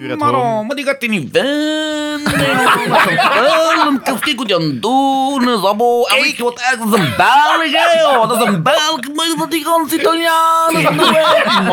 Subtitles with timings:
[0.00, 2.22] Maar, oh, maar die gaat hij niet vinden.
[4.02, 6.04] Kijk wat je aan het doen is, abo.
[6.04, 8.28] En weet je wat echt, dat is een Belg, hè, joh.
[8.28, 11.44] Dat is een Belg, maar dat die ganse Italianen van de weg.
[11.44, 11.68] Die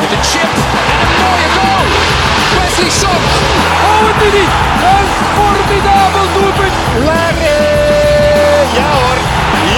[0.00, 0.42] met een chip.
[0.42, 1.57] En een mooie
[2.78, 2.86] goal.
[2.86, 3.20] Wesley Son.
[3.84, 4.48] Oh, wat doet hij?
[4.92, 6.74] Een formidabel doelpunt.
[7.06, 7.58] Larry.
[8.78, 9.18] Ja hoor.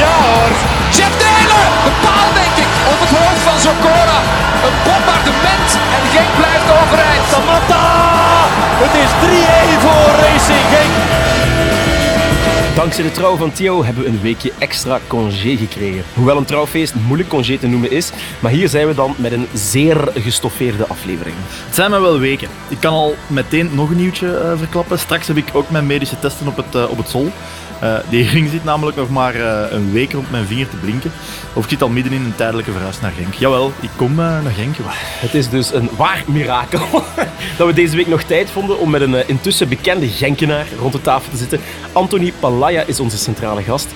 [0.00, 0.52] Ja hoor.
[0.96, 1.66] Jeff Taylor.
[1.84, 2.70] De paal denk ik.
[2.92, 4.18] Op het hoofd van Zokora.
[4.66, 5.70] Een bombardement.
[5.96, 7.24] En Genk blijft overeind.
[7.32, 7.84] Samatta.
[8.82, 11.89] Het is 3-1 voor Racing Genk.
[12.74, 16.04] Dankzij de trouw van Theo hebben we een weekje extra congé gekregen.
[16.14, 18.10] Hoewel een trouwfeest moeilijk congé te noemen is,
[18.40, 21.36] maar hier zijn we dan met een zeer gestoffeerde aflevering.
[21.66, 22.48] Het zijn maar wel weken.
[22.68, 24.98] Ik kan al meteen nog een nieuwtje eh, verklappen.
[24.98, 27.32] Straks heb ik ook mijn medische testen op het, eh, op het sol.
[27.80, 31.12] Eh, die ring zit namelijk nog maar eh, een week rond mijn vinger te blinken.
[31.52, 33.34] Of ik zit al midden in een tijdelijke verhuis naar Genk.
[33.34, 34.76] Jawel, ik kom eh, naar Genk.
[35.20, 36.80] Het is dus een waar mirakel
[37.58, 41.00] dat we deze week nog tijd vonden om met een intussen bekende Genkenaar rond de
[41.00, 41.60] tafel te zitten.
[41.92, 43.88] Anthony Palaya is onze centrale gast.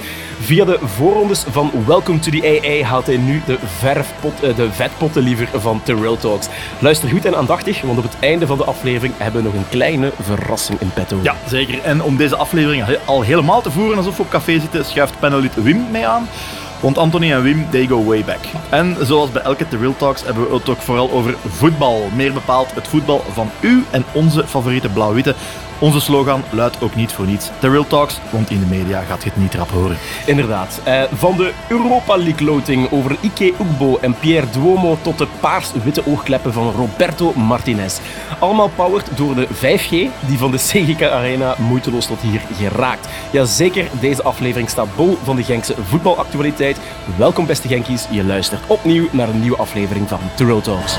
[0.44, 4.72] Via de voorrondes van Welcome to the AA haalt hij nu de, verfpot, eh, de
[4.72, 6.48] vetpotten liever van The Real Talks.
[6.78, 9.68] Luister goed en aandachtig, want op het einde van de aflevering hebben we nog een
[9.68, 11.18] kleine verrassing in petto.
[11.22, 11.82] Ja, zeker.
[11.82, 15.62] En om deze aflevering al helemaal te voeren alsof we op café zitten, schuift panelid
[15.62, 16.28] Wim mee aan.
[16.80, 18.40] Want Anthony en Wim, they go way back.
[18.70, 22.08] En zoals bij elke The Real Talks hebben we het ook vooral over voetbal.
[22.14, 25.34] Meer bepaald het voetbal van u en onze favoriete blauw-witte.
[25.78, 27.50] Onze slogan luidt ook niet voor niets.
[27.60, 29.96] The Real Talks, want in de media gaat je het niet rap horen.
[30.26, 30.80] Inderdaad.
[30.84, 36.06] Eh, van de Europa League loting over Ike Ugbo en Pierre Duomo tot de paars-witte
[36.06, 37.98] oogkleppen van Roberto Martinez.
[38.38, 39.90] Allemaal powered door de 5G
[40.26, 43.08] die van de CGK Arena moeiteloos tot hier geraakt.
[43.30, 46.78] Jazeker, deze aflevering staat bol van de Genkse voetbalactualiteit.
[47.16, 50.96] Welkom beste Genkies, je luistert opnieuw naar een nieuwe aflevering van The Real Talks.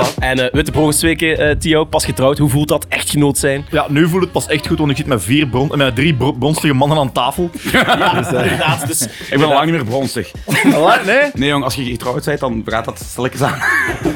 [0.00, 0.18] Voilà.
[0.18, 2.38] En uh, Witte Brogensweken, uh, Theo, pas getrouwd.
[2.38, 3.66] Hoe voelt dat echtgenoot zijn?
[3.70, 6.14] Ja, nu voelt het pas echt goed, want ik zit met, vier bron met drie
[6.14, 7.50] bro- bronstige mannen aan tafel.
[7.72, 8.86] Ja, dus, uh, inderdaad.
[8.86, 10.30] Dus, Ik ben al lang niet meer bronstig.
[11.06, 11.16] nee?
[11.34, 13.58] Nee, jong, als je getrouwd bent, dan gaat dat stilletjes aan.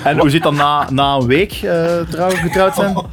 [0.04, 2.94] En hoe zit dat na, na een week uh, trouw, getrouwd zijn?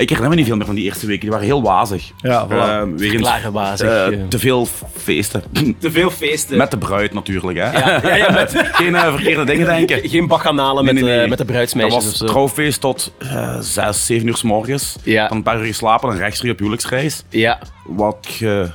[0.00, 1.20] Ik herinner me niet veel meer van die eerste weken.
[1.20, 2.10] Die waren heel wazig.
[2.16, 2.50] Ja, voilà.
[2.50, 3.88] Uh, wegens, Klare wazig.
[4.10, 5.42] eh, te veel feesten.
[5.78, 6.56] Te veel feesten.
[6.56, 7.70] Met de bruid natuurlijk, hè.
[7.78, 10.08] Ja, ja, ja, met Geen eh, verkeerde dingen denken.
[10.08, 11.22] geen bacchanalen met, Nee, nee, nee.
[11.22, 12.26] eh, met de Dat bruidsmeisjes was of zo.
[12.26, 14.96] trouwfeest tot eh, zes, zeven uur s morgens.
[15.02, 15.28] Ja.
[15.28, 17.22] Dan een paar uur geslapen en rechtstreeks op huwelijksreis.
[17.28, 17.58] Ja.
[17.84, 18.70] Wat je,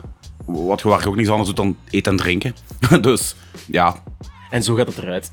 [0.46, 2.56] wat je ook niks anders doet dan eten en drinken.
[3.02, 3.36] dus,
[3.68, 3.96] ja.
[4.50, 5.32] En zo gaat het eruit.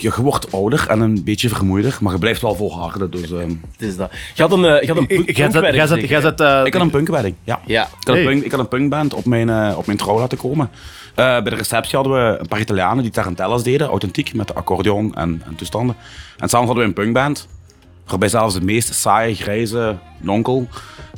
[0.00, 3.10] Je, je wordt ouder en een beetje vermoeider, maar je blijft wel volharden.
[3.10, 4.10] Dus, ehm, Het is dat.
[4.34, 6.20] Je had een, eh, je had een punk- hè?
[6.20, 7.60] zet, eh, ik had een punkwedding, ja.
[7.66, 7.82] Ja.
[8.00, 10.38] Ik had, een punk, ik had een punkband op mijn, eh, op mijn trouw laten
[10.38, 10.70] komen.
[11.14, 14.54] Eh, bij de receptie hadden we een paar Italianen die tarantellas deden, authentiek, met de
[14.54, 15.96] accordeon en, en toestanden.
[16.38, 17.48] En samen hadden we een punkband,
[18.06, 20.68] waarbij zelfs de meest saaie, grijze nonkel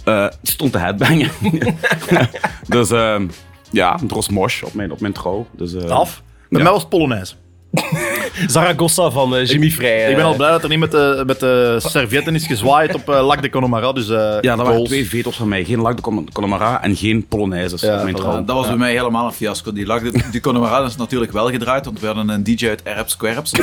[0.05, 1.31] eh, stond te headbangen.
[2.69, 3.27] dus ehm,
[3.71, 5.47] ja, een dros mosh op mijn, op mijn trouw.
[5.57, 6.23] Dus, eh, af.
[6.49, 6.65] Bij Ja.
[6.65, 7.35] mij was het Polonaise.
[8.47, 10.01] Zaragoza van eh, Jimmy Vrij.
[10.09, 12.95] Ik ben eh, al blij dat er niet met de, met de servietten is gezwaaid
[12.95, 13.93] op uh, Lac de Connemara.
[13.93, 15.65] Dus, eh, Ja, dat waren twee veto's van mij.
[15.65, 18.45] Geen Lac de Con- Connemara en geen Polonaises Ja, trouw.
[18.45, 19.73] Dat was bij mij helemaal een fiasco.
[19.73, 20.01] Die, lag,
[20.31, 23.53] die Connemara is natuurlijk wel gedraaid, want we hadden een DJ uit Erps Querps.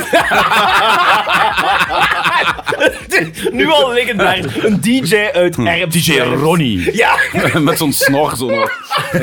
[3.52, 4.64] nu al legendarisch.
[4.64, 5.90] Een DJ uit Erp.
[5.90, 6.96] DJ Ronnie.
[6.96, 7.18] Ja.
[7.60, 8.70] Met zo'n snor zo nog.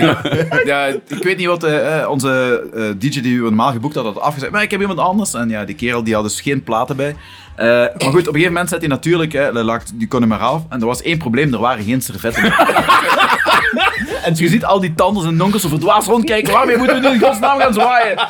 [0.65, 4.05] ja, ik weet niet wat eh, eh, onze eh, DJ die we normaal geboekt had,
[4.05, 4.51] had afgezegd.
[4.51, 5.33] Maar ik heb iemand anders.
[5.33, 7.15] En ja, die kerel die had dus geen platen bij.
[7.55, 9.51] Eh, maar goed, op een gegeven moment zet hij natuurlijk, hè,
[9.93, 10.63] die Connemara af.
[10.69, 13.53] En er was één probleem, er waren geen servetten meer.
[14.25, 16.53] En je ziet al die tanden en nonkels zo verdwaasd rondkijken.
[16.53, 18.27] Waarmee moeten we nu in godsnaam gaan zwaaien?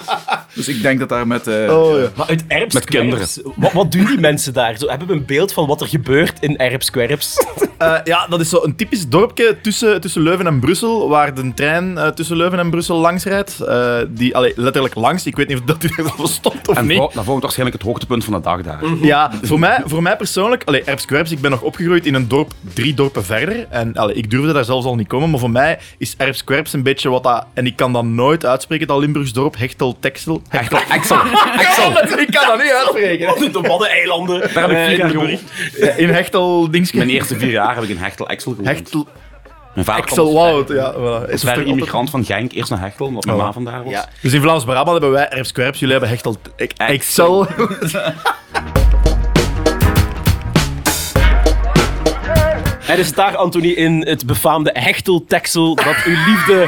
[0.54, 1.48] Dus ik denk dat daar met...
[1.48, 2.08] eh, Oh, ja.
[2.16, 3.28] Maar uit Erps Met kinderen.
[3.56, 4.78] Wat, wat doen die mensen daar?
[4.78, 6.90] Zo, hebben we een beeld van wat er gebeurt in Erps
[7.94, 11.54] Eh, ja, dat is zo een typisch dorpje tussen, tussen Leuven en Brussel, waar de
[11.56, 13.60] trein eh, tussen Leuven en Brussel langs rijdt.
[13.60, 15.26] Eh, die, allee, letterlijk langs.
[15.26, 16.98] Ik weet niet of dat u er stopt of En niet.
[16.98, 18.80] vo- dat volgt waarschijnlijk het hoogtepunt van de dag daar.
[19.02, 22.28] Ja, voor mij, voor mij persoonlijk, allee, Erps Querps, ik ben nog opgegroeid in een
[22.28, 23.66] dorp drie dorpen verder.
[23.70, 26.74] En allee, ik durfde daar zelfs al niet komen, maar voor mij is Erps Querps
[26.74, 27.46] een beetje wat dat...
[27.54, 30.42] En ik kan dat nooit uitspreken, dat Limburgs dorp, Hechtel, Texel.
[30.50, 30.80] Hechtel.
[30.90, 31.18] Axel.
[32.26, 33.34] Ik kan dat niet uitspreken.
[33.52, 34.40] De Waddeneilanden.
[34.54, 35.40] Daar heb ik vier in
[35.80, 36.98] jaar In Hechtel, dingske.
[36.98, 38.68] Mijn eerste vier jaar heb ik in Hechtel Axel gewoond.
[38.70, 39.08] Hechtel...
[39.74, 40.94] Mijn vader Axel komt Wout, ja.
[40.94, 41.30] Voilà.
[41.30, 43.44] Is er een immigrant van Genk, eerst naar Hechtel, omdat mijn Oh.
[43.44, 43.92] ma vandaar was.
[43.94, 44.10] Ja.
[44.22, 46.36] Dus in Vlaams-Brabant hebben wij Erfs Kwerps, jullie hebben Hechtel...
[46.56, 47.48] Ik, Excel.
[52.88, 56.68] En is het daar, Anthony, in het befaamde hechtelteksel dat uw liefde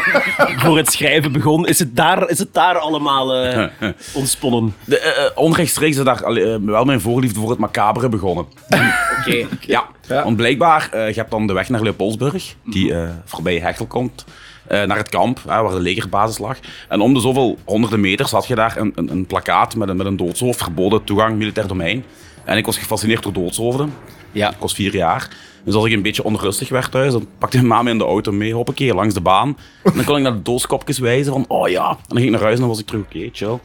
[0.58, 1.68] voor het schrijven begon?
[1.68, 3.68] Is het daar, is het daar allemaal eh,
[4.14, 4.76] ontsponnen?
[4.86, 6.22] De, eh, onrechtstreeks is daar
[6.66, 8.46] wel mijn voorliefde voor het macabere begonnen.
[9.20, 9.48] Oké.
[9.60, 13.86] Ja, want blijkbaar, eh, je hebt dan de weg naar Leopoldsburg, die eh, voorbij Hechtel
[13.86, 14.26] komt,
[14.68, 16.58] eh, naar het kamp, hè, waar de legerbasis lag.
[16.90, 19.98] En om de zoveel honderden meters had je daar een, een, een plakkaat met een,
[19.98, 22.04] met een doodshoofd, verboden toegang, militair domein.
[22.44, 23.94] En ik was gefascineerd door doodshoofden.
[24.38, 24.52] Ja.
[24.52, 25.30] Ik was vier jaar.
[25.64, 28.04] Dus als ik een beetje onrustig werd thuis, dan pakte mijn ma me in de
[28.04, 29.58] auto mee, hoppakee, langs de baan.
[29.84, 31.90] En dan kon ik naar de dooskopjes wijzen van, oh ja.
[31.90, 33.60] En dan ging ik naar huis en dan was ik terug, oké, chill.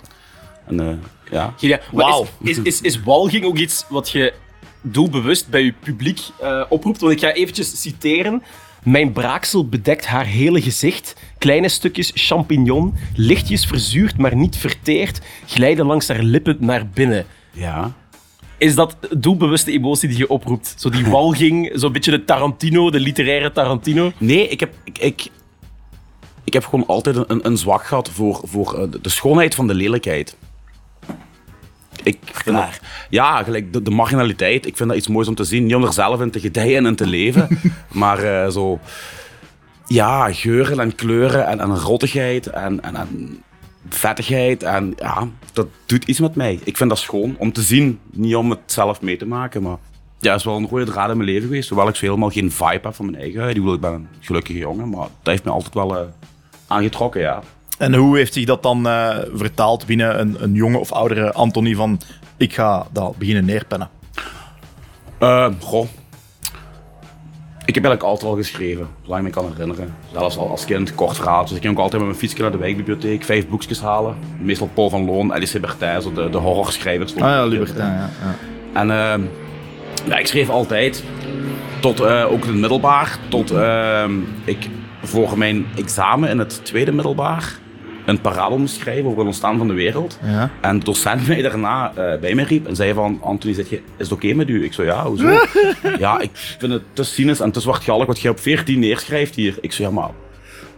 [0.67, 0.97] En eh,
[1.31, 1.55] ja.
[1.59, 2.27] Ja, Wauw.
[2.43, 4.33] Is, is, is, is walging ook iets wat je
[4.81, 7.01] doelbewust bij je publiek eh, oproept?
[7.01, 8.43] Want ik ga eventjes citeren.
[8.83, 11.17] Mijn braaksel bedekt haar hele gezicht.
[11.39, 17.27] Kleine stukjes champignon, lichtjes verzuurd, maar niet verteerd, glijden langs haar lippen naar binnen.
[17.51, 17.93] Ja.
[18.63, 20.75] Is dat doelbewuste emotie die je oproept?
[20.77, 24.13] Zo die walging, zo'n beetje de Tarantino, de literaire Tarantino?
[24.19, 25.29] Nee, ik heb, ik, ik,
[26.45, 29.75] ik heb gewoon altijd een, een zwak gehad voor, voor eh, de- schoonheid van de
[29.75, 30.37] lelijkheid.
[32.03, 32.81] Ik vind dat,
[33.11, 34.67] ja, gelijk de, de marginaliteit.
[34.67, 35.65] Ik vind dat iets moois om te zien.
[35.65, 37.59] Niet om er zelf in te gedijen en te leven,
[37.93, 38.79] maar eh, zo...
[39.87, 43.43] Ja, geuren en kleuren en, en rottigheid en, en, en
[43.89, 44.63] vettigheid.
[44.63, 46.61] En ja, dat doet iets met mij.
[46.65, 49.77] Ik vind dat schoon om te zien, niet om het zelf mee te maken, maar...
[50.19, 51.69] Ja, het is wel een rode draad in mijn leven geweest.
[51.69, 53.57] Hoewel ik zo helemaal geen vibe heb van mijn eigen huid.
[53.57, 56.05] Ik ben een gelukkige jongen, maar dat heeft me altijd wel eh,
[56.67, 57.43] aangetrokken, ja.
[57.79, 61.75] En hoe heeft zich dat dan eh, vertaald binnen een, een jonge of oudere Anthony
[61.75, 62.01] van
[62.37, 63.89] ik ga dat beginnen neerpennen?
[65.61, 65.87] Goh.
[67.65, 69.95] Ik heb eigenlijk altijd al geschreven, zolang ik me kan herinneren.
[70.13, 71.43] Zelfs al als kind, kort verhaal.
[71.43, 74.17] Dus ik ging ook altijd met mijn fietsje naar de wijkbibliotheek, vijf boekjes halen.
[74.41, 77.15] Meestal Paul van Loon, Alice Bertijn, zo de, de horrorschrijvers.
[77.15, 78.11] Ah ja, Libertijn, ja.
[78.23, 78.35] ja.
[78.81, 79.21] En ehm,
[80.09, 81.05] ja, ik schreef altijd,
[81.81, 84.13] tot eh, ook in het middelbaar, tot ehm,
[84.45, 84.69] ik
[85.03, 87.59] voor mijn examen in het tweede middelbaar
[88.07, 90.19] een parabel moest schrijven over het ontstaan van de wereld.
[90.25, 90.51] Ja.
[90.61, 93.77] En de docent mij daarna eh, bij me riep en zei van, Anthony, zit je,
[93.77, 94.65] is het oké met u?
[94.65, 95.29] Ik zo, ja, hoezo?
[95.99, 99.59] ja, ik vind het te cynisch en te zwartgallig wat je op 14 neerschrijft hier.
[99.61, 100.11] Ik zo, ja, maar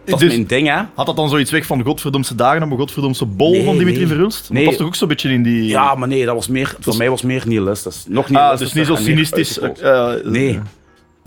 [0.05, 0.81] dat is Dus- mijn ding, hè?
[0.95, 3.99] Had dat dan zoiets weg van Godverdomse dagen op een Godverdomse bol Nee, van Dimitri
[3.99, 4.07] nee.
[4.07, 4.49] Verhulst?
[4.49, 4.57] Nee.
[4.63, 5.67] Dat was toch ook zo'n beetje in die...
[5.67, 8.05] Ja, maar nee, dat was meer, voor mij was meer nihilistisch.
[8.07, 8.71] Nog ah, nihilistisch.
[8.71, 9.59] dus niet zo cynistisch.
[9.59, 10.59] eh, eh, Nee.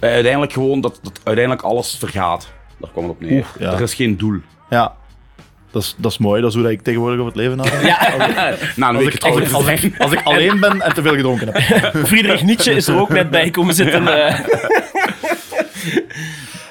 [0.00, 2.48] Uiteindelijk gewoon dat, dat uiteindelijk alles vergaat.
[2.80, 3.46] Daar kwam het op neer.
[3.58, 3.72] Ja.
[3.72, 4.36] Er is geen doel.
[4.70, 4.94] Ja.
[5.70, 7.82] Dat is, dat is mooi, dat is hoe dat ik tegenwoordig over het leven nadenk.
[8.76, 11.14] Na een Als ik, als, ik, als, ik, als ik alleen ben en te veel
[11.14, 11.96] gedronken heb.
[12.06, 14.08] Friedrich Nietzsche is er ook net bij komen zitten.
[14.28, 14.38] eh.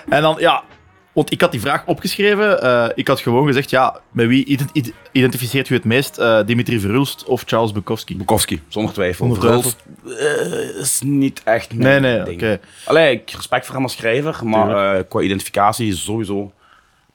[0.09, 0.63] En dan, ja,
[1.11, 2.61] want ik had die vraag opgeschreven.
[2.61, 6.17] eh, ik had gewoon gezegd, ja, met wie ident- id- identificeert u het meest?
[6.17, 8.17] eh, Dimitri Verhulst of Charles Bukowski?
[8.17, 9.33] Bukowski, zonder twijfel.
[9.35, 12.41] Verhulst, eh, is niet echt Nee, mijn nee, ding.
[12.41, 12.59] oké.
[12.85, 16.51] Allee, ik respect voor hem als schrijver, maar eh, qua identificatie is sowieso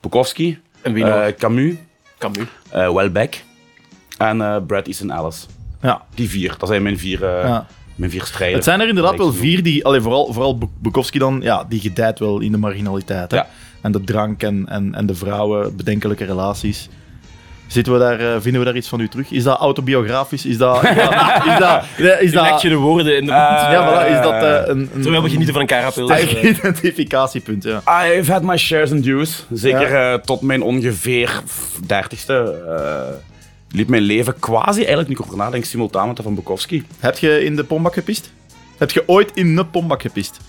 [0.01, 1.35] Bukowski, En wie eh, nog?
[1.35, 1.75] Camus,
[2.19, 2.47] Camus.
[2.71, 3.45] eh Welbeck
[4.19, 5.47] en eh, Brad Easton Ellis.
[5.83, 6.03] Ja.
[6.15, 7.67] Die vier, dat zijn mijn vier, eh, Ja.
[7.95, 8.55] mijn vier strijders.
[8.55, 11.81] Het zijn er inderdaad wel vier die, allee, vooral, vooral Bu- Bukowski dan, ja, die
[11.81, 13.31] gedijt wel in de marginaliteit.
[13.31, 13.37] Hè?
[13.37, 13.47] Ja.
[13.81, 16.89] En de drank en, en, en de vrouwen, bedenkelijke relaties.
[17.73, 19.31] Zitten we daar, eh, vinden we daar iets van u terug?
[19.31, 20.47] Is dat autobiografisch?
[20.47, 20.83] Is dat...
[21.53, 24.23] Is dat, is dat, is Leg dat je de woorden in de ja, voilà, is
[24.23, 26.07] dat eh, een, een, Terwijl we genieten van een carapil.
[26.07, 27.65] sterk identificatiepunt?
[27.65, 27.83] Ja.
[28.07, 29.45] I've had my shares and dues.
[29.53, 31.43] Zeker tot mijn ongeveer
[31.87, 33.31] dertigste eh
[33.73, 36.85] liep mijn leven quasi, eigenlijk nu ik over nadenk, simultaan met dat van Bukowski.
[36.99, 38.33] Heb je in de pombak gepist?
[38.79, 40.41] Heb je ooit in een pombak gepist?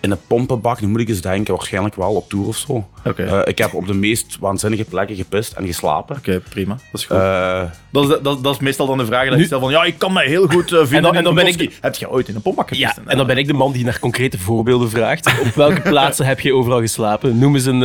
[0.00, 2.88] In een pompenbak, nu moet ik eens denken, waarschijnlijk wel op tour of zo.
[3.04, 3.22] Oké.
[3.22, 6.16] Eh, ik heb op de meest waanzinnige plekken gepist en geslapen.
[6.16, 6.74] Oké, prima.
[6.92, 7.16] Dat is goed.
[7.16, 9.84] Eh, dat, is, dat, dat is meestal dan de vraag die ik stel van, ja,
[9.84, 11.76] ik kan mij heel goed eh, vinden En dan- in en dan ben Bukowski.
[11.80, 12.96] Heb je ooit in een pombak gepist?
[12.96, 15.40] Ja, en dan ben ik de man die naar concrete voorbeelden vraagt.
[15.40, 17.38] Op welke plaatsen heb je overal geslapen?
[17.38, 17.82] Noem eens een...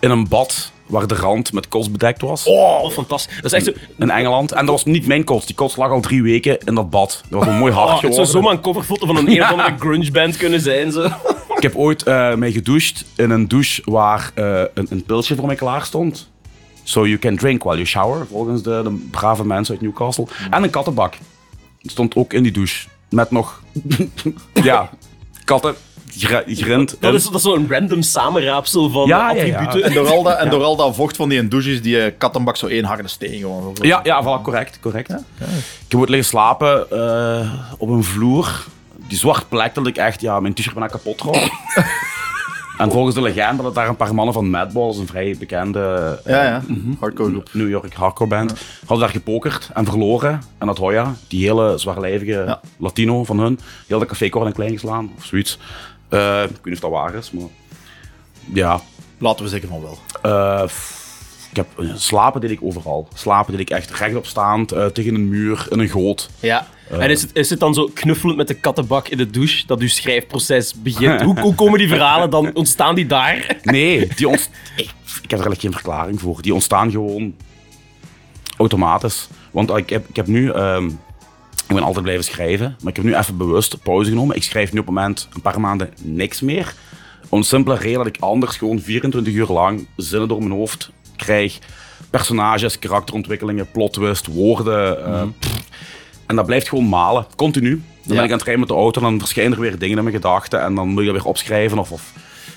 [0.00, 2.44] in een bad waar de rand met kots bedekt was.
[2.46, 3.36] Oh, fantastisch.
[3.36, 3.72] Dat is echt zo...
[3.98, 4.52] In Engeland.
[4.52, 5.46] En dat was niet mijn kots.
[5.46, 7.22] Die kots lag al drie weken in dat bad.
[7.28, 8.06] Dat was een mooi Oh, hartje.
[8.06, 8.28] het zou geworden.
[8.50, 10.92] zomaar een coverfoto van een een of andere grunge band kunnen zijn.
[10.92, 11.04] Zo.
[11.56, 15.46] Ik heb ooit eh mij gedoucht in een douche waar eh, een, een pilsje voor
[15.46, 16.30] mij klaar stond.
[16.82, 20.26] So you can drink while you shower, volgens de, de brave mensen uit Newcastle.
[20.50, 21.14] En een kattenbak.
[21.82, 22.88] Stond ook in die douche.
[23.10, 23.62] Met nog,
[24.62, 24.90] ja,
[25.44, 25.74] katten,
[27.00, 29.58] Dat is, dat is zo'n random samenraapsel van Ja, ja, ja.
[29.58, 29.90] attributen.
[29.90, 32.00] En door al dat, en door al dat vocht van die in douche is die
[32.00, 33.76] eh, kattenbak zo één harde steen gewoon.
[33.80, 35.10] Ja, ja, voilà, correct, correct.
[35.10, 35.16] Ik
[35.88, 38.64] heb ooit liggen slapen eh, op een vloer.
[39.08, 41.36] Die zwart plek dat ik echt, ja, mijn t-shirt bijna kapot trok.
[42.78, 46.44] En volgens de legende dat daar een paar mannen van Madballs, een vrij bekende Ja,
[46.44, 46.62] ja.
[47.00, 47.48] Hardcore groep.
[47.52, 50.42] New York hardcore band, hadden daar gepokerd en verloren.
[50.58, 52.60] En dat Hoya, die hele zwaarlijvige Ja.
[52.78, 55.58] Latino van hun, heel de café kort en klein geslaan of zoiets.
[56.08, 57.44] Eh, ik weet niet of dat waar is, maar
[58.52, 58.80] ja.
[59.18, 59.98] Laten we zeggen van wel.
[60.22, 60.68] Eh,
[61.50, 63.08] ik heb, eh, slapen deed ik overal.
[63.14, 66.30] Slapen deed ik echt rechtop staand, eh, tegen een muur, in een goot.
[66.40, 66.66] Ja.
[66.90, 69.80] En is het, is het dan zo knuffelend met de kattenbak in de douche dat
[69.80, 71.22] uw schrijfproces begint?
[71.22, 72.50] Hoe, hoe komen die verhalen dan?
[72.54, 73.56] Ontstaan die daar?
[73.62, 76.42] Nee, die ont- ik, ik heb er eigenlijk geen verklaring voor.
[76.42, 77.34] Die ontstaan gewoon
[78.56, 79.28] automatisch.
[79.50, 80.50] Want ik heb, ik heb nu...
[80.50, 80.90] ehm,
[81.68, 84.36] ik ben altijd blijven schrijven, maar ik heb nu even bewust pauze genomen.
[84.36, 86.74] Ik schrijf nu op het moment een paar maanden niks meer.
[87.28, 91.58] Om simpele reden dat ik anders gewoon 24 uur lang zinnen door mijn hoofd krijg.
[92.10, 95.04] Personages, karakterontwikkelingen, plot twist, woorden.
[95.06, 95.60] eh, pff.
[96.26, 97.82] en dat blijft gewoon malen, continu.
[98.02, 99.96] Dan ben ik aan het rijden met de auto en dan verschijnen er weer dingen
[99.96, 100.62] in mijn gedachten.
[100.62, 102.12] En dan moet je dat weer opschrijven of, of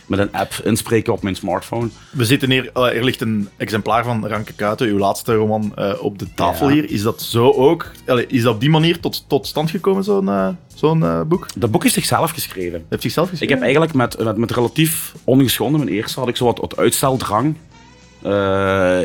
[0.09, 1.87] met een app inspreken op mijn smartphone.
[2.11, 5.93] We zitten hier, eh, er ligt een exemplaar van Ranke Kuiten, uw laatste roman, eh,
[6.01, 6.73] op de tafel Ja.
[6.73, 6.89] hier.
[6.91, 7.91] Is dat zo ook?
[8.07, 11.47] Allee, is dat op die manier tot, tot stand gekomen, zo'n eh, zo'n boek?
[11.55, 12.85] Dat boek is zichzelf geschreven.
[12.89, 13.55] Heeft zichzelf Ik geschreven?
[13.55, 17.55] heb eigenlijk met, met, met relatief ongeschonden, mijn eerste had ik zo wat, wat uitsteldrang.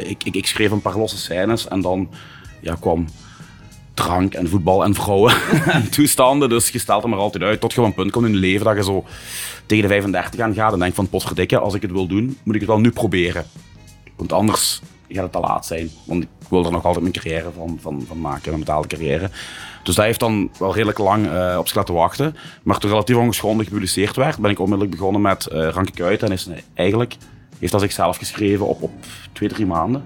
[0.08, 2.08] Ik, ik, ik schreef een paar losse scènes en dan
[2.60, 3.06] ja, kwam
[3.94, 5.34] drank en voetbal en vrouwen
[5.72, 6.48] en toestanden.
[6.48, 8.38] Dus je stelt er maar altijd uit tot je op een punt komt in je
[8.38, 9.04] leven dat je zo
[9.66, 12.54] tegen de 35 aan gaat en denkt van potverdikke, als ik het wil doen, moet
[12.54, 13.44] ik het wel nu proberen.
[14.16, 15.90] Want anders gaat het te laat zijn.
[16.04, 19.30] Want ik wil er nog altijd mijn carrière van, van, van maken, een betaalde carrière.
[19.82, 22.36] Dus dat heeft dan wel redelijk lang eh, op zich laten wachten.
[22.62, 26.28] Maar toen relatief ongeschonden gepubliceerd werd, ben ik onmiddellijk begonnen met eh Ranke Kuiten.
[26.28, 27.16] En is eigenlijk,
[27.58, 28.92] heeft dat zichzelf geschreven op, op
[29.32, 30.04] twee, drie maanden.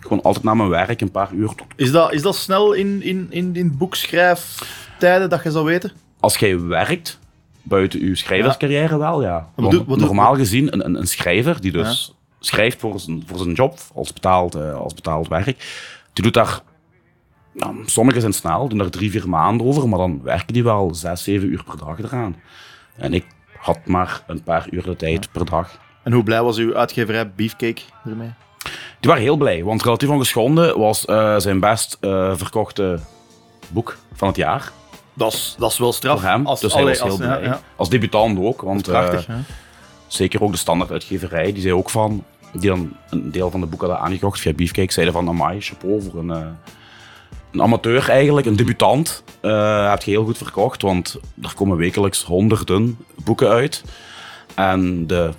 [0.00, 1.50] Gewoon altijd na mijn werk, een paar uur.
[1.76, 5.92] Is dat, is dat snel in, in, in, in boekschrijftijden dat je zou weten?
[6.20, 7.18] Als jij werkt,
[7.68, 9.50] buiten je schrijverscarrière wel, ja.
[9.54, 13.52] Wat wat normaal gezien, een, een, een schrijver die dus schrijft voor zijn, voor zijn
[13.52, 15.56] job, als betaald, eh, als betaald werk,
[16.12, 16.60] die doet daar...
[17.52, 20.94] Nou, sommigen zijn snel, doen daar drie, vier maanden over, maar dan werken die wel
[20.94, 22.36] zes, zeven uur per dag eraan.
[22.96, 23.26] En ik
[23.58, 25.78] had maar een paar uur de tijd per dag.
[26.02, 28.30] En hoe blij was uw uitgeverij Beefcake ermee?
[29.00, 32.98] Die waren heel blij, want Relatief Ongeschonden was eh, zijn best eh, verkochte
[33.68, 34.72] boek van het jaar
[35.16, 36.20] Dat is, dat is wel straf.
[36.20, 36.46] voor hem.
[36.46, 37.28] Als, dus hij heel als- blij.
[37.28, 37.60] ja, ja.
[37.76, 39.34] Als debutant ook, want Prachtig, eh,
[40.06, 43.66] zeker ook de standaard uitgeverij, die zei ook van, die dan een deel van de
[43.66, 46.46] boeken hadden aangekocht via Beefcake, zeiden van, amai, chapeau voor een, eh,
[47.52, 49.22] een amateur eigenlijk, een debutant.
[49.40, 53.84] eh heb je heel goed verkocht, want er komen wekelijks honderden boeken uit.
[54.54, 55.30] En de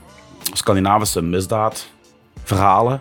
[0.53, 2.99] Scandinavische misdaadverhalen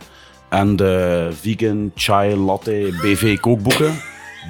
[0.49, 4.01] en de vegan chai latte BV kookboeken,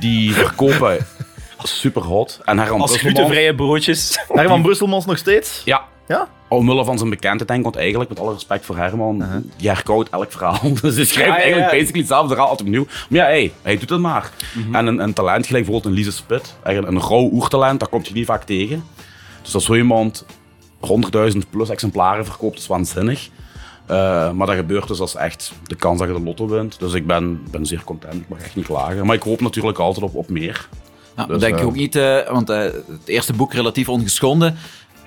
[0.01, 1.07] die verkopen
[1.63, 2.41] super hot.
[2.45, 4.19] En Herman Als Brusselmans- glutenvrije broodjes.
[4.33, 5.63] Herman Brusselmans nog steeds?
[5.65, 6.29] Ja, Ja?
[6.49, 9.25] Omwille van zijn bekendheid, denk ik, want eigenlijk, met alle respect voor Herman,
[9.57, 10.59] die herkoudt elk verhaal.
[10.83, 11.67] Dus hij schrijft ja, eigenlijk ja.
[11.67, 11.71] Mhm.
[11.77, 12.87] basically hetzelfde verhaal altijd opnieuw.
[13.09, 14.31] Maar ja, hey, hij doet het maar.
[14.73, 18.07] En een, een talent, gelijk bijvoorbeeld een Lise Spit, eigenlijk een rauw oertalent, dat komt
[18.09, 18.85] je niet vaak tegen.
[19.43, 20.25] Dus als zo iemand
[21.33, 23.29] 100.000 plus exemplaren verkoopt, is waanzinnig.
[23.87, 26.79] Eh, maar dat gebeurt dus als echt de kans dat je de lotto wint.
[26.79, 29.07] Dus ik ben, ben zeer content, ik mag echt niet klagen.
[29.07, 30.69] Maar ik hoop natuurlijk altijd op, op meer.
[31.17, 34.57] Ja, Dus, denk je eh, ook niet, eh, want eh, het eerste boek relatief ongeschonden,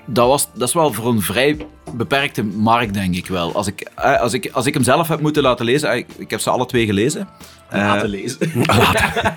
[0.06, 1.56] dat, was, dat is wel voor een vrij
[1.92, 3.54] beperkte markt, denk ik wel.
[3.54, 3.88] Als ik,
[4.20, 6.66] als ik, als ik hem zelf heb moeten laten lezen, ik, ik heb ze alle
[6.66, 7.28] twee gelezen.
[7.68, 8.38] Eh, Laten lezen.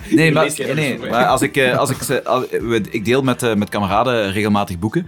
[0.10, 2.46] Nee, maar, nee, maar als ik, eh, als ik, als-
[2.92, 5.08] ik deel met, eh, met kameraden regelmatig boeken.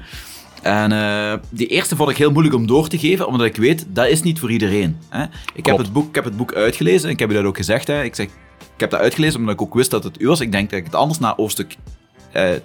[0.62, 3.86] En eh, die eerste vond ik heel moeilijk om door te geven, omdat ik weet,
[3.90, 4.98] dat is niet voor iedereen.
[5.10, 5.24] Hè?
[5.54, 7.58] Ik, heb het boek, ik heb het boek uitgelezen, en ik heb je dat ook
[7.58, 7.88] gezegd.
[7.88, 8.04] Hè?
[8.04, 8.28] Ik, zeg,
[8.76, 10.40] ik heb dat uitgelezen omdat ik ook wist dat het u was.
[10.40, 11.76] Ik denk dat ik het anders na hoofdstuk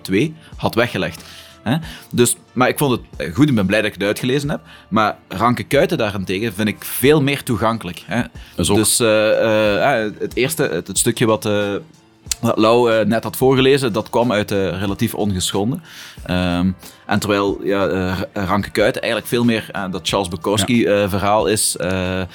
[0.03, 1.25] 2 had weggelegd.
[1.63, 1.77] Hè?
[2.13, 4.61] Dus, maar ik vond het eh, goed, ik ben blij dat ik het uitgelezen heb.
[4.89, 8.03] Maar Ranke Kuiten daarentegen vind ik veel meer toegankelijk.
[8.07, 8.23] Hè?
[8.57, 11.75] Dus ook- Dus eh, eh, het eerste, het, het stukje wat, eh,
[12.41, 15.83] wat Lau eh, net had voorgelezen, dat kwam uit de relatief ongeschonden.
[16.25, 16.71] Ehm,
[17.07, 21.47] en terwijl ja, eh, Ranke Kuiten eigenlijk veel meer eh, dat Charles Bukowski eh, verhaal
[21.47, 21.77] is.
[21.77, 22.27] eh, ehm,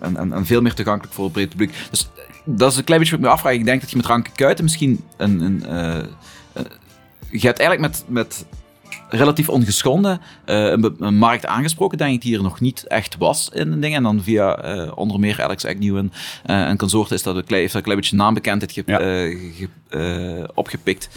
[0.00, 1.74] en, en, en veel meer toegankelijk voor het brede publiek.
[1.90, 3.54] Dus eh, dat is een klein beetje wat ik me afvraag.
[3.54, 5.40] Ik denk dat je met Ranke Kuiten misschien een...
[5.40, 6.04] een eh, eh,
[7.30, 8.46] je hebt eigenlijk met, met
[9.08, 10.64] relatief ongeschonden eh,
[10.98, 13.94] een, markt aangesproken, denk ik, die er nog niet echt was in een ding.
[13.94, 14.54] En dan via
[14.94, 18.00] onder meer Alex Agnew en, en consorten is dat een klein, heeft dat een klein
[18.00, 18.98] beetje naambekendheid ge, Ja.
[18.98, 21.08] ge- opgepikt.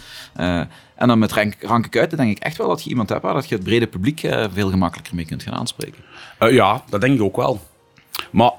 [0.96, 3.34] En dan met rank, Ranke Kuiten denk ik echt wel dat je iemand hebt waar
[3.34, 4.20] dat je het brede publiek
[4.54, 6.04] veel gemakkelijker mee kunt gaan aanspreken.
[6.40, 7.60] Ja, dat denk ik ook wel.
[8.32, 8.52] Maar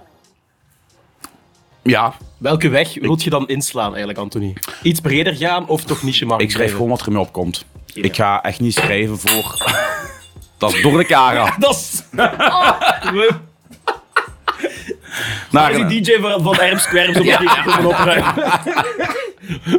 [1.84, 4.52] ja, Welke weg wilt je dan inslaan eigenlijk, Anthony?
[4.82, 7.64] Iets breder gaan of toch niche markt ik schrijf gewoon wat er mee opkomt.
[7.94, 9.56] Ik ga echt niet schrijven voor
[10.58, 11.54] Dat is door de Cara.
[11.58, 12.02] Dat is...
[12.14, 13.30] Naar
[15.50, 18.34] Daar is een- die DJ van, van Erms Kwerms op de komen opruimen.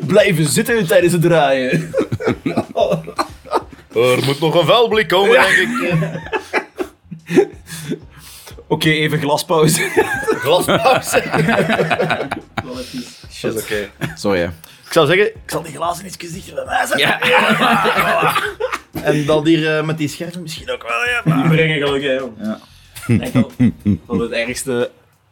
[0.07, 1.93] Blijven zitten tijdens het draaien.
[3.93, 5.99] Er moet nog een vuilblik komen, denk ik.
[8.75, 9.81] Oké, even glaspauze.
[10.43, 11.23] Glaspauze.
[13.31, 13.89] Shit, oké.
[14.15, 14.45] Sorry, hè.
[14.85, 17.19] Ik zou zeggen, ik zal die glazen in het gezicht bij mij zetten.
[19.03, 21.41] En dan hier eh, met die scherven misschien ook wel, ja.
[21.41, 22.13] Die brengen geluk, hè.
[22.13, 22.33] jong.
[22.41, 22.59] Ja.
[23.07, 23.51] Ik denk dat,
[24.07, 24.91] dat we het ergste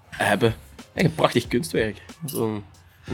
[0.10, 0.56] hebben.
[0.94, 2.02] Echt een prachtig kunstwerk.
[2.26, 2.64] Zo'n...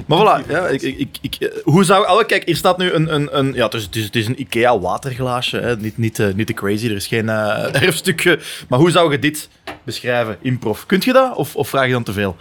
[0.05, 2.07] Maar voilà, ja, ik, ik, ik, eh, hoe zou...
[2.07, 3.13] Oh, kijk, hier staat nu een...
[3.13, 5.77] een, een ja, het is, het, is, het is een Ikea waterglaasje, hè.
[5.77, 8.39] Niet, niet, eh, niet te crazy, er is geen eh erfstukje.
[8.67, 9.49] Maar hoe zou je dit
[9.83, 10.85] beschrijven, improf?
[10.85, 12.35] Kunt je dat, of, of vraag je dan te veel?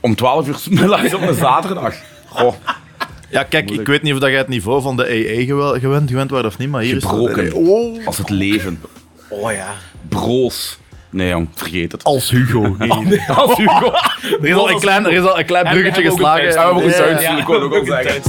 [0.00, 1.94] Om 12 uur middags op een zaterdag.
[2.26, 2.54] Goh,
[3.30, 5.44] Ja, kijk, ik weet niet of dat jij het niveau van de EE
[5.80, 7.46] gewend, gewend, wordt of niet, maar hier Gebroken.
[7.46, 7.52] is...
[7.52, 8.80] Oh, als het leven.
[9.28, 9.74] oh ja.
[10.08, 10.78] Broos.
[11.12, 12.04] Nee jong, vergeet het.
[12.04, 12.76] Als Hugo.
[13.36, 13.92] Als Hugo.
[14.42, 16.44] Er is al een klein, er is al een klein bruggetje geslagen.
[16.46, 18.22] we hebben ook een Zuid- ik ook al zeggen.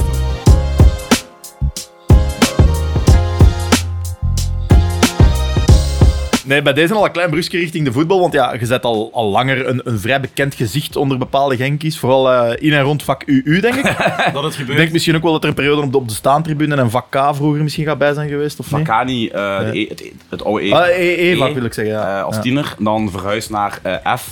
[6.44, 8.20] Nee, bij deze al een klein brugje richting de voetbal.
[8.20, 11.98] Want ja, je zet al, al langer een, een vrij bekend gezicht onder bepaalde Genkies.
[11.98, 13.82] Vooral eh, in en rond vak UU, denk ik.
[14.32, 14.78] Dat het ik gebeurt.
[14.78, 17.06] denk misschien ook wel dat er een periode op de, op de staantribune en vak
[17.10, 18.86] K vroeger misschien gaat bij zijn geweest, of niet?
[18.86, 20.72] Vakani, eh, de E- het, het oude E.
[20.72, 22.18] Ah, E, wil ik zeggen, ja.
[22.18, 22.74] eh, als tiener.
[22.78, 24.28] Dan verhuisd naar eh, F.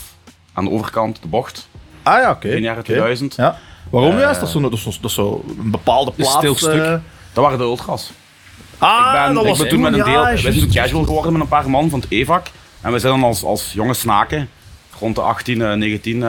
[0.53, 1.69] Aan de overkant, de bocht.
[2.03, 2.49] Ah ja, oké.
[2.49, 2.91] In jaren oké.
[2.93, 3.35] 2000.
[3.37, 3.59] Ja.
[3.91, 4.39] Waarom Eh, juist?
[4.41, 6.37] Dat is zo, dat is zo, dat is zo een bepaalde plaats.
[6.37, 6.83] stil stuk.
[6.83, 6.91] eh.
[7.33, 8.11] Dat waren de ultras.
[8.83, 10.25] Ah, ik ben, dat ik was ben toen met een ja, deel...
[10.25, 12.47] we zijn toen casual geworden met een paar man van het EVAC.
[12.81, 14.49] En we zijn dan als, als jonge snaken
[14.99, 16.21] rond de 18, eh, 19 eh,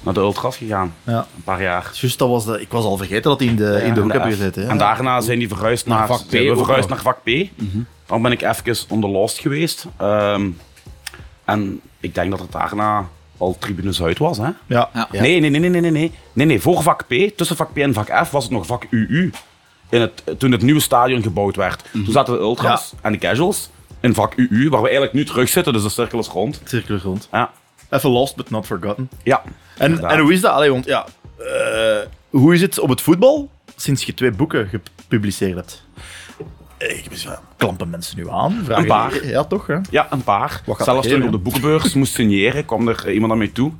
[0.00, 0.94] naar de ultras gegaan.
[1.02, 1.26] Ja.
[1.36, 1.90] Een paar jaar.
[1.92, 4.14] Juist, dat was de, ik was al vergeten dat die in de, in de hoek
[4.14, 4.22] F.
[4.22, 4.62] gezeten.
[4.62, 4.68] Ja.
[4.68, 7.30] En daarna zijn die verhuisd naar, vak P we verhuisd naar vak P.
[8.06, 9.86] Dan ben ik even on the lost geweest.
[9.96, 10.48] Ehm,
[11.44, 14.50] en ik denk dat het daarna al Tribune Zuid was, hè?
[14.66, 14.90] Ja.
[14.92, 15.08] Ja.
[15.10, 16.12] Nee, nee, nee, nee, nee, nee, nee.
[16.32, 18.86] Nee, nee, voor vak P, tussen vak P en vak F, was het nog vak
[18.90, 19.30] UU.
[19.88, 21.84] In het, toen het nieuwe stadion gebouwd werd.
[21.92, 25.48] Toen zaten de ultras en de casuals in vak UU, waar we eigenlijk nu terug
[25.48, 26.60] zitten, dus de cirkel is rond.
[26.64, 27.28] Cirkel rond.
[27.32, 27.50] Ja,
[27.90, 29.08] Even lost, but not forgotten.
[29.22, 29.42] ja.
[29.78, 30.12] En, inderdaad.
[30.12, 30.52] en hoe is dat?
[30.52, 31.06] Allee, want ja,
[31.38, 35.84] eh, hoe is het op het voetbal sinds je twee boeken gepubliceerd hebt?
[36.78, 38.60] Eh, Ik ben klampen mensen nu aan?
[38.64, 39.26] Vragen Een paar.
[39.26, 39.66] Ja, toch?
[39.66, 39.76] Hè?
[39.90, 40.62] Ja, een paar.
[40.78, 43.72] Zelfs toen ik op de boekenbeurs moest signeren, kwam er iemand naar mij toe.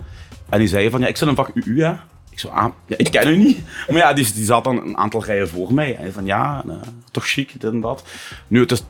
[0.48, 1.92] En die zei van, ja, ik zit in vak UU, hè.
[2.36, 3.58] Ik zo, ah, ja, ik ken u niet.
[3.88, 5.96] Maar ja, die, die zat dan een aantal rijen voor mij.
[5.96, 6.74] En van, ja, eh,
[7.10, 8.04] toch chic, dit en dat.
[8.48, 8.84] Nu, het is...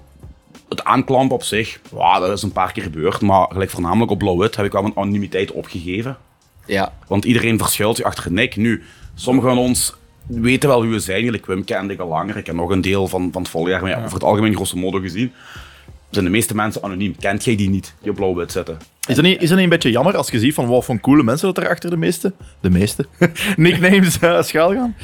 [0.69, 3.21] Het aanklampen op zich, ja, dat is een paar keer gebeurd.
[3.21, 6.17] Maar gelijk voornamelijk op Blauw-Wit heb ik wel een anonimiteit opgegeven.
[6.65, 6.93] Ja.
[7.07, 8.57] Want iedereen verschilt zich achter een nek.
[8.57, 8.83] Nu,
[9.15, 9.95] sommigen van ons
[10.27, 11.25] weten wel wie we zijn.
[11.25, 12.37] Jullie Wim kende ik al langer.
[12.37, 13.81] Ik ken nog een deel van, van het voljaar.
[13.81, 15.33] Maar ja, over het algemeen, grosso modo gezien,
[16.11, 17.17] zijn de meeste mensen anoniem.
[17.19, 18.79] Kent jij die niet, die op blauw-wit zitten?
[19.09, 21.01] Is dat, niet, is dat niet een beetje jammer als je ziet van wat voor
[21.01, 23.07] coole mensen dat er achter de meeste, de meeste,
[23.57, 24.95] nicknames uh, schuil gaan?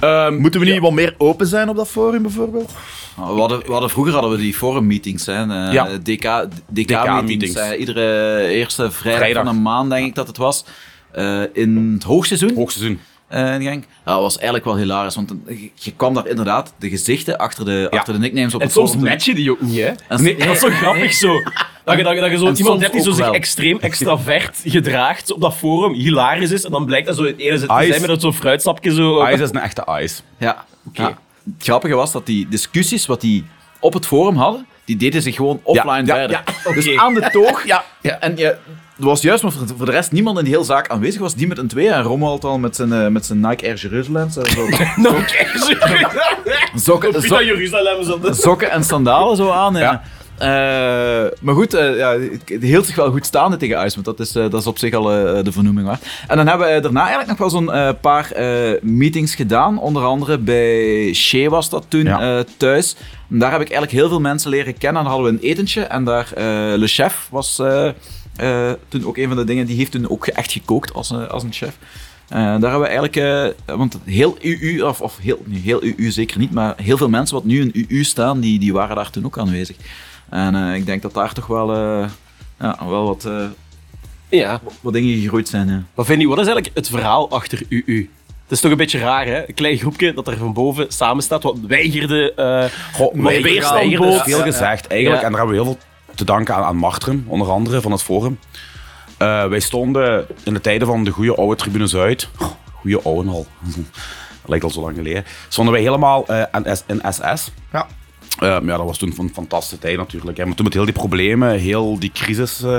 [0.00, 2.72] Ehm, Moeten we niet wat meer open zijn op dat forum bijvoorbeeld?
[3.16, 5.84] We hadden, we hadden, vroeger hadden we die forum-meetings, hè, eh, Ja.
[5.98, 7.22] DK, DK-meetings.
[7.26, 7.54] meetings.
[7.56, 9.44] eh, iedere eerste vrijdag, Vrijdag.
[9.44, 10.64] van een maand, denk ik dat het was.
[11.12, 12.54] eh, in het hoogseizoen.
[12.54, 13.00] Hoogseizoen.
[13.32, 13.84] Eh, in.
[14.04, 15.34] Ja, dat was eigenlijk wel hilarisch, want
[15.74, 18.96] je, kwam daar inderdaad de gezichten achter de, achter de nicknames op En het soms
[18.96, 19.90] match je die ook niet, hè?
[20.08, 21.42] En- Nee, dat is zo grappig zo.
[21.84, 24.60] Dat je, dat je, dat je zo En iemand hebt die zo zich extreem extravert
[24.64, 27.74] gedraagt op dat forum, hilarisch is, en dan blijkt dat zo het ene zit te
[27.86, 29.26] zijn met dat zo'n fruitsapje zo.
[29.26, 30.20] Ice is een echte ice.
[30.38, 30.64] Ja.
[30.92, 31.18] ja.
[31.44, 33.44] Het grappige was dat die discussies wat die
[33.80, 36.42] op het forum hadden, die deden zich gewoon offline ja, verder.
[36.64, 37.00] ja, Dus oké.
[37.00, 37.66] aan de toog.
[37.66, 37.84] Ja.
[38.02, 38.56] ja en je,
[38.98, 41.34] er was juist maar voor, de rest niemand in de hele zaak aanwezig was.
[41.34, 44.30] Die met een twee en Romuald al met zijn, eh, met zijn Nike Air Jerusalem.
[44.30, 45.14] Zo, zo.
[46.74, 47.22] sokken,
[48.34, 49.74] sokken en sandalen zo aan.
[49.74, 50.02] Ja.
[50.38, 54.04] Eh, maar goed, eh, ja, het hield zich wel goed staande tegen IJsland.
[54.06, 55.02] Dat is, dat is op zich al
[55.42, 56.06] de vernoeming waard.
[56.28, 58.32] En dan hebben we daarna eigenlijk nog wel zo'n paar
[58.82, 59.78] meetings gedaan.
[59.78, 62.44] Onder andere bij Shea was dat toen Ja.
[62.56, 62.96] thuis.
[63.30, 65.02] En daar heb ik eigenlijk heel veel mensen leren kennen.
[65.02, 65.82] Dan hadden we een etentje.
[65.82, 66.28] En daar,
[66.76, 67.62] Le Chef was
[68.36, 69.66] eh, toen ook een van de dingen.
[69.66, 71.76] Die heeft toen ook echt gekookt als, een- als een chef.
[72.28, 76.10] Eh, daar hebben we eigenlijk, eh, want heel UU, of, of heel, nee, heel UU
[76.10, 79.10] zeker niet, maar heel veel mensen wat nu in UU staan, die, die waren daar
[79.10, 79.76] toen ook aanwezig.
[80.28, 82.08] En eh, ik denk dat daar toch wel, eh,
[82.60, 83.44] ja, wel wat, eh,
[84.28, 84.60] Ja.
[84.80, 85.68] wat dingen gegroeid zijn.
[85.68, 85.82] Ja.
[85.94, 88.10] Wat vind je, wat is eigenlijk het verhaal achter UU?
[88.42, 89.48] Het is toch een beetje raar, hè?
[89.48, 92.32] Een klein groepje dat er van boven samen staat, wat weigerde...
[92.34, 92.64] eh
[92.94, 93.14] Goh,
[93.82, 94.22] is bood.
[94.22, 95.20] veel gezegd, eigenlijk.
[95.22, 95.26] Ja.
[95.26, 95.78] En daar hebben we heel veel
[96.14, 98.38] te danken aan, aan Martrum, onder andere, van het Forum.
[99.18, 102.28] Eh, wij stonden in de tijden van de goede oude Tribune Zuid,
[102.72, 103.46] goede oude al,
[104.46, 107.52] lijkt al zo lang geleden, stonden wij helemaal eh, in SS.
[107.72, 107.86] Ja.
[108.42, 110.36] Eh, maar ja, dat was toen een fantastische tijd natuurlijk.
[110.38, 110.46] Hè.
[110.46, 112.76] Maar toen met heel die problemen, heel die crisis, eh,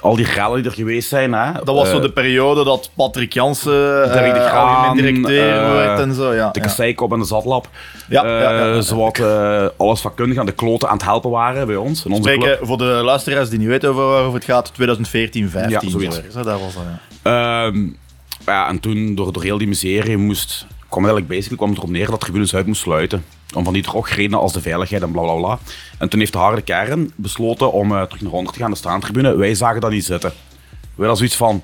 [0.00, 1.32] al die rellen die er geweest zijn.
[1.32, 1.52] Hè.
[1.52, 6.14] Dat was zo Eh, de periode dat Patrick Jansen de uh, Graan, directeur werd en
[6.14, 6.34] zo.
[6.34, 6.66] Ja, de ja.
[6.66, 7.68] kasseikop en de zatlap.
[8.08, 8.80] Ja, ja, ja, ja, ja.
[8.80, 9.20] Zowat
[9.76, 12.04] alles vakkundig aan de kloten aan het helpen waren bij ons.
[12.04, 12.58] In onze club.
[12.62, 16.20] Voor de luisteraars die niet weten over waarover het gaat, 2014, 15 Ja, zoiets.
[16.32, 16.82] zo Daar was dat,
[17.22, 17.66] ja.
[17.66, 17.86] Ehm,
[18.46, 21.90] ja, en toen, door, door heel die miserie, moest, kwam eigenlijk basically kwam het erop
[21.90, 23.24] neer dat Tribune Zuid moest sluiten.
[23.54, 25.58] Om van die drogredenen als de veiligheid en bla bla bla.
[25.98, 28.76] En toen heeft de harde kern besloten om eh, terug naar onder te gaan, de
[28.76, 29.36] staantribune.
[29.36, 30.32] Wij zagen dat niet zitten.
[30.70, 31.62] Wij hadden zoiets van,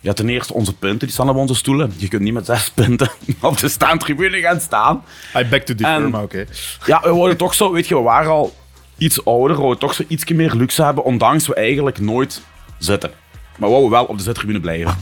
[0.00, 1.92] ja, ten eerste onze punten, die staan op onze stoelen.
[1.96, 5.02] Je kunt niet met zes punten op de staantribune gaan staan.
[5.36, 6.46] I beg to differ, maar oké.
[6.86, 8.54] Ja, we wouden toch zo, weet je, we waren al
[8.98, 12.42] iets ouder, we toch zo iets meer luxe hebben, ondanks we eigenlijk nooit
[12.78, 13.10] zitten.
[13.58, 14.96] Maar we wouden wel op de zittribune blijven.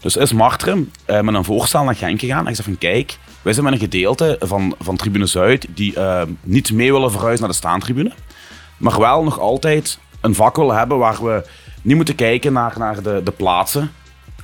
[0.00, 3.52] Dus is Marteren eh, met een voorstel naar Genk gegaan en zei van kijk, wij
[3.52, 7.50] zijn met een gedeelte van, van Tribune Zuid die eh, niet mee willen verhuizen naar
[7.50, 8.12] de staantribune,
[8.76, 11.46] maar wel nog altijd een vak willen hebben waar we
[11.82, 13.92] niet moeten kijken naar, naar de, de plaatsen.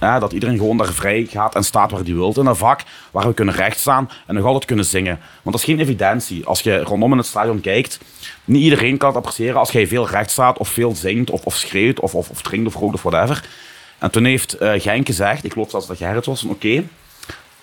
[0.01, 2.35] Ja, dat iedereen gewoon daar vrij gaat en staat waar hij wil.
[2.37, 5.19] In een vak waar we kunnen rechtstaan en nog altijd kunnen zingen.
[5.43, 6.47] Want dat is geen evidentie.
[6.47, 8.01] Als je rondom in het stadion kijkt,
[8.45, 11.55] niet iedereen kan het appreciëren als jij veel recht staat of veel zingt of, of
[11.55, 13.45] schreeuwt of, of, of drinkt of rookt of whatever.
[14.03, 16.85] En toen heeft eh Genk gezegd, ik geloof zelfs dat Gerrit was, oké,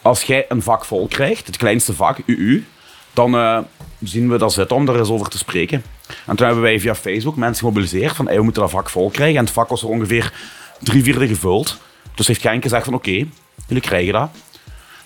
[0.02, 2.65] als jij een vak vol krijgt, het kleinste vak, UU,
[3.13, 3.60] dan eh,
[4.04, 5.84] zien we dat zitten om er eens over te spreken.
[6.25, 9.38] En toen hebben wij via Facebook mensen gemobiliseerd van, we moeten dat vak vol krijgen.
[9.38, 10.34] En het vak was er ongeveer
[10.80, 11.78] drie vierde gevuld.
[12.15, 13.25] Dus heeft Genk gezegd van, oké,
[13.67, 14.30] jullie krijgen dat.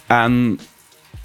[0.06, 0.60] En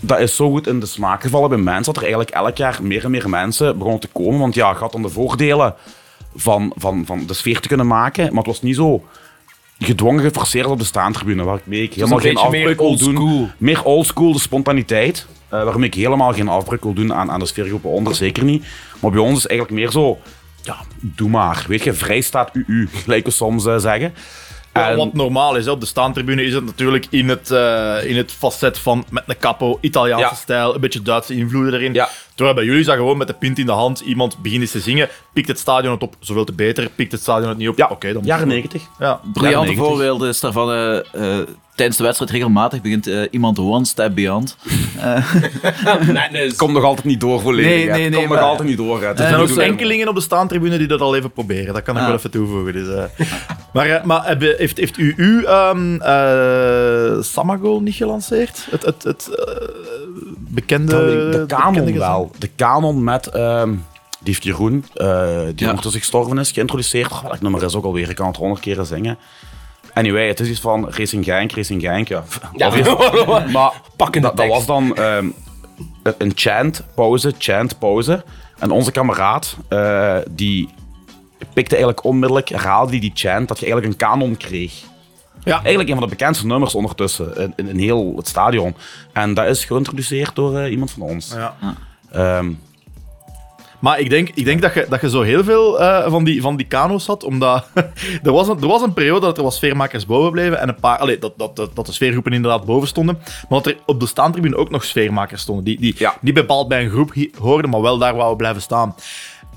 [0.00, 2.78] dat is zo goed in de smaak gevallen bij mensen, dat er eigenlijk elk jaar
[2.82, 4.40] meer en meer mensen begonnen te komen.
[4.40, 5.74] Want ja, had dan de voordelen
[6.36, 9.04] van, van, van de sfeer te kunnen maken, maar het was niet zo
[9.78, 13.50] gedwongen geforceerd op de staantribune, waar ik mee ik helemaal een geen afbreuk wil doen.
[13.58, 17.46] Meer oldschool, de spontaniteit, eh waarom ik helemaal geen afbreuk wil doen aan, aan de
[17.46, 18.64] sfeergroepen onder, zeker niet.
[19.00, 20.18] Maar bij ons is eigenlijk meer zo,
[20.62, 21.64] ja, doe maar.
[21.68, 24.14] Weet je, vrij staat UU, gelijk we soms eh, zeggen.
[24.78, 28.16] Ja, En- wat normaal is, op de staantribune is het natuurlijk in het, eh, in
[28.16, 30.34] het facet van met een capo, Italiaanse Ja.
[30.34, 31.92] stijl, een beetje Duitse invloeden erin.
[31.94, 32.08] Ja.
[32.34, 34.70] Terwijl bij jullie is dat gewoon met de pint in de hand, iemand begint eens
[34.70, 37.68] te zingen, pikt het stadion het op, zoveel te beter, pikt het stadion het niet
[37.68, 38.82] op, ja, oké, dan jaren 90.
[38.98, 39.20] Ja.
[39.32, 39.84] Briljante 90.
[39.86, 40.96] voorbeeld is daarvan eh,
[41.38, 41.46] eh,
[41.78, 44.56] tijdens de wedstrijd regelmatig begint eh, iemand one step beyond.
[46.12, 46.56] Netjes.
[46.62, 47.96] Komt nog altijd niet door volledig.
[47.96, 49.00] Nee, Komt nog altijd niet door.
[49.02, 49.06] hè.
[49.06, 51.74] Er zijn ook enkelingen op de staantribune die dat al even proberen.
[51.74, 52.06] Dat kan ik Ah.
[52.06, 52.72] wel even toevoegen.
[52.72, 54.04] Dus, eh.
[54.04, 58.66] maar eh, heeft, heeft u uw ehm eh, Samago niet gelanceerd?
[58.70, 59.54] Het, het, het eh,
[60.36, 60.96] bekende...
[61.30, 61.96] De gezang?
[61.98, 62.30] wel.
[62.38, 63.26] De kanon met...
[63.26, 63.70] ehm,
[64.20, 65.06] die heeft Jeroen, eh,
[65.44, 65.66] die Ja.
[65.66, 67.12] ondertussen gestorven is, geïntroduceerd.
[67.12, 68.10] Oh, welk nummer is ook alweer?
[68.10, 69.18] Ik kan het honderd keren zingen.
[69.98, 72.08] Anyway, het is iets van Racing Genk, Racing Genk.
[72.08, 72.24] Ja,
[73.52, 75.28] maar Pakkende dat, dat was dan ehm,
[76.02, 78.24] een chant, pauze, chant, pauze.
[78.58, 80.68] En onze kameraad, eh, die
[81.52, 84.72] pikte eigenlijk onmiddellijk, herhaalde die die chant, dat je eigenlijk een kanon kreeg.
[85.44, 85.54] Ja.
[85.54, 88.74] Eigenlijk een van de bekendste nummers ondertussen in, in, in heel het stadion.
[89.12, 91.34] En dat is geïntroduceerd door eh, iemand van ons.
[91.34, 91.56] Ja.
[92.10, 92.52] Ehm,
[93.78, 96.40] Maar ik denk, ik denk dat, je, dat je zo heel veel eh, van, die,
[96.40, 97.66] van die kano's had, omdat
[98.22, 100.80] er, was een, er was een periode dat er wat sfeermakers boven bleven en een
[100.80, 104.00] paar, allee, dat, dat, dat, dat de sfeergroepen inderdaad boven stonden, maar dat er op
[104.00, 106.14] de staantribune ook nog sfeermakers stonden, die, die Ja.
[106.20, 108.94] niet bepaald bij een groep hoorden, maar wel daar wouden blijven staan.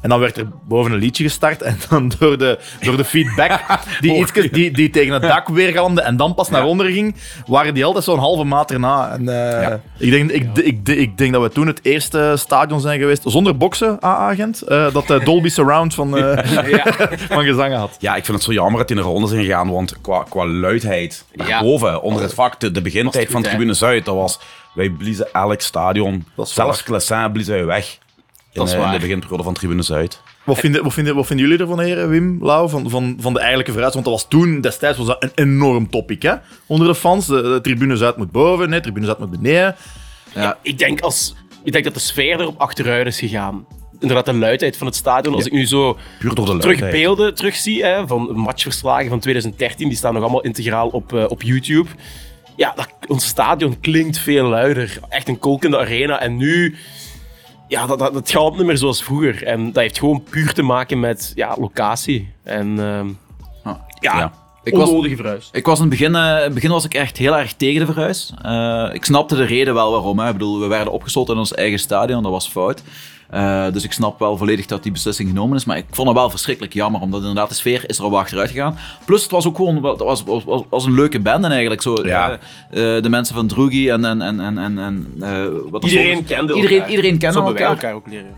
[0.02, 3.62] En dan werd er boven een liedje gestart en dan door de, door de feedback
[4.02, 7.16] die, ietsjes- die, die tegen het dak weergalmde en dan pas naar onder ging,
[7.48, 9.12] waren die altijd zo'n halve maat erna.
[9.12, 9.30] En,
[9.62, 13.24] eh, ik, denk, ik, ik, ik denk dat we toen het eerste stadion zijn geweest,
[13.26, 16.38] zonder boksen, A-agent, eh, dat de Dolby Surround van, eh,
[17.36, 17.96] van gezangen had.
[18.00, 20.24] ja, ik vind het zo jammer dat die in de ronde zijn gegaan, want qua,
[20.30, 21.62] qua luidheid, Ja.
[21.62, 23.50] boven, onder het vak, de, de begintijd goed, van hè?
[23.50, 24.40] Tribune Zuid, dat was,
[24.74, 26.84] wij bliezen elk stadion, zelfs.
[26.84, 27.98] Classin bliezen wij weg.
[28.54, 30.22] In, Dat is eh, in de beginperiode van Tribune Zuid.
[30.44, 33.40] Wat vinden, wat, vinden, wat vinden jullie ervan, heren, Wim, Lau, van, van, van de
[33.40, 33.94] eigenlijke vooruit?
[33.94, 36.34] Want dat was toen, destijds, was dat een enorm topic hè?
[36.66, 37.26] onder de fans.
[37.26, 39.76] De, de tribune Zuid moet boven, nee, tribune Zuid moet beneden.
[40.36, 40.58] Ja.
[40.62, 43.66] Ik denk, als, ik denk dat de sfeer erop achteruit is gegaan.
[44.00, 45.36] Inderdaad, de luidheid van het stadion.
[45.36, 49.88] Als ik nu zo Puur door de terug beelden terugzie hè, van matchverslagen van 2013,
[49.88, 51.90] die staan nog allemaal integraal op, eh, op YouTube.
[52.56, 55.00] Ja, dat, ons stadion klinkt veel luider.
[55.10, 56.20] Echt een kolkende arena.
[56.20, 56.76] En nu,
[57.72, 59.44] ja, dat, dat, dat gaat niet meer zoals vroeger.
[59.44, 62.34] En dat heeft gewoon puur te maken met ja, locatie.
[62.44, 63.08] En ehm,
[63.64, 63.76] Ah.
[64.00, 64.34] ja, Ja.
[64.64, 65.50] Ik was, onnodige verhuis.
[65.52, 67.80] ik was in, het begin, eh, in het begin was ik echt heel erg tegen
[67.80, 68.34] de verhuis.
[68.42, 70.20] Eh, ik snapte de reden wel waarom.
[70.20, 70.28] Hè.
[70.28, 72.84] Ik bedoel, we werden opgesloten in ons eigen stadion, dat was fout.
[73.32, 75.65] Eh, dus ik snap wel volledig dat die beslissing genomen is.
[75.65, 78.50] Maar ik vond het wel verschrikkelijk jammer, omdat inderdaad de sfeer is er al achteruit
[78.50, 78.78] gegaan.
[79.06, 81.82] Plus het was ook gewoon het was, was, was, was een leuke band eigenlijk.
[81.82, 82.39] Zo, Ja.
[82.70, 84.06] eh, eh, de mensen van Drugi en...
[84.06, 85.08] en, en, en, en,
[85.70, 86.89] wat Iedereen kende iedereen, elkaar.
[86.89, 87.70] Iedereen kende Zo elkaar.
[87.70, 88.36] elkaar ook leren.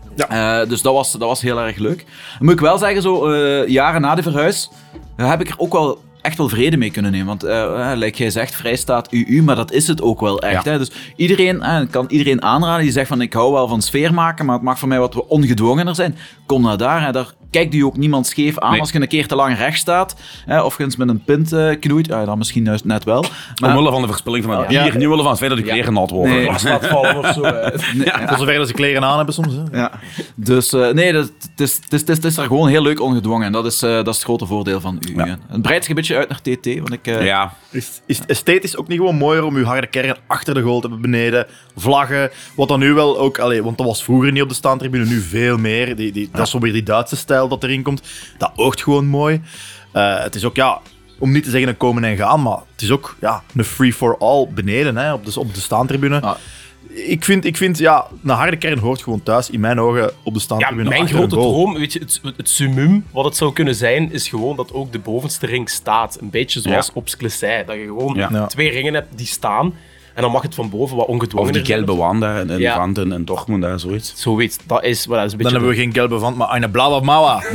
[0.62, 2.04] Eh, dus dat was, dat was heel erg leuk.
[2.40, 4.70] Moet ik wel zeggen, zo jaren na de verhuis
[5.16, 7.26] heb ik er ook wel echt wel vrede mee kunnen nemen.
[7.26, 10.64] Want, eh, like jij zegt, vrijstaat UU, maar dat is het ook wel echt.
[10.64, 10.70] Ja.
[10.70, 10.78] Hè?
[10.78, 14.44] Dus iedereen, eh, kan iedereen aanraden die zegt van ik hou wel van sfeer maken,
[14.44, 16.16] maar het mag voor mij wat ongedwongener zijn.
[16.46, 17.04] Kom naar daar.
[17.04, 17.12] Hè?
[17.12, 18.80] Daar kijkt u ook niemand scheef aan Nee.
[18.80, 20.16] als je een keer te lang recht staat.
[20.46, 20.62] Hè?
[20.62, 22.06] Of je eens met een pint eh, knoeit.
[22.06, 23.24] Ja, dan misschien juist net wel.
[23.60, 24.82] Maar, Omwille van de verspilling van het Ja.
[24.82, 26.34] bier, niet omwille van het feit dat de kleren nat worden.
[26.34, 26.44] Nee.
[26.44, 26.56] Ja.
[26.62, 27.42] Laat vallen of zo.
[27.42, 27.78] eh.
[28.28, 29.54] Voor zover dat ze kleren aan hebben soms.
[29.54, 29.78] Hè.
[29.78, 29.92] Ja,
[30.34, 33.00] dus eh, nee, dat- het is, het, is, het, is, is er gewoon heel leuk
[33.00, 33.46] ongedwongen.
[33.46, 35.14] En dat is, eh, dat is het grote voordeel van u.
[35.16, 35.38] Ja.
[35.48, 37.06] Het breidt zich een beetje uit naar TT, want ik...
[37.06, 37.52] eh, Ja.
[37.70, 40.80] Is, is het esthetisch ook niet gewoon mooier om uw harde kern achter de goal
[40.80, 41.46] te hebben beneden?
[41.76, 43.38] Vlaggen, wat dan nu wel ook...
[43.38, 45.96] Allee, want dat was vroeger niet op de staantribune, nu veel meer.
[45.96, 48.02] Die, die, Dat is zo weer die Duitse stijl dat erin komt.
[48.38, 49.40] Dat oogt gewoon mooi.
[49.92, 50.80] Eh, het is ook, ja,
[51.18, 54.48] om niet te zeggen een komen en gaan, maar het is ook ja, een free-for-all
[54.54, 56.20] beneden, hè, op, de, op de staantribune.
[56.20, 56.34] Ah.
[56.94, 60.32] Ik vind, ik vind, ja, een harde kern hoort gewoon thuis, in mijn ogen, op
[60.32, 63.52] de Ja, staantribune mijn achter grote droom, weet je, het, het summum wat het zou
[63.52, 66.18] kunnen zijn, is gewoon dat ook de bovenste ring staat.
[66.20, 66.92] Een beetje zoals Ja.
[66.94, 67.06] op.
[67.66, 68.28] Dat je gewoon Ja.
[68.32, 68.46] Ja.
[68.46, 69.74] twee ringen hebt die staan.
[70.14, 72.74] En dan mag het van boven wat Of ongedwongen die gelbe wanden in, in Ja.
[72.74, 74.12] Gent en Dortmund en zoiets.
[74.16, 76.70] Zo weet, dat is, wel, is een Dan hebben we geen gelbe van, maar een
[76.70, 77.42] blauwe mouwa.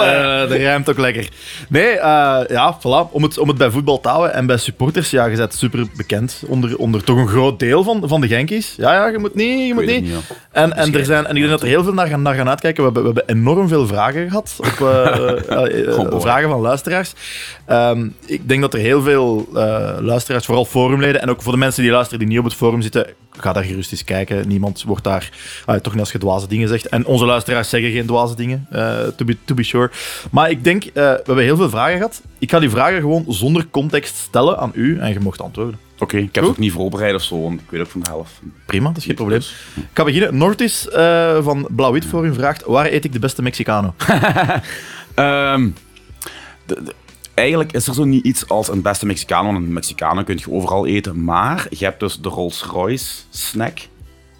[0.00, 1.28] Eh, dat rijmt ook lekker.
[1.68, 3.10] Nee, eh, ja, voilà.
[3.10, 5.86] Om het, om het bij voetbal te houden en bij supporters, ja, je bent super
[5.96, 8.74] bekend onder, onder toch een groot deel van, van de Genkies.
[8.76, 10.02] Ja, ja, je moet niet, je moet niet.
[10.02, 10.18] niet, ja.
[10.52, 12.48] En, en, er zijn, en ik denk dat er heel veel naar gaan, naar gaan
[12.48, 12.84] uitkijken.
[12.84, 15.06] We hebben, we hebben enorm veel vragen gehad, op, eh,
[15.64, 17.12] eh, eh, vragen van luisteraars.
[17.66, 21.58] Ehm, ik denk dat er heel veel eh, luisteraars, vooral forumleden, en ook voor de
[21.58, 24.48] mensen die luisteren die niet op het forum zitten, ga daar gerust eens kijken.
[24.48, 25.30] Niemand wordt daar,
[25.64, 26.88] ah, toch niet als je dwaze dingen zegt.
[26.88, 29.90] En onze luisteraars zeggen geen dwaze dingen, eh, to, be, to be sure.
[30.30, 32.22] Maar ik denk, eh, we hebben heel veel vragen gehad.
[32.38, 35.78] Ik ga die vragen gewoon zonder context stellen aan u en je mocht antwoorden.
[35.98, 38.08] Oké, ik heb het ook niet voorbereid of zo, want ik weet ook van de
[38.10, 38.40] helft.
[38.66, 39.38] Prima, dat is geen probleem.
[39.76, 40.36] Ik ga beginnen.
[40.36, 43.94] Nortis eh, van Blauw-Wit u vraagt: waar eet ik de beste Mexicano?
[45.14, 45.68] Ehm,
[46.66, 46.94] de- de-
[47.40, 49.52] eigenlijk is er zo niet iets als een beste Mexicano.
[49.52, 51.24] Want een Mexicano kun je overal eten.
[51.24, 53.78] Maar je hebt dus de Rolls Royce snack.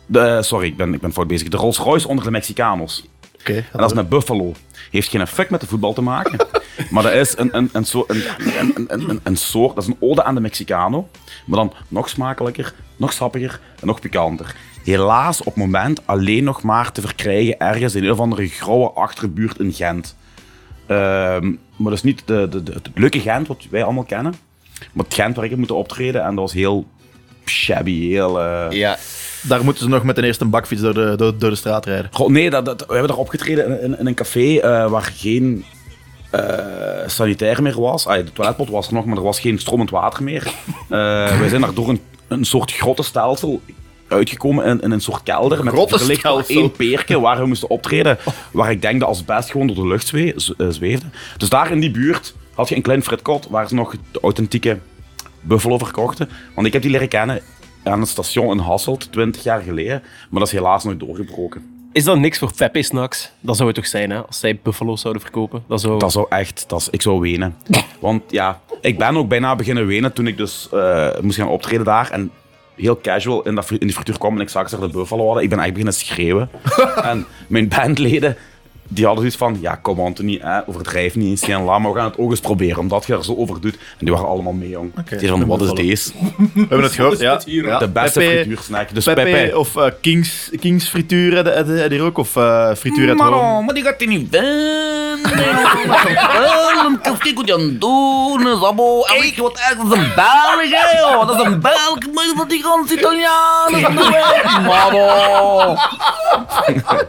[0.06, 1.48] De, sorry, ik ben, ik ben fout bezig.
[1.48, 3.04] De Rolls Royce onder de Mexicanos.
[3.40, 4.52] Oké, En dat is met Buffalo.
[4.90, 6.46] Heeft geen fuck met de voetbal te maken.
[6.90, 8.22] maar dat is een, een, een, zo- een,
[8.88, 11.08] een, een, soort, dat is een ode aan de Mexicano.
[11.46, 14.54] Maar dan nog smakelijker, nog sappiger en nog pikanter.
[14.84, 18.90] Helaas op het moment alleen nog maar te verkrijgen ergens in een of andere grauwe
[18.90, 20.16] achterbuurt in Gent.
[20.86, 24.34] Ehm, maar dat is niet de, de, de, het leuke Gent wat wij allemaal kennen.
[24.92, 26.86] Maar het Gent waar ik heb moeten optreden en dat was heel
[27.44, 28.40] shabby, heel...
[28.40, 28.98] eh, Ja,
[29.42, 32.10] Daar moeten ze nog met een eerste bakfiets door de, door, door de straat rijden.
[32.12, 35.12] Goh, nee, dat, dat, we hebben daar opgetreden in, in, in een café eh, waar
[35.16, 35.64] geen
[36.30, 36.54] eh,
[37.06, 38.06] sanitair meer was.
[38.06, 40.52] Ah, de toiletpot was er nog, maar er was geen stromend water meer.
[40.88, 43.60] Eh wij zijn daar door een, een soort grottenstelsel
[44.10, 45.64] uitgekomen in, in een soort kelder.
[45.64, 48.18] Met verlicht één peerke waar we moesten optreden.
[48.52, 51.06] Waar ik denk dat asbest gewoon door de lucht eh, zweefde.
[51.36, 54.78] Dus daar in die buurt had je een klein fritkot waar ze nog de authentieke
[55.40, 56.28] buffalo verkochten.
[56.54, 57.40] Want ik heb die leren kennen
[57.82, 60.02] aan het station in Hasselt, 20 jaar geleden.
[60.30, 61.78] Maar dat is helaas nog doorgebroken.
[61.92, 63.30] Is dat niks voor Pepe Snacks?
[63.40, 64.26] Dat zou het toch zijn, hè?
[64.26, 65.62] Als zij buffalo's zouden verkopen.
[65.68, 65.98] Dat zou...
[65.98, 67.56] Dat zou echt, dat is, ik zou wenen.
[68.00, 71.84] Want ja, ik ben ook bijna beginnen wenen toen ik dus eh, moest gaan optreden
[71.84, 72.10] daar.
[72.10, 72.30] En
[72.80, 75.24] heel casual in, dat, in die frituur kwam en ik zag ze er de buffalo
[75.24, 75.42] hadden.
[75.42, 76.50] Ik ben echt beginnen schreeuwen.
[77.02, 78.36] en mijn bandleden,
[78.92, 82.04] die hadden zoiets van, ja kom Anthony, hè, overdrijf niet eens geen lama, we gaan
[82.08, 83.74] het ook eens proberen, omdat je er zo over doet.
[83.74, 84.92] En die waren allemaal mee, jong.
[85.18, 86.10] Die van, wat is deze?
[86.36, 87.40] We hebben het gehoord, ja.
[87.44, 87.78] ja.
[87.78, 88.94] De beste Pepe- frituursnack.
[88.94, 89.58] Dus Pepe, Pepe.
[89.58, 92.18] of eh, Kings, Kings frituur, heb je- hier ook?
[92.18, 93.64] Of eh frituur at Maar, home?
[93.64, 95.18] maar die gaat hij niet vinden.
[97.02, 99.02] Kijk wat je aan het doen is, abo.
[99.02, 101.26] En weet je wat echt, dat is een Belg, hè, joh.
[101.26, 103.94] Dat is een Belg, maar dat die ganse Italianen.
[104.66, 105.84] Maar, oh.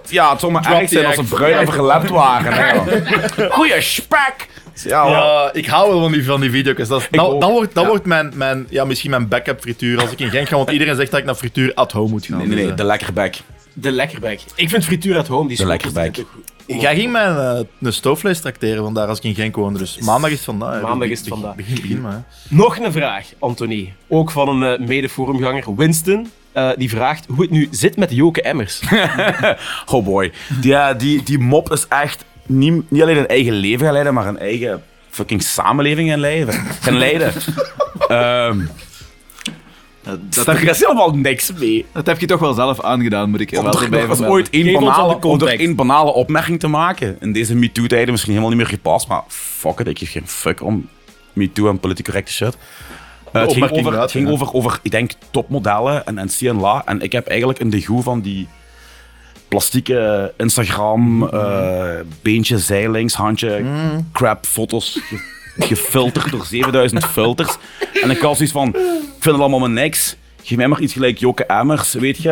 [0.10, 2.54] Ja, het zou maar erg zijn als ze bruin en verlept waren.
[2.54, 2.74] hè.
[3.50, 4.50] Goeie spek!
[4.84, 6.88] Ja, ik hou wel van die, van die video's.
[6.88, 10.30] Dat, dan, wordt, dan wordt mijn, mijn, ja, misschien mijn backup frituur als ik in
[10.30, 10.56] Genk ga.
[10.56, 12.38] Want iedereen zegt dat ik naar frituur at home moet gaan.
[12.38, 13.40] Nee, nee, nee, Dus, de lekkerbek.
[13.74, 14.40] De lekkerbek.
[14.56, 16.26] Ik vind frituur at home, die De schokjes, lekkerbek.
[16.68, 19.80] eh, Jij ging mij een, een stoofvlees tracteren vandaar als ik in Genk woonde.
[19.80, 20.82] Dus maandag is het vandaag.
[20.82, 21.56] Maandag is Begin- vandaag.
[21.56, 22.24] Begin, begin maar.
[22.50, 23.94] Nog een vraag, Anthony.
[24.08, 26.32] Ook van een eh, mede-forumganger, Winston.
[26.54, 28.82] Eh, die vraagt hoe het nu zit met Joke Emmers.
[29.92, 30.32] Oh boy.
[30.62, 34.14] Die, eh, die, die mop is echt niet, niet alleen een eigen leven gaan leiden,
[34.14, 36.54] maar een eigen fucking samenleving gaan leiden.
[36.54, 37.34] Gaan leiden.
[38.08, 38.60] Ehm,
[40.04, 41.86] Dat, Daar is helemaal niks mee.
[41.94, 44.30] dat heb je toch wel zelf aangedaan, moet ik er wel eens vermelden.
[44.30, 47.18] ooit één banale, om er één banale opmerking te maken.
[47.20, 50.62] In deze MeToo-tijden misschien helemaal niet meer gepast, maar fuck it, ik geef geen fuck
[50.64, 50.88] om
[51.34, 52.58] MeToo en politiek correcte shit.
[53.34, 54.32] Eh, het ging, over, het ging ja.
[54.34, 56.82] over, over, ik denk, topmodellen en, en CNLA.
[56.86, 58.48] En ik heb eigenlijk een degoe van die
[59.48, 61.90] plastieke Instagram, eh
[62.22, 63.64] beentje zijlings, handje,
[64.12, 65.30] crap foto's ge-
[65.66, 67.58] gefilterd door 7000 filters.
[68.04, 68.74] En ik had zoiets van, ik
[69.20, 70.16] vind het allemaal maar niks.
[70.44, 72.30] Geef mij maar iets gelijk Joke Emmers, weet je,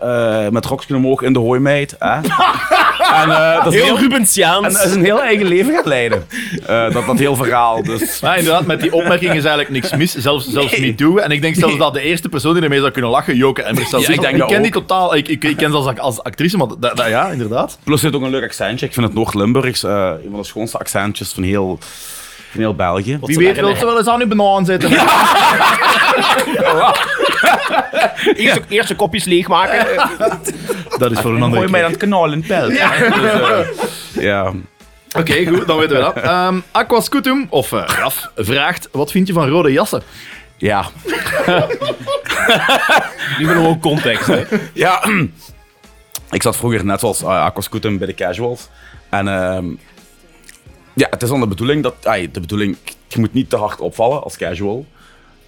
[0.00, 1.96] eh, met rokjes omhoog in de hooimeid.
[1.98, 2.20] Hè?
[3.14, 4.66] en, eh, dat is Heel heel, Rubensiaans.
[4.66, 6.26] en dat is een heel eigen leven gaat leiden.
[6.66, 7.82] Eh, dat, dat heel verhaal.
[7.82, 8.20] Dus.
[8.20, 10.14] Maar inderdaad, met die opmerking is eigenlijk niks mis.
[10.14, 11.20] Zelfs, zelfs niet doen.
[11.20, 13.90] En ik denk zelfs dat de eerste persoon die ermee zou kunnen lachen, Joke Emmers
[13.90, 14.62] zelfs Ja, ik denk ik ken ook.
[14.62, 15.14] die totaal.
[15.16, 17.78] Ik, ik, ik ken ze als, als actrice, maar dat, dat- ja, inderdaad.
[17.84, 18.86] Plus het ook een leuk accentje.
[18.86, 21.78] Ik vind het Noord-Limburgs eh, een van de schoonste accentjes van heel,
[22.50, 23.18] van heel België.
[23.22, 24.90] Wie weet wil ze wel eens aan uw banaan zetten.
[28.34, 29.86] Eerste, eerste kopjes leegmaken.
[30.98, 32.70] Dat is voor een andere Gooi mij dan het kanaal in het pijl.
[32.70, 32.92] Ja.
[34.12, 34.52] Ja.
[35.18, 36.16] Oké, goed, dan weten we dat.
[36.24, 40.02] Ehm Aqua Scutum, of eh, Raf, vraagt: wat vind je van rode jassen?
[40.56, 40.86] ja.
[43.38, 44.26] Nu willen we ook context.
[44.26, 44.42] Hè.
[44.72, 45.04] Ja,
[46.30, 48.68] ik zat vroeger net zoals uh, Aquascutum bij de casuals.
[49.08, 49.66] En ehm,
[50.94, 52.02] ja, het is dan de bedoeling dat...
[52.02, 52.76] de bedoeling,
[53.08, 54.86] je moet niet te hard opvallen als casual.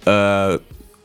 [0.03, 0.53] Eh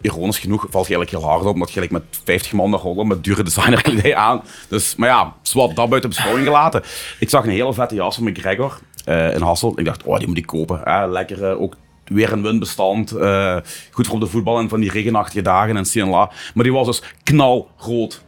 [0.00, 3.06] ironisch genoeg valt je eigenlijk heel hard op, omdat je met 50 man naar rollen
[3.06, 4.42] met dure designerkledij aan.
[4.68, 6.82] Dus, maar ja, zwart, dat buiten beschouwing gelaten.
[7.18, 9.78] Ik zag een hele vette jas van McGregor eh, in Hasselt.
[9.78, 10.80] Ik dacht, oh, die moet ik kopen.
[10.84, 11.06] Hè.
[11.06, 13.10] Lekker, eh, ook weer een windbestand.
[13.10, 13.56] eh,
[13.90, 16.30] goed voor op de voetbal en van die regenachtige dagen en CNLA.
[16.54, 18.24] Maar die was dus knalrood.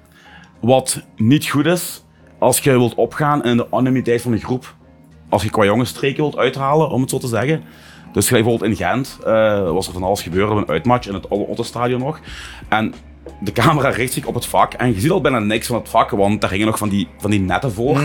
[0.61, 2.03] Wat niet goed is,
[2.39, 4.75] als je wilt opgaan in de anonimiteit van een groep.
[5.29, 7.65] Als je qua jongensstreken wilt uithalen, om het zo te zeggen.
[8.13, 11.15] Dus gelijk bijvoorbeeld in Gent eh, was er van alles gebeurd op een uitmatch in
[11.15, 12.21] het oude Ottenstadion nog.
[12.69, 12.95] En
[13.41, 15.89] de camera richt zich op het vak en je ziet al bijna niks van het
[15.89, 18.01] vak, want daar gingen nog van die, van die netten voor.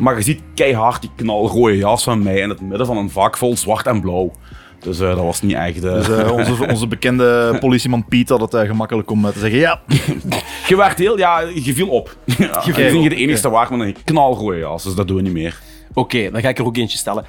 [0.00, 3.36] Maar je ziet keihard die knalrode jas van mij in het midden van een vak
[3.36, 4.30] vol zwart en blauw.
[4.78, 5.84] Dus eh, dat was niet echt...
[5.84, 9.80] eh, Dus onze, onze bekende politieman Piet had het eh, gemakkelijk om te zeggen: ja,
[10.68, 11.18] Je werd heel...
[11.18, 12.16] Ja, je viel op.
[12.24, 15.22] Ja, je bent op, de enige waar met een knalrode jas, dus dat doen we
[15.22, 15.60] niet meer.
[15.94, 17.24] Oké, dan ga ik er ook eentje stellen.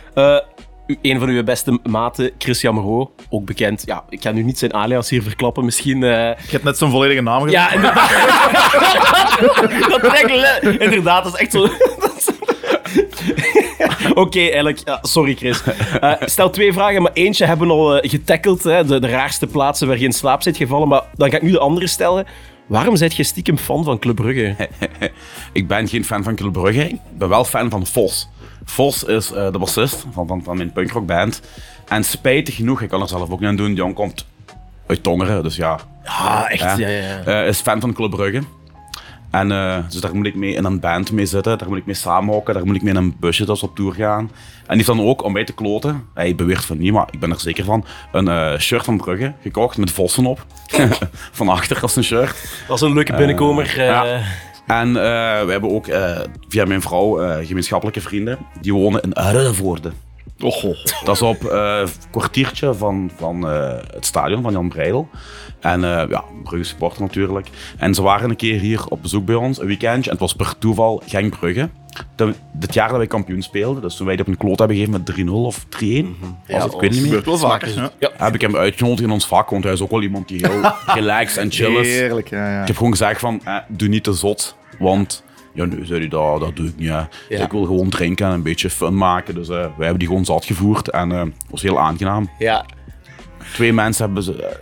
[1.02, 3.84] Een van uw beste maten, Christian Moreau, ook bekend.
[3.86, 6.04] Ja, ik ga nu niet zijn alias hier verklappen, misschien...
[6.04, 7.70] eh, je hebt net zijn volledige naam gezegd.
[7.72, 8.10] Ja, inderdaad.
[10.02, 11.68] dat trekt le- Inderdaad, dat is echt zo...
[14.14, 14.82] Oké, eigenlijk...
[14.86, 15.62] ja, sorry, Chris.
[16.00, 18.64] Eh, stel twee vragen, maar eentje hebben we al eh, getackeld.
[18.64, 20.88] Hè, de, de raarste plaatsen waar je in slaap zit gevallen.
[20.88, 22.26] Maar dan ga ik nu de andere stellen.
[22.68, 24.56] Waarom zet je stiekem fan van Club Brugge?
[25.54, 26.90] Ik ben geen fan van Club Brugge.
[26.90, 28.30] Ik ben wel fan van Vos.
[28.66, 31.42] Vos is eh, de bassist van, van, van mijn punkrockband.
[31.88, 34.26] En spijtig genoeg, ik kan er zelf ook niet aan doen, jongen komt
[34.88, 35.80] uit Tongeren, dus ja.
[36.04, 36.62] Ah, echt?
[36.62, 36.78] Ja.
[36.78, 37.42] Ja, ja, ja.
[37.42, 38.42] Eh, is fan van Club Brugge.
[39.32, 41.86] En eh, dus daar moet ik mee in een band mee zitten, daar moet ik
[41.86, 44.20] mee samenhokken, daar moet ik mee in een busje dus op tour gaan.
[44.20, 47.20] En die heeft dan ook, om mij te kloten, hij beweert van niet, maar ik
[47.20, 50.46] ben er zeker van, een shirt van Brugge gekocht met vossen op.
[51.32, 52.64] van achter als een shirt.
[52.68, 53.82] Dat is een leuke binnenkomer.
[53.82, 54.22] ja.
[54.68, 54.94] En eh,
[55.46, 58.38] we hebben ook eh, via mijn vrouw eh, gemeenschappelijke vrienden.
[58.62, 59.92] Die wonen in Ruivoorde.
[60.40, 60.62] Och,
[61.04, 65.10] Dat is op eh, een kwartiertje van, van eh, het stadion van Jan Breidel.
[65.60, 67.48] En eh, ja, Brugge supporter natuurlijk.
[67.78, 70.04] En ze waren een keer hier op bezoek bij ons, een weekendje.
[70.04, 71.70] En het was per toeval Genk Brugge.
[72.52, 75.04] Dit jaar dat wij kampioen speelden, dus toen wij die op een kloot hebben gegeven
[75.06, 75.70] met 3-0 of 3-1,
[76.48, 77.08] was het, ik weet niet meer.
[77.08, 77.92] gebeurt wel vaker.
[78.00, 78.10] Ja.
[78.18, 80.72] Heb ik hem uitgenodigd in ons vak, want hij is ook wel iemand die heel
[81.00, 81.88] relaxed en chill is.
[81.88, 82.62] Heerlijk, ja, ja.
[82.62, 85.24] Ik heb gewoon gezegd van, eh, doe niet te zot, want...
[85.56, 86.90] Ja, nu zei hij, dat, dat doe ik niet.
[86.90, 87.02] hè.
[87.30, 87.44] Dus Ja.
[87.46, 89.36] ik wil gewoon drinken en een beetje fun maken.
[89.36, 92.30] Dus eh, wij hebben die gewoon zat gevoerd en het was heel aangenaam.
[92.40, 92.66] ja.
[93.54, 94.58] Twee mensen hebben ze,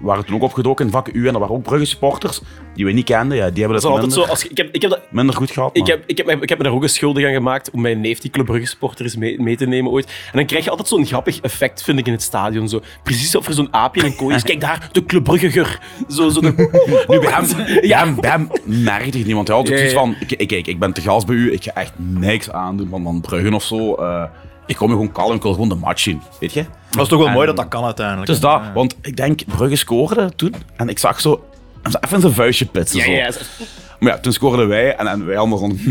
[0.00, 2.40] waren toen ook opgedoken in vak U en dat waren ook Brugge supporters
[2.74, 3.36] die we niet kenden.
[3.36, 4.30] Ja, die hebben Dat het is altijd minder, zo.
[4.30, 5.76] Als, ik, heb, ik, heb dat, minder goed gehad.
[5.76, 8.00] ik, heb, ik, heb, ik heb me daar ook een schuldig aan gemaakt om mijn
[8.00, 10.06] neef, die Club Brugge supporter is, mee, mee te nemen ooit.
[10.06, 12.68] En dan krijg je altijd zo'n grappig effect, vind ik, in het stadion.
[12.68, 12.80] Zo.
[13.02, 14.42] Precies of er zo'n aapje in een kooi is.
[14.42, 15.80] Kijk daar, de Club Bruggeger.
[16.08, 16.52] Zo, zo de...
[17.08, 19.98] Nu, bij hem, bij hem, bij want hij Ja, zoiets ja.
[19.98, 22.88] van, ik, ik, ik, ik ben te gast bij u, ik ga echt niks aandoen
[22.88, 23.94] van, van Bruggen of zo.
[23.94, 24.24] Eh,
[24.72, 26.64] ik kom gewoon kalm, ik wil gewoon de match zien, weet je?
[26.90, 28.26] Dat is toch wel En- mooi dat dat kan uiteindelijk.
[28.26, 31.44] Dus dat, want ik denk, Brugge scoorde toen en ik zag zo,
[31.82, 32.98] even in zijn vuistje pitsen.
[32.98, 33.38] Ja, zo.
[33.40, 33.64] ja.
[33.98, 35.78] Maar ja, toen scoorden wij en, en wij allemaal van...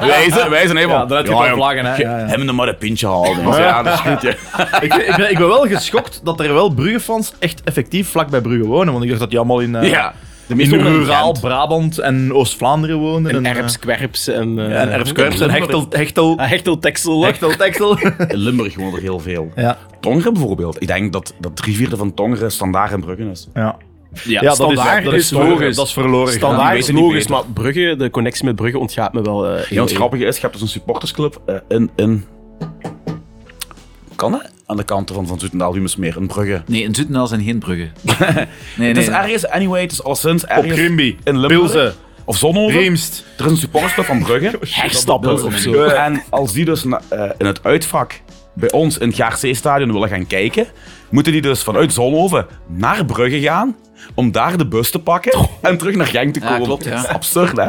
[0.00, 1.96] wij, zijn, wij zijn even Ja, dan heb je wel vlaggen, hè.
[1.96, 2.26] Ja, ja.
[2.26, 3.44] Hem nog maar een pintje halen.
[3.44, 4.30] Dus ja, dat is goed, ja.
[4.80, 8.40] ik, ik, ben, ik ben wel geschokt dat er wel Brugge-fans echt effectief vlak bij
[8.40, 8.92] Brugge wonen.
[8.92, 10.14] Want ik dacht dat die allemaal in, eh, ja.
[10.56, 11.36] De in meeste wonen in ruraal.
[11.40, 13.32] Brabant en Oost-Vlaanderen woonden.
[13.34, 14.58] En eh, Erps, Kwerps en...
[14.58, 17.22] eh, en Erpskwerps en Hechtel, Hechtel, Ah, Hechtel, Texel.
[17.26, 17.98] Hechtel, Texel.
[18.28, 19.50] In Limburg wonen er heel veel.
[19.56, 19.78] ja.
[20.00, 20.82] Tongeren bijvoorbeeld.
[20.82, 23.48] Ik denk dat, dat drie vierde van Tongeren standaard in Brugge is.
[23.54, 23.76] ja.
[24.24, 25.76] Ja, dat is, standaard dat is, logisch.
[25.76, 26.32] Dat is verloren.
[26.32, 29.46] Standaard is logisch, maar Brugge, de connectie met Brugge ontgaat me wel.
[29.46, 32.24] eh, Ja, heel het grappige is, je hebt dus een supportersclub eh, in, in...
[34.16, 34.50] Kan het?
[34.72, 36.62] Aan de kant van, van Zoetendaal, meer in Brugge.
[36.66, 37.92] Nee, in Zoetendaal zijn geen bruggen.
[38.04, 38.46] nee,
[38.76, 38.88] nee.
[38.88, 41.72] Het is ergens, anyway, het is al sinds Op ergens Grimby, in Limburg.
[41.72, 41.94] Pilsen,
[42.24, 42.78] Of Zonhoven.
[42.78, 43.24] Riemst.
[43.38, 44.58] Er is een supportersclub van Brugge.
[44.80, 45.84] Herstappen of zo.
[45.84, 48.20] En als die dus na- eh, in het uitvak
[48.54, 50.66] bij ons in het GRC-stadion willen gaan kijken,
[51.10, 53.76] moeten die dus vanuit Zonhoven naar Brugge gaan
[54.14, 56.62] om daar de bus te pakken en terug naar Genk te Ja, komen.
[56.64, 56.90] klopt, ja.
[56.90, 57.64] Dat is absurd, hè?
[57.64, 57.66] Maar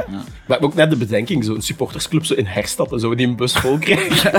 [0.47, 3.53] ik heb ook net de bedenking, zo'n supportersclub zo in herstappen, zo die een bus
[3.57, 4.31] vol krijgen.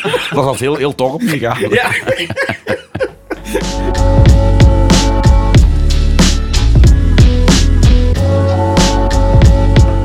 [0.34, 1.58] Dat als heel, heel tof opgegaan.
[1.70, 1.90] ja.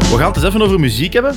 [0.10, 1.36] We gaan het eens even over muziek hebben.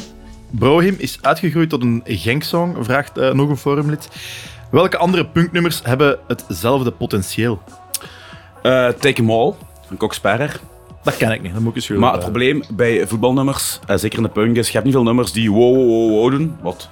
[0.50, 4.08] Brohim is uitgegroeid tot een Genk-song, vraagt eh, nog een forumlid.
[4.70, 7.62] Welke andere punknummers hebben hetzelfde potentieel?
[8.62, 9.54] Eh, Take 'em All
[9.86, 10.60] van Cox Sperrer.
[11.02, 14.16] Dat ken ik niet, dat moet ik eens Maar het probleem bij voetbalnummers, eh, zeker
[14.18, 16.56] in de punk, is je hebt niet veel nummers die wow, wow, wow, wow doen.
[16.62, 16.88] Wat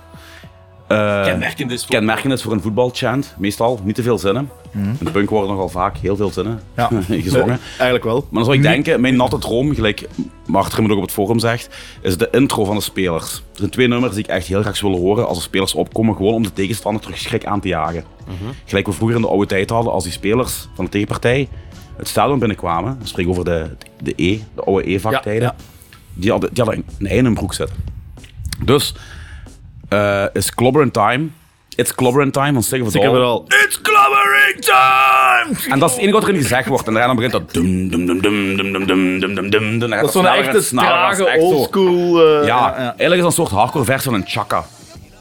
[0.86, 3.34] eh, Kenmerkend is voor- kenmerkend is voor een voetbalchant.
[3.38, 4.48] Meestal niet te veel zinnen.
[4.72, 6.90] In de punk worden nogal vaak heel veel zinnen Ja.
[7.08, 7.58] gezongen.
[7.68, 8.14] Eigenlijk wel.
[8.16, 10.08] Maar dan zou ik denken, mijn natte droom, gelijk
[10.46, 11.68] Martin me ook op het forum zegt,
[12.02, 13.34] is de intro van de spelers.
[13.34, 15.74] Er zijn twee nummers die ik echt heel graag zou willen horen als de spelers
[15.74, 18.04] opkomen, gewoon om de tegenstander terug schrik aan te jagen.
[18.64, 21.48] Gelijk we vroeger in de oude tijd hadden, als die spelers van de tegenpartij
[21.96, 23.66] het stadion binnenkwamen, we spreken over de,
[24.02, 25.54] de E, de oude E-vaktijden, Ja,
[26.14, 27.76] die hadden, die hadden een ei in hun broek zitten.
[28.64, 28.94] Dus
[29.88, 31.26] eh, is Clobbering Time,
[31.76, 33.44] It's Clobbering Time van heb het al.
[33.46, 35.72] It's clobbering time!
[35.72, 36.86] En dat is het enige wat erin gezegd wordt.
[36.86, 39.90] En daarna begint dat dum dum dum dum dum dum dum dum dum dum dum.
[39.90, 42.22] Dat is zo'n echte trage, oldschool...
[42.40, 44.64] eh, Ja, eigenlijk is dat een soort hardcore versie van een chaka.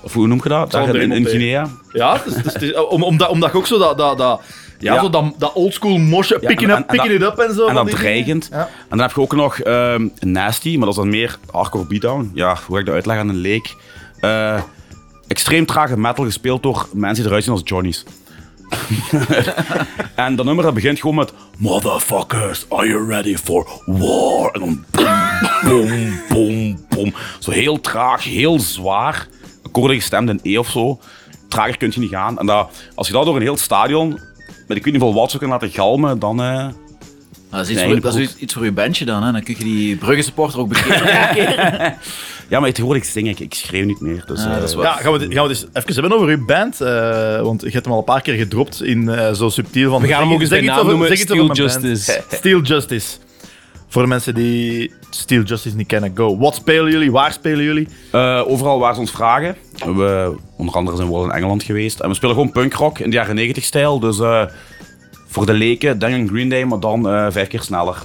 [0.01, 0.71] Of hoe noem je dat?
[0.71, 1.67] Daar in, in iemand Guinea.
[1.91, 3.97] Ja, dus, dus, om, omdat, omdat ook zo dat...
[3.97, 4.41] dat, dat
[4.83, 7.53] ja, zo dat, dat oldschool mosje, picking, en- up, en picking dat- it up en
[7.55, 7.67] zo.
[7.67, 8.49] En dan dreigend.
[8.51, 12.31] En dan heb je ook nog ehm, Nasty, maar dat is dan meer hardcore beatdown.
[12.33, 13.75] Ja, hoe ga ik dat uitleggen aan een leek?
[14.19, 14.61] Eh,
[15.27, 18.03] extreem trage metal gespeeld door mensen die eruit zien als Johnny's.
[20.15, 24.51] en dat nummer dat begint gewoon met Motherfuckers, are you ready for war?
[24.51, 25.09] En dan boom,
[25.63, 27.13] boom, boom, boom.
[27.39, 29.27] Zo heel traag, heel zwaar.
[29.63, 30.99] Akkoorden gestemd in E of zo.
[31.47, 32.39] Trager kun je niet gaan.
[32.39, 34.19] En dat, als je dat door een heel stadion
[34.67, 36.41] met ik weet niet hoeveel watts ook kan laten galmen, dan...
[36.41, 36.67] eh,
[37.49, 38.29] Dat is iets, voor, dat is broek.
[38.29, 39.31] iets- iets voor je bandje dan, hè.
[39.31, 41.95] Dan kun je die Brugge supporter ook bekeren.
[42.49, 44.23] Ja, maar tegenwoordig zing ik, ik schreeuw niet meer.
[44.27, 44.85] Dus, Ah, eh, dat is waar.
[44.85, 46.81] Ja, gaan we, het- gaan we eens even hebben over uw band.
[46.81, 50.01] eh, want je hebt hem al een paar keer gedropt in eh, zo subtiel van...
[50.01, 51.65] We gaan hem ook eens bij iets naam over- noemen, zeg iets over Steel.
[51.67, 52.21] Justice.
[52.31, 53.17] Steel Justice.
[53.93, 56.37] Voor de mensen die Steel Justice niet kennen, go.
[56.37, 57.11] Wat spelen jullie?
[57.11, 57.87] Waar spelen jullie?
[58.11, 59.55] eh, overal waar ze ons vragen.
[59.85, 61.99] We, onder andere zijn we wel in Engeland geweest.
[61.99, 63.99] En we spelen gewoon punkrock in de jaren 90 stijl.
[63.99, 64.45] Dus eh,
[65.27, 67.97] voor de leken, denk een Green Day, maar dan eh, vijf keer sneller.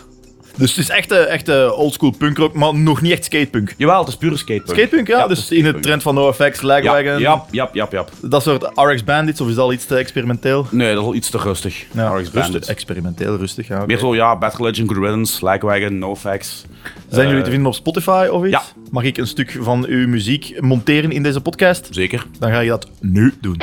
[0.59, 3.75] Dus het is echt, eh, echt eh, oldschool punkrock, maar nog niet echt skatepunk.
[3.77, 4.79] Jawel, het is pure skatepunk.
[4.79, 5.19] Skatepunk, ja.
[5.21, 8.05] het dus in het trend van NoFX, Ja, Lagwagon, ja, ja, ja, ja.
[8.23, 10.67] dat soort RX Bandits, of is dat al iets te experimenteel?
[10.71, 11.85] Nee, dat is al iets te rustig.
[11.93, 12.69] Ja, RX rustig, Bandits.
[12.69, 13.69] experimenteel, rustig.
[13.69, 13.85] Ja.
[13.87, 16.65] Meer zo, ja, Bad Religion, Good Riddance, Lagwagon, NoFX.
[17.09, 18.51] Zijn jullie Eh, te vinden op Spotify of iets?
[18.53, 18.63] ja.
[18.91, 21.89] Mag ik een stuk van uw muziek monteren in deze podcast?
[21.91, 22.27] Zeker.
[22.39, 23.57] Dan ga je dat nu doen.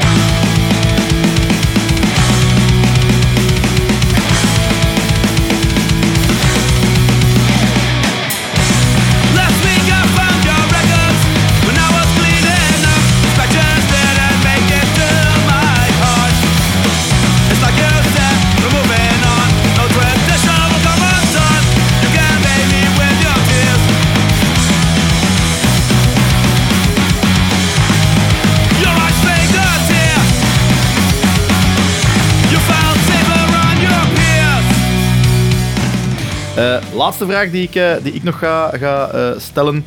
[36.55, 39.85] Eh, laatste vraag die ik, eh, die ik nog ga, ga eh, stellen.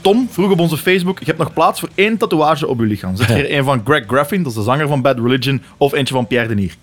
[0.00, 3.16] Tom vroeg op onze Facebook: Je hebt nog plaats voor één tatoeage op uw lichaam.
[3.16, 5.92] Zet je er een van Greg Graffin, dat is de zanger van Bad Religion, of
[5.92, 6.74] eentje van Pierre Denier?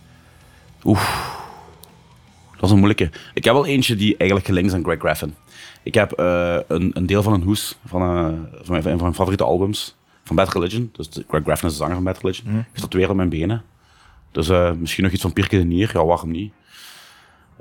[0.84, 0.96] Dat
[2.62, 3.10] is een moeilijke.
[3.34, 5.36] Ik heb wel eentje die eigenlijk gelinkt is aan Greg Graffin.
[5.84, 6.14] Ik heb
[6.68, 8.02] een, een deel van een hoes van,
[8.62, 10.90] van, mijn, van mijn favoriete albums van Bad Religion.
[10.96, 12.52] Dus Greg Graffin is de zanger van Bad Religion.
[12.52, 12.94] Mhm.
[12.94, 13.64] Ik op mijn benen.
[14.32, 14.48] Dus
[14.80, 15.92] misschien nog iets van Pierre de Nier.
[15.94, 16.54] Ja, waarom niet?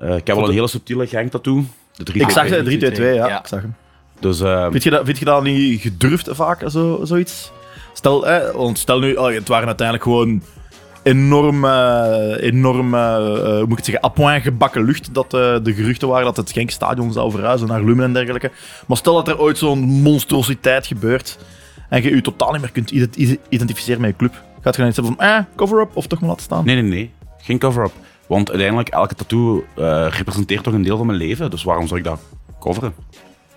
[0.02, 1.64] Eh, ik heb wel een hele subtiele gang tattoo.
[1.96, 3.38] De Ik zag de 322, ja, Ja.
[3.40, 3.74] ik zag hem.
[4.20, 7.52] Dus eh, Vind je dat, vind je dat niet gedurfd vaak, zo, zoiets?
[7.92, 10.42] Stel, eh, want stel nu, oh, het waren uiteindelijk gewoon
[11.02, 15.56] enorm, eh, enorm eh, hoe moet ik het zeggen, à point gebakken lucht dat eh,
[15.62, 18.50] de geruchten waren dat het Genkstadion zou verhuizen naar Lumen en dergelijke.
[18.86, 21.38] Maar stel dat er ooit zo'n monstrositeit gebeurt
[21.88, 24.42] en je je totaal niet meer kunt ident- identificeren met je club.
[24.60, 26.64] Gaat je dan iets hebben van, eh, cover-up of toch maar laten staan?
[26.64, 27.10] nee, nee, nee.
[27.38, 27.92] Geen cover-up.
[28.26, 31.50] Want uiteindelijk, elke tattoo eh, representeert toch een deel van mijn leven.
[31.50, 32.20] Dus waarom zou ik dat
[32.60, 32.94] coveren?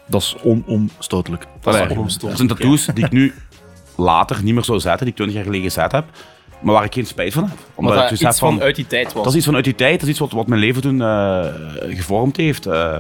[0.06, 1.48] Dat is onomstotelijk.
[1.64, 3.34] Allee, onomstotelijk, Er zijn tattoos die ik nu
[3.96, 6.06] later niet meer zou zetten, die ik 20 jaar geleden gezet heb.
[6.60, 7.58] Maar waar ik geen spijt van heb.
[7.76, 9.24] Omdat ik dat iets van uit die tijd was.
[9.24, 11.46] Dat is iets vanuit die tijd, dat is iets wat, wat mijn leven toen eh,
[11.96, 12.66] gevormd heeft.
[12.66, 12.98] Eh,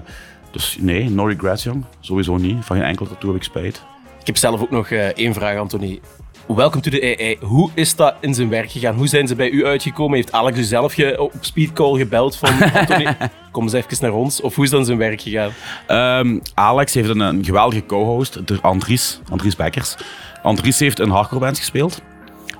[0.51, 1.85] dus nee, no regrets, jong.
[1.99, 2.65] Sowieso niet.
[2.65, 3.83] Van geen enkel tattoo heb ik spijt.
[4.19, 5.99] Ik heb zelf ook nog eh, één vraag, Anthony.
[6.47, 7.37] Welcome to the AI.
[7.41, 8.95] Hoe is dat in zijn werk gegaan?
[8.95, 10.15] Hoe zijn ze bij u uitgekomen?
[10.15, 13.17] Heeft Alex u zelf ge- op speedcall gebeld van Anthony,
[13.51, 14.41] kom eens even naar ons?
[14.41, 15.51] Of hoe is dat in zijn werk gegaan?
[15.87, 19.95] Ehm, Alex heeft een, een geweldige co-host, de Andries, Andries Bekkers.
[20.43, 22.01] Andries heeft in hardcore bands gespeeld.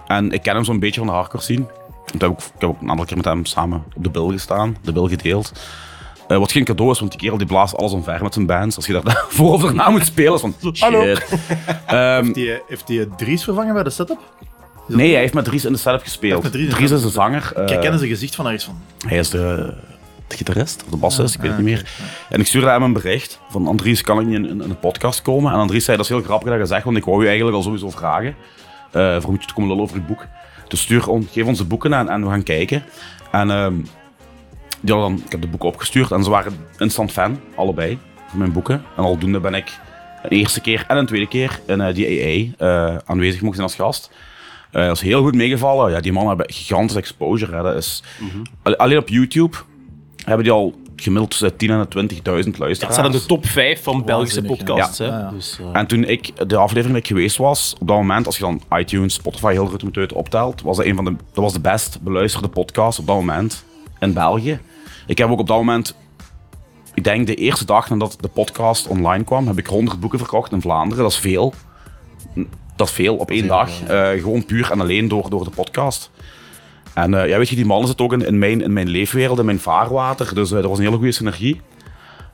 [0.07, 1.65] En ik ken hem zo'n beetje van de hardcore scene.
[2.13, 4.31] Ik heb, ook, ik heb ook een aantal keer met hem samen op de bil
[4.31, 5.51] gestaan, de bil gedeeld.
[6.27, 8.75] Eh, wat geen cadeau is, want die kerel die blaast alles omver met zijn bands.
[8.75, 10.79] Als je daar voor of daarna moet spelen, is van shit.
[10.79, 11.13] Hallo.
[11.85, 12.33] Ehm,
[12.67, 14.19] Heeft die Dries vervangen bij de setup?
[14.87, 16.51] nee, hij heeft met Dries in de setup gespeeld.
[16.51, 17.51] Dries de is een zanger.
[17.55, 18.77] eh, Ik herken zijn gezicht van ergens van.
[19.07, 19.73] Hij is de,
[20.27, 21.91] de gitarist, of de bassist, ik weet het niet meer.
[22.29, 24.79] En ik stuurde hem een bericht van Andries, kan ik niet in, in, in een
[24.79, 25.53] podcast komen?
[25.53, 27.57] En Andries zei, dat is heel grappig dat je zegt, want ik wou je eigenlijk
[27.57, 28.35] al sowieso vragen.
[28.91, 30.25] eh voor moet je te komen lullen over je boek.
[30.67, 32.83] Dus stuur on, geef ons de boeken en, en we gaan kijken.
[33.31, 33.73] En ehm,
[34.85, 37.97] die hadden dan, ik heb de boeken opgestuurd en ze waren instant fan, allebei,
[38.29, 38.83] van mijn boeken.
[38.97, 39.79] En aldoende ben ik
[40.23, 43.67] een eerste keer en een tweede keer in eh, die AA eh, aanwezig mogen zijn
[43.67, 44.11] als gast.
[44.71, 45.91] Eh, dat is heel goed meegevallen.
[45.91, 47.55] Ja, die mannen hebben gigantische exposure.
[47.55, 47.63] Hè.
[47.63, 48.03] Dat is,
[48.63, 49.57] Alle- Alleen op YouTube
[50.25, 52.95] hebben die al gemiddeld tussen 10.000 en 20.000 Dat luisteraars.
[52.95, 54.97] staat in de top 5 van Belgische podcasts.
[54.97, 55.05] ja.
[55.05, 55.11] hè.
[55.11, 55.29] Ja, ja.
[55.29, 58.43] Dus, En toen ik, de aflevering dat ik geweest was, op dat moment, als je
[58.43, 61.59] dan iTunes, Spotify heel goed uit optelt, was dat een van de, dat was de
[61.59, 63.63] best beluisterde podcast op dat moment
[63.99, 64.59] in België.
[65.07, 65.95] Ik heb ook op dat moment,
[66.93, 70.51] ik denk de eerste dag nadat de podcast online kwam, heb ik 100 boeken verkocht
[70.51, 71.03] in Vlaanderen.
[71.03, 71.53] Dat is veel.
[72.75, 73.83] Dat is veel op één dag.
[73.83, 76.11] Eh, gewoon puur en alleen door, door de podcast.
[76.93, 79.39] En eh, ja, weet je, die mannen zitten ook in, in, mijn, in mijn leefwereld,
[79.39, 80.35] in mijn vaarwater.
[80.35, 81.61] Dus eh er was een hele goede synergie.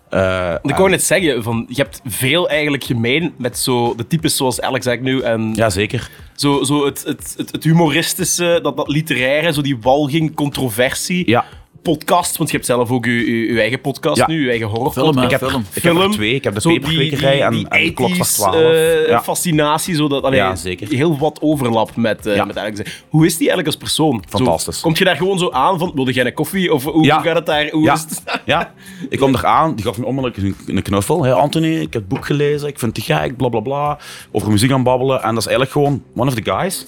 [0.09, 4.35] Want ik wou net zeggen, van, je hebt veel eigenlijk gemeen met zo de types
[4.35, 6.09] zoals Alex Agnew en Ja, zeker.
[6.35, 11.29] zo, zo het, het, het, het humoristische, dat, dat literaire, zo die walging, controversie.
[11.29, 11.45] Ja,
[11.81, 14.27] Podcast, want je hebt zelf ook je, eigen podcast Ja.
[14.27, 15.61] nu, je eigen horror Film, ik heb, film.
[15.73, 16.11] ik heb er Film.
[16.11, 16.33] twee.
[16.35, 18.55] Ik heb de peperkwekerij en, en de klokslag 80s, 12.
[18.73, 19.21] eh, ja.
[19.21, 20.87] fascinatie, zodat allee, Ja, zeker.
[20.87, 22.45] heel wat overlap met, Ja.
[22.45, 22.79] met Alex.
[23.09, 24.23] Hoe is die eigenlijk als persoon?
[24.29, 24.75] Fantastisch.
[24.75, 26.73] Zo, komt je daar gewoon zo aan van, wilde jij een koffie?
[26.73, 27.69] Of hoe, gaat het daar?
[27.69, 27.93] Hoe Ja.
[27.93, 28.23] is het?
[28.45, 28.73] ja,
[29.09, 31.23] ik kwam eraan, die gaf me onmiddellijk een, een knuffel.
[31.23, 33.97] Hey Anthony, ik heb het boek gelezen, ik vind het gek, bla bla bla.
[34.31, 35.21] Over muziek aan babbelen.
[35.23, 36.85] En dat is eigenlijk gewoon one of the guys.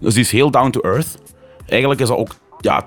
[0.00, 1.18] Dus die is heel down to earth.
[1.66, 2.86] Eigenlijk is dat ook, ja,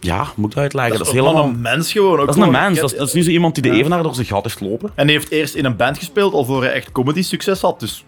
[0.00, 0.98] ja moet ik dat uitleggen?
[0.98, 2.18] Dat is, helemaal, wel een mens gewoon.
[2.20, 2.78] Ook dat is een mens.
[2.80, 4.90] Dat is, dat is niet zo iemand die de evenaar door zijn gat heeft lopen.
[4.94, 7.80] En hij heeft eerst in een band gespeeld, al voor hij echt comedy succes had.
[7.80, 8.04] Dus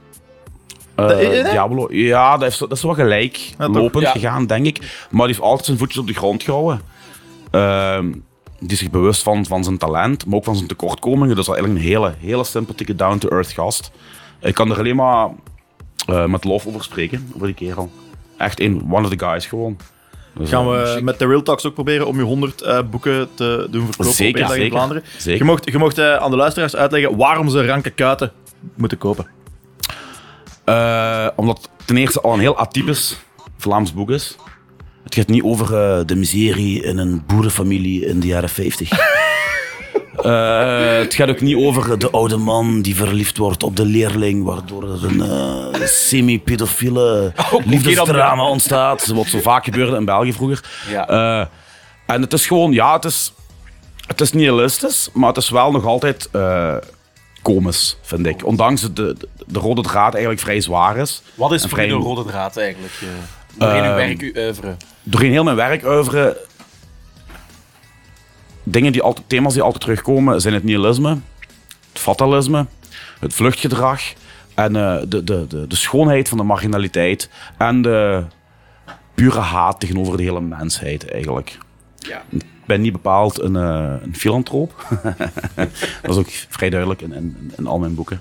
[0.95, 1.51] eh?
[1.51, 4.11] Diablo, ja, dat, zo- dat is wel gelijk Ja, lopend Ja.
[4.11, 4.78] gegaan, denk ik.
[5.11, 6.80] Maar die heeft altijd zijn voetjes op de grond gehouden.
[7.51, 8.12] Ehm,
[8.59, 11.36] die is zich bewust van, van zijn talent, maar ook van zijn tekortkomingen.
[11.36, 13.90] Dus dat is eigenlijk een hele, hele sympathieke, down-to-earth gast.
[14.40, 15.28] Ik kan er alleen maar
[16.07, 17.90] eh, met lof over spreken, over die kerel.
[18.36, 19.76] Echt een one of the guys gewoon.
[20.35, 23.66] Dus, gaan we met de Real Talks ook proberen om je 100 eh, boeken te
[23.70, 24.70] doen verkopen Zeker, op in.
[24.70, 25.03] Vlaanderen.
[25.18, 25.39] Zeker.
[25.39, 28.33] Je mocht, je mocht eh, aan de luisteraars uitleggen waarom ze ranke kuiten
[28.74, 29.26] moeten kopen.
[30.64, 33.18] Eh, omdat het ten eerste al een heel atypisch
[33.59, 34.37] Vlaams boek is.
[35.05, 38.91] Het gaat niet over de miserie in een boerenfamilie in de jaren 50.
[40.22, 44.45] Eh, het gaat ook niet over de oude man die verliefd wordt op de leerling,
[44.45, 47.32] waardoor er een eh, semi-pedofiele
[47.64, 49.07] liefdesdrama ontstaat.
[49.07, 50.61] Wat zo vaak gebeurde in België vroeger.
[50.90, 51.09] Ja.
[51.09, 51.47] Eh,
[52.14, 53.32] en het is gewoon, ja, het is,
[54.07, 56.28] het is nihilistisch, maar het is wel nog altijd
[57.43, 58.47] komisch, vind ik.
[58.47, 61.22] Ondanks dat de, de, de rode draad eigenlijk vrij zwaar is.
[61.34, 62.93] Wat is voor je de vrij- rode draad eigenlijk?
[63.01, 63.09] eh,
[63.59, 66.36] Doorheen uw Ehm, doorheen heel mijn werk oeuvre,
[68.62, 71.18] dingen die altijd, thema's die altijd terugkomen, zijn het nihilisme,
[71.92, 72.66] het fatalisme,
[73.20, 74.02] het vluchtgedrag
[74.54, 78.24] en eh, de, de, de, de schoonheid van de marginaliteit en de
[79.14, 81.58] pure haat tegenover de hele mensheid eigenlijk.
[81.98, 82.22] Ja.
[82.30, 84.86] Ik ben niet bepaald een, eh, een filantroop.
[86.02, 88.20] dat is ook vrij duidelijk in, in, in al mijn boeken.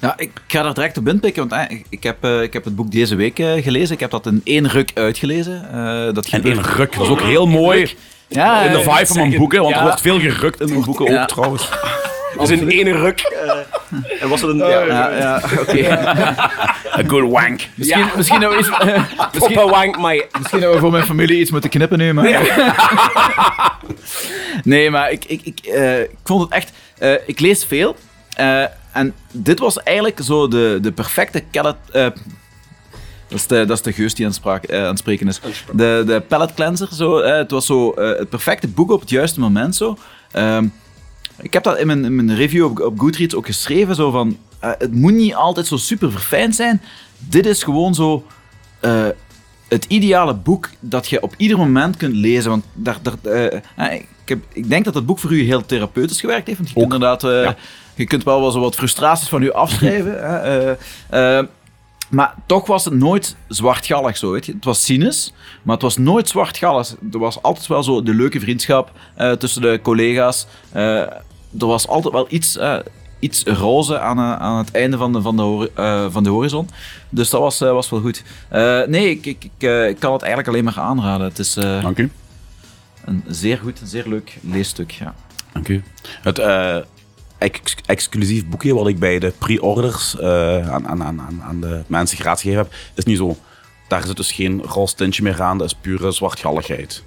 [0.00, 2.90] Ja, ik ga daar direct op inpikken, want eh, ik, heb, ik heb het boek
[2.90, 3.94] deze week gelezen.
[3.94, 5.70] Ik heb dat in één ruk uitgelezen.
[5.70, 7.96] Eh, dat En één ruk, dat is ook heel mooi
[8.28, 10.84] Ja, in de eh, vibe van mijn boeken, want er wordt veel gerukt in mijn
[10.84, 11.68] boeken ook trouwens.
[12.38, 13.20] Dus in ene ruk.
[13.20, 14.56] eh, en was het een...
[14.56, 15.92] ja, Ja, ja, oké.
[16.98, 17.60] A good wank.
[17.74, 18.10] Misschien, Ja.
[18.16, 20.22] misschien, iets, misschien, Proper wank, maar...
[20.38, 22.24] misschien dat we voor mijn familie iets moeten knippen nu, maar...
[24.64, 26.72] nee, maar ik, ik, ik, eh, ik vond het echt...
[26.98, 27.96] eh, ik lees veel.
[28.36, 28.62] eh,
[28.92, 31.76] en dit was eigenlijk zo de, de perfecte Kellet...
[31.92, 32.06] eh,
[33.28, 35.28] Dat is de, dat is de geus die aan, het spraak- eh, aan het spreken
[35.28, 35.40] is.
[35.72, 39.10] De, de pallet cleanser, zo, eh, het was zo eh, het perfecte boek op het
[39.10, 39.76] juiste moment.
[39.76, 39.98] Zo.
[40.32, 40.66] Ehm,
[41.40, 43.94] ik heb dat in mijn, in mijn review op, op Goodreads ook geschreven.
[43.94, 46.82] Zo van, het moet niet altijd zo super verfijnd zijn.
[47.18, 48.24] Dit is gewoon zo
[49.68, 52.50] het ideale boek dat je op ieder moment kunt lezen.
[52.50, 53.62] Want daar, daar,
[53.92, 56.58] ik, heb, ik denk dat het boek voor u heel therapeutisch gewerkt heeft.
[56.58, 57.54] Want je kunt inderdaad...
[57.94, 60.18] Je kunt wel wel zo wat frustraties van u afschrijven.
[61.08, 61.42] hè,
[62.08, 64.52] maar toch was het nooit zwartgallig zo, weet je.
[64.52, 65.32] Het was cynisch,
[65.62, 66.94] maar het was nooit zwartgallig.
[67.12, 70.46] Er was altijd wel zo de leuke vriendschap eh, tussen de collega's.
[70.72, 70.98] Eh,
[71.58, 72.76] er was altijd wel iets, eh,
[73.18, 76.68] iets roze aan, aan het einde van de, van de, van de horizon.
[77.08, 78.22] Dus dat was, was wel goed.
[78.88, 81.26] Nee, ik, ik, ik, ik kan het eigenlijk alleen maar aanraden.
[81.26, 82.10] Het is Dank u.
[83.04, 84.90] een zeer goed, een zeer leuk leesstuk.
[84.90, 85.14] Ja.
[85.52, 85.82] Dank u.
[86.22, 86.38] Het
[87.38, 91.82] ex- exclusief boekje wat ik bij de pre-orders eh, aan, aan, aan, aan- aan de
[91.86, 93.36] mensen gratis gegeven heb, is niet zo.
[93.88, 97.02] Daar zit dus geen roze tintje meer aan, dat is pure zwartgalligheid.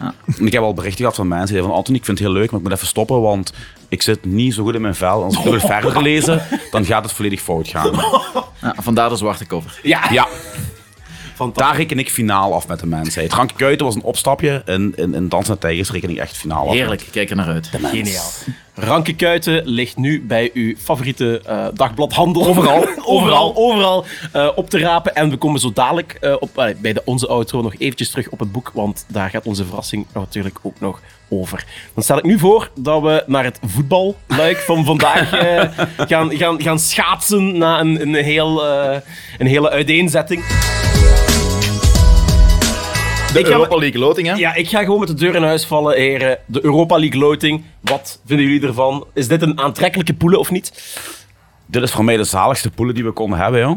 [0.00, 0.14] Ja.
[0.38, 2.26] En ik heb al berichten gehad van mensen die zeiden van Anthony, ik vind het
[2.26, 3.52] heel leuk, maar ik moet even stoppen, want
[3.88, 5.18] ik zit niet zo goed in mijn vel.
[5.18, 7.90] En als ik wil verder lezen, dan gaat het volledig fout gaan.
[8.60, 9.80] Ja, vandaar de zwarte cover.
[9.82, 10.28] Ja, Ja.
[11.52, 13.32] Daar reken ik finaal af met de mensheid.
[13.32, 14.62] Ranke Kuiten was een opstapje.
[14.64, 16.74] En in, in Dans met Tijgers reken ik echt finaal af.
[16.74, 17.70] Heerlijk, kijk er naar uit.
[17.82, 18.30] Geniaal.
[18.74, 22.46] Ranke Kuiten ligt nu bij uw favoriete eh, dagbladhandel.
[22.52, 25.14] Overal, overal, overal eh, op te rapen.
[25.14, 28.38] En we komen zo dadelijk eh, op, bij de Onze Outro nog eventjes terug op
[28.38, 31.00] het boek, want daar gaat onze verrassing natuurlijk ook nog
[31.32, 31.64] over.
[31.94, 35.28] Dan stel ik nu voor dat we naar het voetballuik van vandaag
[35.96, 39.00] gaan, gaan, gaan schaatsen na een, een, heel, eh,
[39.38, 40.44] een hele uiteenzetting.
[43.32, 44.34] De Ik ga- Europa League loting, hè?
[44.34, 46.38] Ja, ik ga gewoon met de deur in huis vallen, heren.
[46.46, 47.64] De Europa League loting.
[47.80, 49.06] Wat vinden jullie ervan?
[49.14, 50.96] Is dit een aantrekkelijke poelen of niet?
[51.66, 53.76] Dit is voor mij de zaligste poelen die we konden hebben, joh.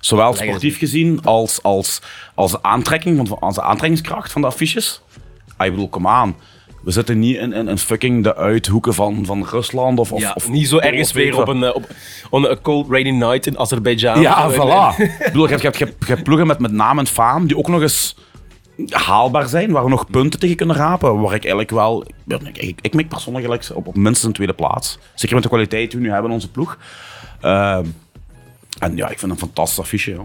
[0.00, 2.00] Zowel sportief gezien als, als,
[2.34, 5.02] als de aantrekking, van, als de aantrekkingskracht van de affiches.
[5.56, 6.36] Ah, ik bedoel, kom aan.
[6.82, 10.32] We zitten niet in, in, in fucking de uithoeken van, van Rusland of, of, Ja,
[10.34, 11.86] of niet zo ergens weer op een, eh, op,
[12.30, 14.20] op een cold rainy night in Azerbeidzjan.
[14.20, 14.96] Ja, voilà.
[15.02, 17.06] ik bedoel, je hebt, je, hebt, je, hebt, je hebt ploegen met, met naam en
[17.06, 18.16] faam die ook nog eens
[18.88, 21.20] haalbaar zijn, waar we nog punten tegen kunnen rapen.
[21.20, 22.04] Waar ik eigenlijk wel...
[22.26, 24.98] Ik, ik, ik mik persoonlijk op, op minstens een tweede plaats.
[25.14, 26.78] Zeker met de kwaliteit die we nu hebben in onze ploeg.
[27.40, 27.84] Ehm,
[28.78, 30.16] en ja, ik vind het een fantastisch affiche.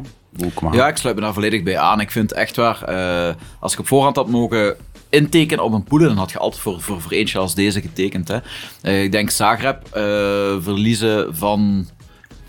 [0.72, 1.99] Ja, ik sluit me daar volledig bij aan.
[1.99, 4.76] Ik vind echt waar, eh, als ik op voorhand had mogen
[5.10, 8.28] intekenen op een poelen, dan had je altijd voor, voor, voor eentje als deze getekend.
[8.28, 8.38] Hè.
[8.82, 10.01] Eh, ik denk Zagreb eh,
[10.60, 11.88] verliezen van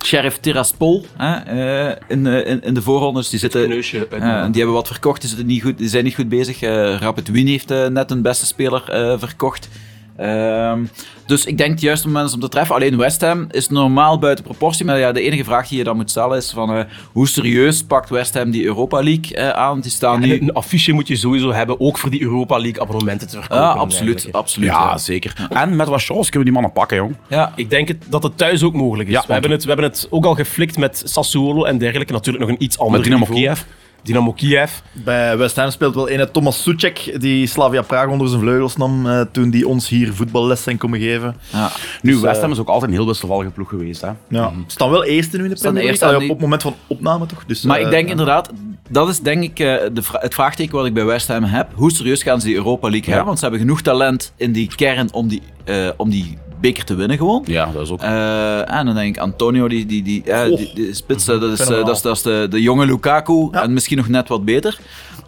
[0.04, 3.28] Sheriff Tiraspol hè, eh, in, eh, in, in de voorrondes.
[3.28, 6.28] Die, zitten, eh, die hebben wat verkocht, die, zitten niet goed, die zijn niet goed
[6.28, 6.62] bezig.
[6.62, 8.82] Eh Rapid Wien heeft net een beste speler
[9.18, 9.68] verkocht.
[10.16, 10.84] Ehm,
[11.26, 12.74] dus ik denk het juiste moment is om te treffen.
[12.74, 14.84] Alleen West Ham is normaal buiten proportie.
[14.84, 17.82] Maar ja, de enige vraag die je dan moet stellen is van, eh, hoe serieus
[17.82, 19.80] pakt West Ham die Europa League eh, aan?
[19.80, 20.40] Die staan nu...
[20.40, 23.64] een affiche moet je sowieso hebben, ook voor die Europa League abonnementen te verkopen.
[23.64, 24.28] Ja, en absoluut.
[24.32, 24.98] absoluut Ja, ja.
[24.98, 25.48] zeker.
[25.50, 27.16] En met wat chance kunnen we die mannen pakken, jong.
[27.28, 27.52] Ja.
[27.56, 29.14] Ik denk het, dat het thuis ook mogelijk is.
[29.14, 32.12] Ja, we, hebben het, we hebben het ook al geflikt met Sassuolo en dergelijke.
[32.12, 33.24] Natuurlijk nog een iets ander Met Dynamo.
[33.24, 33.60] Kiev.
[34.06, 34.70] Dynamo Kiev.
[34.92, 39.06] Bij West Ham speelt wel ene Thomas Suchek, die Slavia Praag onder zijn vleugels nam
[39.06, 41.36] eh, toen die ons hier voetballes zijn komen geven.
[41.52, 41.70] Ja.
[42.02, 44.10] Nu, Dus, West eh, Ham is ook altijd een heel wisselvallige ploeg geweest, hè.
[44.28, 44.52] Ja.
[44.66, 46.08] Staan wel eerste nu in de Staan Premier League.
[46.08, 47.44] Aan op, op het moment van opname toch?
[47.46, 48.10] Dus, Maar eh, ik denk ja.
[48.10, 48.50] inderdaad,
[48.88, 51.68] dat is denk ik eh, de vra- het vraagteken wat ik bij West Ham heb.
[51.74, 53.26] Hoe serieus gaan ze die Europa League hebben?
[53.26, 56.94] Want ze hebben genoeg talent in die kern om die, eh, om die beker te
[56.94, 57.42] winnen gewoon.
[57.46, 58.02] Ja, dat is ook...
[58.02, 61.52] Eh, en dan denk ik Antonio, die, die, die, eh, die, die spits, eh, dat
[61.52, 63.48] is, eh, dat is, dat is de, de jonge Lukaku.
[63.50, 63.62] Ja.
[63.62, 64.78] En misschien nog net wat beter.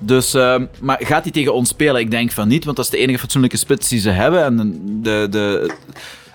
[0.00, 0.32] Dus,
[0.80, 2.00] maar gaat hij tegen ons spelen?
[2.00, 4.44] Ik denk van niet, want dat is de enige fatsoenlijke spits die ze hebben.
[4.44, 5.74] En de, de,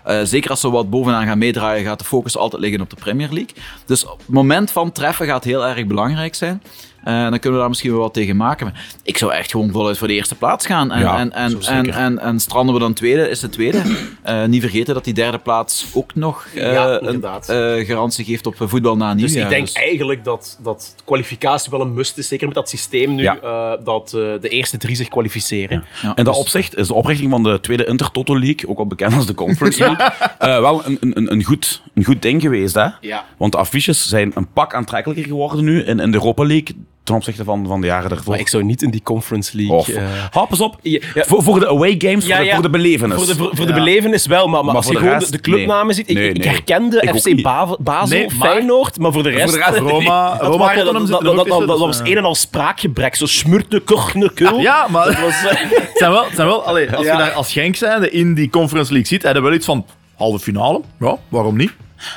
[0.03, 2.95] eh, zeker als ze wat bovenaan gaan meedraaien, gaat de focus altijd liggen op de
[2.95, 3.55] Premier League.
[3.85, 6.61] Dus op het moment van treffen gaat heel erg belangrijk zijn.
[7.03, 8.65] Eh, dan kunnen we daar misschien wel wat tegen maken.
[8.65, 10.91] Maar ik zou echt gewoon voluit voor de eerste plaats gaan.
[10.91, 13.81] En, Ja, en, en, en, en, en stranden we dan tweede, is het tweede.
[14.23, 18.45] Eh, niet vergeten dat die derde plaats ook nog eh, Ja, een eh, garantie geeft
[18.45, 19.43] op voetbal na Dus nieuwjaar.
[19.43, 22.27] ik denk Dus- eigenlijk dat, dat kwalificatie wel een must is.
[22.27, 23.37] Zeker met dat systeem nu, Ja.
[23.43, 25.83] eh, dat eh, de eerste drie zich kwalificeren.
[26.01, 28.87] Ja, In dat dus- opzicht is de oprichting van de tweede Intertoto League, ook al
[28.87, 30.05] bekend als de Conference League,
[30.39, 32.75] eh, wel een, een, een, goed, een goed ding geweest.
[32.75, 32.87] Hè?
[33.01, 33.25] Ja.
[33.37, 37.15] Want de affiches zijn een pak aantrekkelijker geworden nu in, in de Europa League ten
[37.15, 38.29] opzichte van, van de jaren daarvoor.
[38.29, 39.75] Maar ik zou niet in die Conference League...
[39.77, 40.77] Of, eh, ha, pas op.
[40.81, 41.23] Ja, ja.
[41.23, 42.53] Voor, voor de away games, Ja, voor, de, ja.
[42.53, 43.15] voor de belevenis.
[43.15, 45.31] Voor de, voor, voor de belevenis wel, maar, maar, als voor je de gewoon rest,
[45.31, 45.95] de, de clubnamen nee.
[45.95, 46.09] ziet...
[46.09, 46.47] Ik, Nee, ik nee.
[46.47, 47.41] herkende Ik FC niet.
[47.41, 49.43] Ba- Basel, Nee, maar- Feyenoord, maar voor de rest...
[49.49, 52.01] Voor de rest, Roma, Dat, Roma waren- Tottenham dat, dat, dat, tussen, dat dus, was
[52.01, 52.09] eh.
[52.09, 53.15] een en al spraakgebrek.
[53.15, 54.59] Zo smurte, kuchne, kul.
[54.59, 57.11] Ja, maar Dat was, eh, het zijn wel, het zijn wel allee, als Ja.
[57.11, 59.85] je daar als Genk zijnde in die Conference League ziet, heb je wel iets van
[60.15, 60.81] halve finale.
[60.99, 61.71] Ja, waarom niet?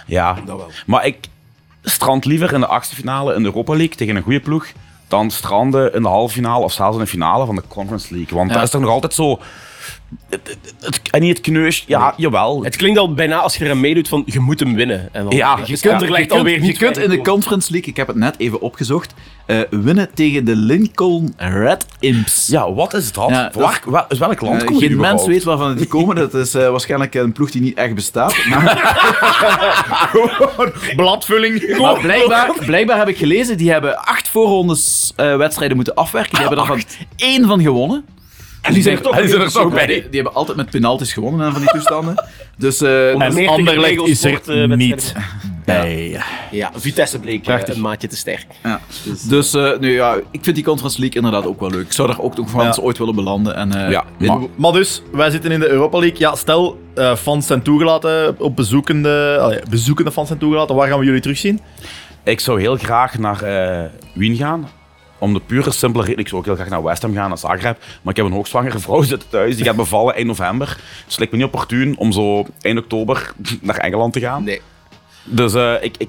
[0.07, 0.37] Ja,
[0.87, 1.17] maar ik...
[1.91, 4.67] strand liever in de achtste finale in de Europa League tegen een goede ploeg
[5.09, 8.37] dan stranden in de halve finale of zelfs in de finale van de Conference League.
[8.39, 8.55] Want Ja.
[8.55, 9.41] dat is toch nog altijd zo...
[10.29, 12.65] Het, het, het- en niet het kneus, ja, jawel.
[12.65, 15.09] Het klinkt al bijna als je er aan meedoet van je moet hem winnen.
[15.13, 17.21] En dan, Ja, je je kunt er je kunt, alweer je niet kunt in de.
[17.21, 19.15] Conference League, ik heb het net even opgezocht,
[19.47, 22.47] eh, winnen tegen de Lincoln Red Imps.
[22.47, 23.29] Ja, wat is dat?
[23.29, 25.27] Ja, Waar, dat- waar- is welk land Eh, komen die geen mens überhaupt?
[25.27, 26.17] weet waarvan die komen.
[26.17, 28.45] Dat is eh, waarschijnlijk een ploeg die niet echt bestaat.
[28.49, 28.75] Maar,
[30.97, 31.77] Bladvulling.
[31.81, 36.31] maar blijkbaar, blijkbaar heb ik gelezen, die hebben acht voorrondes eh, wedstrijden moeten afwerken.
[36.31, 36.83] Die hebben daarvan
[37.17, 38.05] één van gewonnen.
[38.67, 39.87] En die zijn er toch, er zo bij.
[39.87, 42.15] Die, die hebben altijd met penalties gewonnen van die toestanden.
[42.59, 45.15] Dus eh, is- meer Anderlecht is er eh, niet
[45.65, 46.21] bij.
[46.51, 47.75] Ja, Vitesse bleek eh, Prachtig.
[47.75, 48.47] een maatje te sterk.
[48.63, 48.81] Ja.
[49.29, 51.85] Dus eh, nu, ja, ik vind die Conference League inderdaad ook wel leuk.
[51.87, 53.57] Ik zou daar ook nog van eens ooit willen belanden.
[53.57, 56.19] En, eh, Ja, maar- Maar dus, wij zitten in de Europa League.
[56.19, 59.39] Ja, stel, eh, fans zijn toegelaten op bezoekende...
[59.41, 60.75] allee, bezoekende fans zijn toegelaten.
[60.75, 61.61] Waar gaan we jullie terugzien?
[62.25, 64.69] Ik zou heel graag naar eh, Wien gaan.
[65.19, 66.19] Om de pure simpele reden.
[66.19, 67.79] Ik zou ook heel graag naar West Ham gaan, naar Zagreb.
[68.03, 69.57] Maar ik heb een hoogzwangere vrouw zitten thuis.
[69.57, 70.67] Die gaat bevallen eind november.
[70.67, 74.45] Dus het lijkt me niet opportun om zo eind oktober naar Engeland te gaan.
[74.45, 74.61] Nee.
[75.25, 76.09] Dus eh, ik, ik,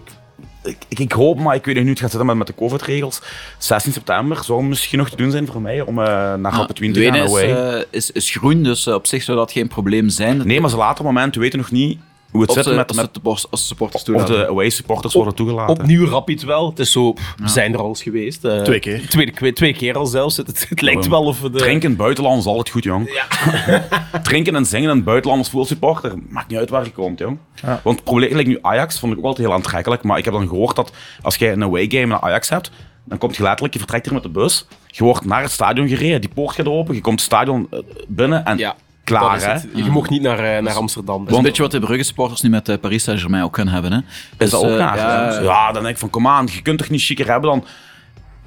[0.64, 2.56] ik, ik, hoop, maar ik weet nog niet hoe het gaat zitten met, met de
[2.56, 3.22] COVID-regels.
[3.58, 7.04] 16 september zou misschien nog te doen zijn voor mij om eh, naar Rapid te
[7.04, 7.16] gaan.
[7.16, 7.76] Is, away.
[7.78, 10.48] eh, is, is groen, dus op zich zou dat geen probleem zijn.
[10.48, 12.00] Nee, maar ze later moment, we weten nog niet
[12.32, 15.36] hoe het Of zit ze, met, de, als de supporters of de away supporters worden
[15.36, 15.80] toegelaten.
[15.80, 16.70] Opnieuw Rapid wel.
[16.70, 18.46] Het is zo, pff, we zijn er al eens geweest.
[18.46, 19.08] eh, Twee keer.
[19.34, 20.38] Twee, twee keer al zelfs.
[20.38, 21.10] Het, het, het lijkt Ja.
[21.10, 21.58] wel of we de...
[21.58, 23.26] Drinken in het buitenland is altijd goed, jong.
[24.24, 27.38] Drinken en zingen in het buitenland als voetbalsupporter, maakt niet uit waar je komt, jong.
[27.84, 30.34] Want het probleem, like nu Ajax, vond ik ook altijd heel aantrekkelijk, maar ik heb
[30.34, 32.72] dan gehoord dat als jij een away game naar Ajax hebt,
[33.06, 35.88] dan komt je letterlijk, je vertrekt hier met de bus, je wordt naar het stadion
[35.88, 38.76] gereden, die poort gaat open, je komt het stadion eh, binnen en Ja,
[39.08, 39.82] klaar, hè.
[39.84, 41.20] Je mocht niet naar, eh, naar Amsterdam.
[41.24, 43.74] Dat is een beetje wat de Brugge supporters nu met eh, Paris Saint-Germain ook kunnen
[43.74, 43.92] hebben.
[43.92, 43.98] Hè.
[43.98, 44.04] Is
[44.38, 44.98] Dus, dat ook eh, naar?
[44.98, 47.60] ja, Ja, dan denk ik van, kom aan, je kunt toch niet chiquer hebben dan
[47.64, 47.70] eh,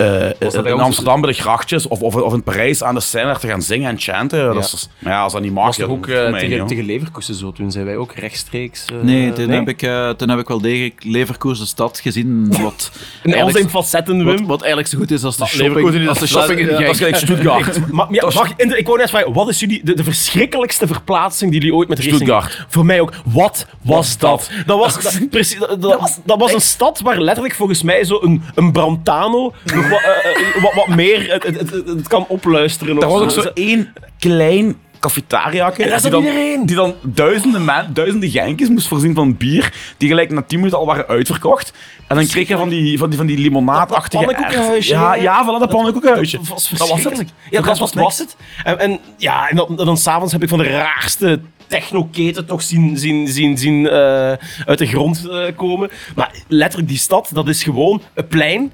[0.01, 3.39] in bij ons- Amsterdam bij de grachtjes of, of, of in Parijs aan de scène
[3.39, 4.55] te gaan zingen en chanten.
[4.55, 6.85] Dat is, maar ja, als dat niet mag, was ja, ook eh, mij tegen, tegen
[6.85, 7.53] Leverkusen zo.
[7.53, 8.85] Toen zijn wij ook rechtstreeks...
[8.85, 12.55] eh, Nee, toen, Heb ik, eh, toen heb ik wel degelijk Leverkusen de stad gezien.
[12.63, 12.91] Wat,
[13.23, 14.47] In al zijn facetten, wat, Wim.
[14.47, 16.79] wat eigenlijk zo goed is als de Leverkusen shopping, is als de de shopping in
[16.87, 17.79] ja, gelijk Stuttgart.
[17.91, 21.51] Maar, ja, wacht, en ik wou net vragen, wat is jullie de, de verschrikkelijkste verplaatsing
[21.51, 22.15] die jullie ooit met Racing...
[22.17, 22.65] Stuttgart.
[22.69, 23.13] Voor mij ook.
[23.25, 24.51] Wat was dat?
[24.67, 28.19] Dat was, dat, precies, dat, dat, dat was een stad waar letterlijk volgens mij zo
[28.23, 29.53] een, een Brantano
[29.91, 33.01] wat, eh, eh, wat, wat meer het, het, het, het kan opluisteren.
[33.01, 36.67] Daar of was ook zo één klein cafetaria En dat is die, dan iedereen.
[36.67, 40.79] die dan duizenden, man, duizenden Genkjes moest voorzien van bier, die gelijk na 10 minuten
[40.79, 41.73] al waren uitverkocht.
[42.07, 44.25] En dan kreeg je van die, van die, van die limonaadachtige...
[44.25, 45.23] Dat pannenkoekenhuisje, Ja, ja.
[45.23, 46.37] ja, voilà, dat pannenkoekenhuisje.
[46.37, 47.01] Dat was Dat was het.
[47.01, 47.31] verschrikkelijk.
[47.51, 48.37] Ja, dat was, was het.
[48.65, 52.99] En, en, ja, en dan, dan s'avonds heb ik van de raarste technoketen toch zien,
[52.99, 54.33] zien, zien, zien eh,
[54.65, 55.91] uit de grond komen.
[56.15, 58.73] Maar letterlijk, die stad, dat is gewoon een plein,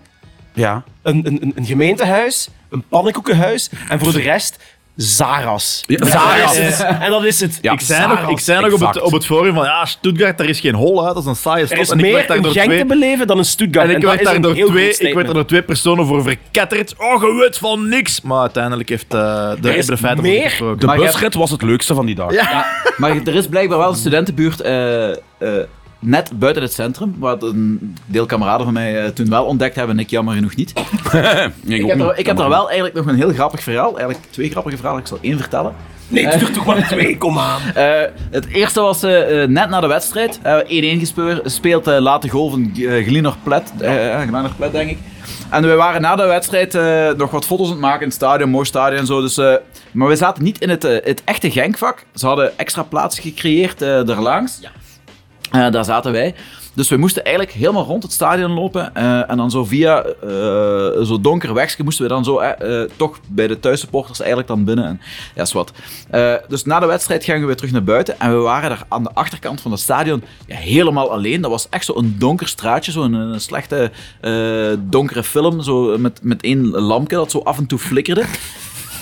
[0.57, 0.82] Ja.
[1.02, 4.59] een, een, een- een gemeentehuis, een pannenkoekenhuis en voor de rest
[4.96, 5.82] Zara's.
[5.86, 6.54] Ja, Zara's.
[6.57, 7.00] Zara's.
[7.00, 7.59] En dat is het.
[7.62, 10.38] Ja, Ik zei nog, ik zei nog op, het, op het forum van, ja, Stuttgart,
[10.38, 11.12] daar is geen hol, hè.
[11.12, 11.78] dat is een saaie Er stad.
[11.80, 12.78] is en ik werd meer daar een Genk twee...
[12.78, 13.88] te beleven dan een Stuttgart.
[13.88, 15.34] En ik dat werd, daar een door twee, ik werd er statement.
[15.34, 16.94] door twee personen voor verketterd.
[16.98, 18.20] Oh, je weet van niks.
[18.20, 20.57] Maar uiteindelijk heeft eh, de, Er hebben is de feiten meer-.
[20.78, 22.32] De busrit was het leukste van die dag.
[22.32, 25.16] Ja, maar er is blijkbaar wel een studentenbuurt eh, eh,
[25.99, 29.97] net buiten het centrum, wat een deel kameraden van mij eh, toen wel ontdekt hebben
[29.97, 30.72] en ik jammer genoeg niet.
[31.12, 34.18] Ja, Ik heb, er, ik heb er wel eigenlijk nog een heel grappig verhaal, eigenlijk
[34.30, 35.74] twee grappige verhalen, ik zal één vertellen.
[36.09, 37.61] Nee, doe toch maar twee, kom aan.
[37.74, 40.38] Eh, het eerste was eh, eh, net na de wedstrijd.
[40.42, 40.59] eh
[40.97, 44.99] 1-1 gespeeld, gespeeld eh, late goal van uh, Glinor Plet, eh, Plet, denk ik.
[45.51, 48.16] En we waren na de wedstrijd eh, nog wat foto's aan het maken in het
[48.16, 49.20] stadion, mooi stadion en zo.
[49.20, 49.55] Dus, eh,
[49.92, 52.05] maar we zaten niet in het, eh, het echte Genkvak.
[52.14, 54.61] Ze hadden extra plaats gecreëerd eh daarlangs.
[55.51, 56.34] Eh, daar zaten wij.
[56.74, 58.94] Dus we moesten eigenlijk helemaal rond het stadion lopen.
[58.94, 62.42] eh, en dan zo via eh zo donker wegje moesten we dan zo
[62.97, 64.84] toch bij de thuissupporters eigenlijk dan binnen.
[64.84, 65.01] En,
[65.34, 65.72] ja, wat.
[66.49, 68.20] Dus na de wedstrijd gingen we weer terug naar buiten.
[68.20, 71.40] En we waren daar aan de achterkant van het stadion ja, helemaal alleen.
[71.40, 72.92] Dat was echt zo een donker straatje.
[72.92, 73.90] Zo'n een slechte
[74.78, 75.62] donkere film.
[75.62, 78.24] Zo met, met één lampje dat zo af en toe flikkerde.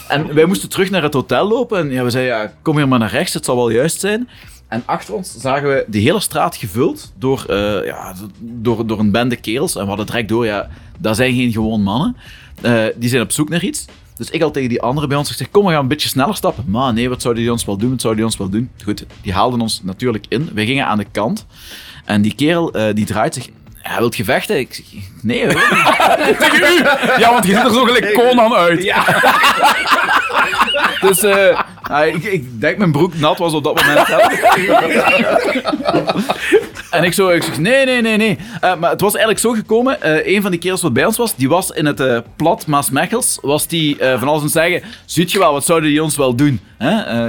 [0.08, 1.78] En wij moesten terug naar het hotel lopen.
[1.78, 4.28] En ja, we zeiden, ja, kom hier maar naar rechts, het zal wel juist zijn.
[4.74, 9.10] En achter ons zagen we de hele straat gevuld door, eh, ja, door, door een
[9.10, 9.74] bende kerels.
[9.74, 10.68] En we hadden direct door, ja,
[10.98, 12.16] dat zijn geen gewoon mannen.
[12.60, 13.84] Eh, die zijn op zoek naar iets.
[14.16, 16.36] Dus ik al tegen die anderen bij ons gezegd, kom, we gaan een beetje sneller
[16.36, 16.64] stappen.
[16.66, 17.90] Maar nee, wat zouden die ons wel doen?
[17.90, 18.70] Wat zouden die ons wel doen?
[18.84, 20.50] Goed, die haalden ons natuurlijk in.
[20.54, 21.46] Wij gingen aan de kant.
[22.04, 23.48] En die kerel, eh, die draait zich...
[23.82, 24.58] Ja, wilt je vechten?
[24.58, 24.86] Ik zeg,
[25.22, 25.52] nee hoor.
[27.18, 28.82] Ja, want je ziet er zo gelijk Conan uit.
[31.08, 31.60] Dus, eh,
[31.90, 34.08] Ah, ik, ik denk mijn broek nat was op dat moment
[36.94, 38.38] en ik zo, ik zeg, nee, nee, nee, nee.
[38.60, 41.16] Eh, maar het was eigenlijk zo gekomen, eh, een van die kerels wat bij ons
[41.16, 45.32] was, die was in het eh, plat Maasmechels, was die van alles aan zeggen, ziet
[45.32, 46.60] je wel, wat zouden die ons wel doen?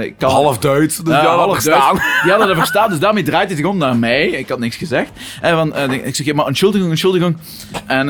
[0.00, 1.96] Ik kan, Half Duits, dus half half verstaan.
[1.96, 2.22] Duits.
[2.22, 4.26] Die hadden er verstaan, dus daarmee draait hij zich om naar mij.
[4.28, 5.10] Ik had niks gezegd.
[5.40, 7.36] En van, ik zeg, ja, maar entschuldigung, entschuldigung.
[7.86, 8.06] En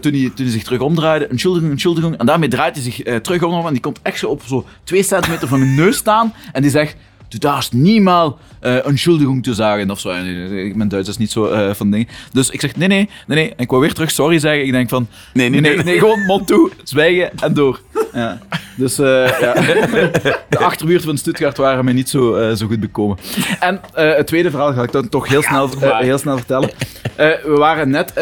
[0.00, 2.16] toen, hij, toen hij zich terug omdraaide, entschuldigung, entschuldigung.
[2.16, 5.02] En daarmee draait hij zich terug om en die komt echt zo op zo twee
[5.02, 6.34] centimeter van mijn neus staan.
[6.52, 6.96] En die zegt,
[7.28, 10.08] du darfst niemals eh entschuldigung te zeggen of zo.
[10.08, 12.08] En, eh, mijn Duits is niet zo eh, van dingen.
[12.32, 13.48] Dus ik zeg, nee, nee, nee, nee.
[13.48, 14.64] En ik wou weer terug sorry zeggen.
[14.64, 17.80] Ik denk van, nee, nee, nee, nee, gewoon mond toe, zwijgen en door.
[18.12, 18.38] Ja.
[18.76, 19.52] Dus eh, ja.
[20.48, 23.18] de achterbuurt van Stuttgart waren mij niet zo, zo goed bekomen.
[23.60, 26.70] En het tweede verhaal ga ik dan toch heel, snel, heel snel vertellen.
[27.16, 28.12] We waren net,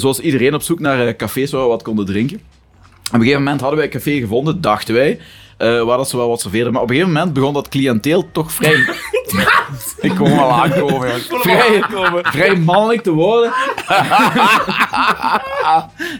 [0.00, 2.36] zoals iedereen, op zoek naar cafés waar we wat konden drinken.
[2.36, 5.18] Op een gegeven moment hadden wij een café gevonden, dachten wij,
[5.60, 6.72] eh, waar dat ze wel wat serveerden.
[6.72, 8.74] Maar op een gegeven moment begon dat cliënteel toch vrij...
[10.00, 11.08] Ik kom wel aankomen.
[11.08, 11.14] ja.
[11.18, 11.82] vrij,
[12.22, 13.50] vrij mannelijk te worden.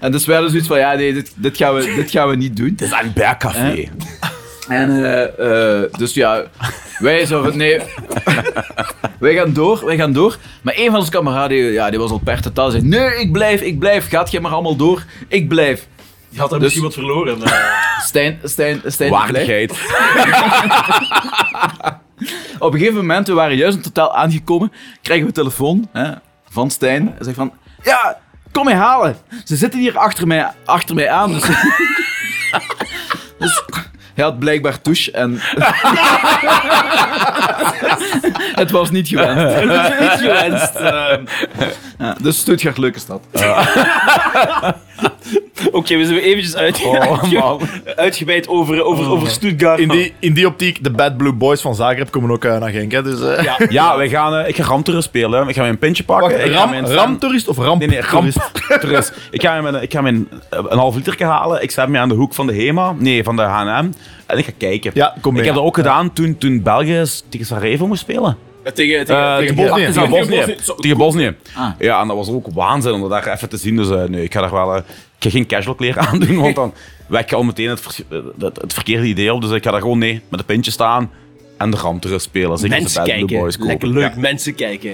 [0.01, 2.37] en dus wij hadden zoiets van, ja, nee, dit, dit, gaan, we, dit gaan we
[2.37, 2.69] niet doen.
[2.69, 3.89] Het is een bergcafé.
[4.69, 6.45] En eh, eh, dus ja,
[6.99, 7.81] wij zo van nee.
[9.19, 10.39] wij gaan door, wij gaan door.
[10.63, 12.71] Maar een van onze kameraden, ja, die was al per totaal.
[12.71, 14.09] zei: Nee, ik blijf, ik blijf.
[14.09, 15.05] Gaat je maar allemaal door.
[15.29, 15.87] Ik blijf.
[16.31, 17.43] Je had er Dus- misschien wat verloren.
[17.43, 17.53] eh.
[18.09, 19.11] Stijn, Stijn, Stijn.
[19.11, 19.71] Waardigheid.
[22.59, 24.73] Op een gegeven moment, we waren juist in totaal aangekomen,
[25.03, 26.11] krijgen we telefoon hè,
[26.51, 27.07] van Stijn.
[27.07, 27.53] Hij zegt van,
[27.83, 28.19] ja,
[28.53, 29.17] kom mij halen.
[29.45, 31.33] Ze zitten hier achter mij, achter mij aan.
[31.33, 31.43] Dus,
[33.39, 33.63] dus
[34.15, 35.39] hij had blijkbaar touche en...
[38.55, 39.61] Het was niet gewenst.
[40.01, 40.79] niet gewenst.
[41.99, 43.21] Ja, dus Stuttgart, leuke stad.
[45.73, 46.85] Oké, we zijn eventjes uit,
[47.33, 47.61] man.
[47.97, 49.79] uitgebreid over, over, over Stuttgart.
[49.79, 52.71] In die, in die optiek, de Bad Blue Boys van Zagreb komen ook eh, naar
[52.71, 52.93] Genk.
[52.93, 53.45] Hè, dus, eh.
[53.45, 53.59] Ja.
[53.81, 55.49] Ja, wij gaan, eh, ik ga ramtoeren spelen.
[55.49, 56.31] Ik ga mijn pintje pakken.
[56.31, 57.79] Wacht, ik ga ram, mijn ramtoerist of ramp?
[57.79, 59.13] Nee, nee, ramptoerist.
[59.31, 61.63] ik ga mijn, ik ga mijn een half liter halen.
[61.63, 62.95] Ik zet me aan de hoek van de HEMA.
[62.99, 63.93] Nee, van de H&M.
[64.27, 64.91] En ik ga kijken.
[64.95, 65.41] Ja, kom mee.
[65.41, 68.37] Ik heb dat ook gedaan toen, toen België tegen Sarajevo moest spelen.
[68.63, 69.87] Tegen, tegen, tegen Bosnië.
[69.93, 70.57] Tegen Bosnië.
[70.77, 71.37] Tegen Bosnië.
[71.57, 71.71] Ah.
[71.79, 73.77] Ja, en dat was ook waanzin om dat daar even te zien.
[73.77, 74.75] Dus nee, ik ga daar wel...
[74.75, 74.83] eh,
[75.25, 76.75] ga geen casual kleren aandoen, want dan
[77.09, 79.41] wek je al meteen het, eh, het, het verkeerde idee op.
[79.41, 81.11] Dus ik ga daar gewoon nee, met een pintje staan
[81.57, 82.59] en de ramtoerist spelen.
[82.59, 83.39] Zeker de mensen kijken.
[83.39, 83.67] Boys kopen.
[83.71, 84.21] Lekker leuk, Ja.
[84.21, 84.93] mensen kijken.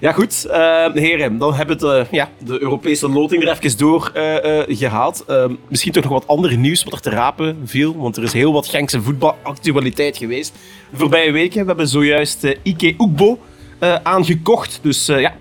[0.00, 0.44] Ja, goed.
[0.46, 4.58] eh, heren, dan hebben we het, eh, ja, de Europese loting er even door eh,
[4.60, 5.24] eh, gehaald.
[5.26, 7.96] Ehm, misschien toch nog wat ander nieuws wat er te rapen viel.
[7.96, 10.52] Want er is heel wat Genkse voetbalactualiteit geweest.
[10.90, 13.38] De voorbije weken we hebben zojuist Ike Oekbo
[14.02, 14.78] aangekocht.
[14.82, 15.34] Dus ja,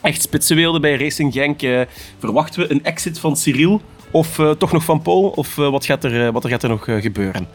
[0.00, 1.62] echt spitsenweelde bij Racing Genk.
[1.62, 1.80] Eh,
[2.18, 3.80] verwachten we een exit van Cyril?
[4.10, 5.28] Of eh, toch nog van Paul?
[5.28, 7.48] Of eh, wat, gaat er, wat er gaat er nog gebeuren?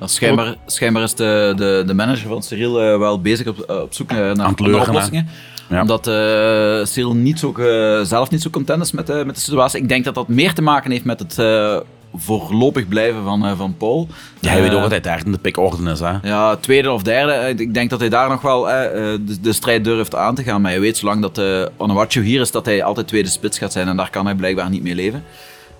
[0.00, 3.94] Ja, schijnbaar, schijnbaar is de, de, de manager van Cyril eh, wel bezig op, op
[3.94, 5.28] zoek naar, oplossingen.
[5.68, 5.80] Ja.
[5.80, 7.54] Omdat eh Cyril niet zo,
[8.02, 9.80] zelf niet zo content is met, de met de situatie.
[9.80, 11.78] Ik denk dat dat meer te maken heeft met het eh,
[12.14, 14.08] voorlopig blijven van, eh, van Paul.
[14.40, 16.12] Ja, je weet ook dat hij daar in de pikorde is, hè.
[16.22, 17.32] Ja, tweede of derde.
[17.32, 18.90] Eh, Ik denk dat hij daar nog wel eh,
[19.26, 20.60] de, de strijd durft aan te gaan.
[20.60, 23.72] Maar je weet, zolang dat uh, Onuachu hier is, dat hij altijd tweede spits gaat
[23.72, 23.88] zijn.
[23.88, 25.24] En daar kan hij blijkbaar niet mee leven.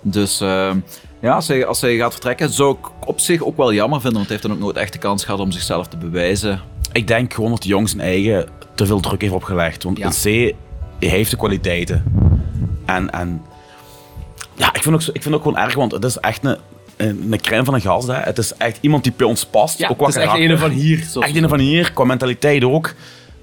[0.03, 0.39] Dus
[1.21, 4.19] ja, als hij, als hij gaat vertrekken, zou ik op zich ook wel jammer vinden.
[4.19, 6.61] Want hij heeft dan ook nooit echt de kans gehad om zichzelf te bewijzen.
[6.93, 9.83] Ik denk gewoon dat de jongens zijn eigen te veel druk heeft opgelegd.
[9.83, 10.09] Want Ja.
[10.09, 10.23] C
[11.01, 12.05] hij heeft de kwaliteiten.
[12.85, 13.43] En, en
[14.61, 16.57] ja, ik vind, ook, zo- ik vind ook gewoon erg, want het is echt een,
[16.97, 18.07] een, een crème van een gast.
[18.07, 18.15] Hè.
[18.15, 19.79] Het is echt iemand die bij ons past.
[19.79, 21.05] Ja, ook qua het is echt een van hier.
[21.05, 22.95] zoals- Echt een van hier, qua mentaliteit ook.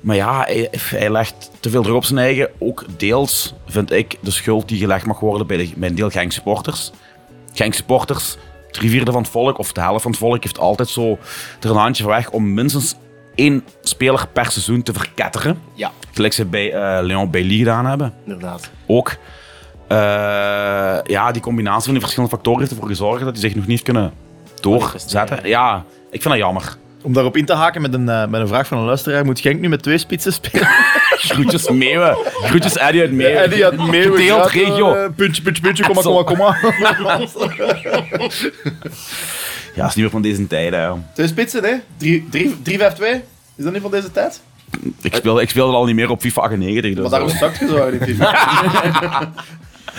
[0.02, 2.50] Maar ja, hij, hij legt te veel druk op zijn eigen.
[2.60, 6.10] Ook deels vind ik de schuld die gelegd mag worden bij, de, bij een deel
[6.10, 6.92] Genk supporters.
[7.54, 8.36] Genk supporters,
[8.72, 11.18] drie vierde van het volk, of de helft van het volk, heeft altijd zo
[11.60, 12.96] er een handje van weg om minstens
[13.36, 15.60] één speler per seizoen te verketteren.
[15.74, 18.14] Ja, Gelijk ze bij eh Leon Bailly gedaan hebben.
[18.26, 18.70] inderdaad.
[18.88, 19.16] Ook.
[19.88, 19.98] Eh,
[21.04, 23.70] ja, die combinatie van die verschillende factoren heeft ervoor gezorgd dat hij zich nog niet
[23.72, 24.12] heeft kunnen
[24.60, 25.40] doorzetten.
[25.48, 26.76] Ja, ik vind dat jammer.
[27.02, 29.40] Om daarop in te haken met een, eh, met een vraag van een luisteraar, moet
[29.40, 30.68] Genk nu met twee spitsen spelen?
[31.30, 32.18] Groetjes Meeuwen.
[32.44, 33.44] Groetjes Eddie uit Meeuwen.
[33.44, 35.10] En die had mee Gedeeld regio.
[35.16, 36.58] puntje, puntje, puntje, komma, komma, komma.
[39.76, 40.80] Ja, dat is niet meer van deze tijden.
[40.80, 40.92] hè.
[41.14, 41.74] Twee spitsen, hè?
[42.00, 43.24] 3-5-2?
[43.56, 44.42] Is dat niet van deze tijd?
[45.02, 46.92] Ik speelde, ik speelde al niet meer op FIFA 98.
[46.94, 49.32] Dus Maar daarom zakt je zo uit in FIFA.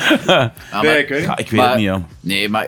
[0.82, 1.26] Nee, ik weet niet.
[1.28, 1.86] ja, ik weet Maar- het niet.
[1.86, 2.02] Ja.
[2.20, 2.66] Nee, maar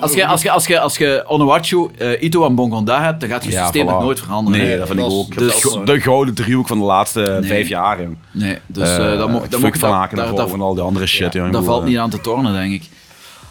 [0.00, 3.28] als je, als je, als je, als je Onuachu, eh, Ito en Bongonda hebt, dan
[3.28, 3.90] gaat je Ja, systeem voilà.
[4.00, 4.60] nooit veranderen.
[4.60, 5.34] Nee, dat vind ik ook.
[5.34, 7.48] is de, gouden driehoek van de laatste Nee.
[7.50, 8.02] vijf jaar.
[8.02, 8.16] jong.
[8.30, 10.82] Nee, dus Eh, eh, dat van dat- Aken en daar- Volk daar- en al die
[10.82, 11.32] andere shit.
[11.32, 11.52] jong.
[11.52, 12.82] Dat valt eh, niet aan te tornen, denk ik.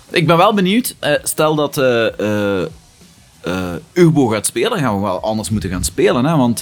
[0.09, 0.95] Ik ben wel benieuwd.
[0.99, 2.61] eh, stel dat eh, eh,
[3.41, 6.25] eh Ugbo gaat spelen, gaan we wel anders moeten gaan spelen.
[6.25, 6.35] Hè?
[6.37, 6.61] Want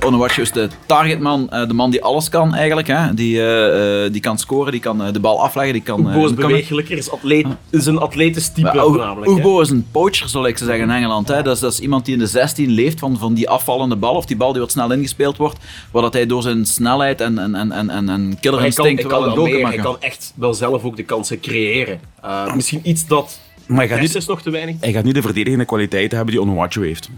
[0.00, 2.86] Onuachu is de targetman, eh, de man die alles kan eigenlijk.
[2.86, 3.14] Hè?
[3.14, 6.06] Die, eh, eh, die kan scoren, die kan de bal afleggen, die kan...
[6.06, 9.30] Oegbo is bewegelijker, is, atleet, is een atletisch type voornamelijk.
[9.30, 9.36] hè.
[9.36, 11.28] Oegbo is een poacher, zal ik ze zeggen, in Engeland.
[11.28, 11.42] Hè?
[11.42, 14.14] Dat, is, dat is iemand die in de 16 leeft van, van die afvallende bal,
[14.14, 15.58] of die bal die wat snel ingespeeld wordt,
[15.90, 18.76] waar dat hij door zijn snelheid en, en, en, en, en, en killer Maar hij
[18.76, 19.82] kan, instinct wel een doelpunt meer, hij maken.
[19.82, 22.00] kan echt wel zelf ook de kansen creëren.
[22.24, 24.76] Uh, misschien iets dat Maar hij gaat, niet, is nog te weinig.
[24.80, 27.10] hij gaat niet de verdedigende kwaliteiten hebben die Onuachu heeft.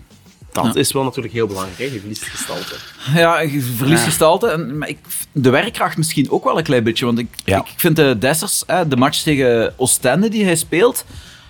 [0.53, 1.85] Dat is wel natuurlijk heel belangrijk, hè?
[1.85, 2.75] je verliest gestalte.
[3.15, 4.49] Ja, je verliest gestalte.
[4.49, 4.99] En, maar ik,
[5.33, 7.05] de werkkracht misschien ook wel een klein beetje.
[7.05, 7.59] Want ik, Ja.
[7.59, 11.05] ik vind de Dessers, hè, de match tegen Oostende die hij speelt,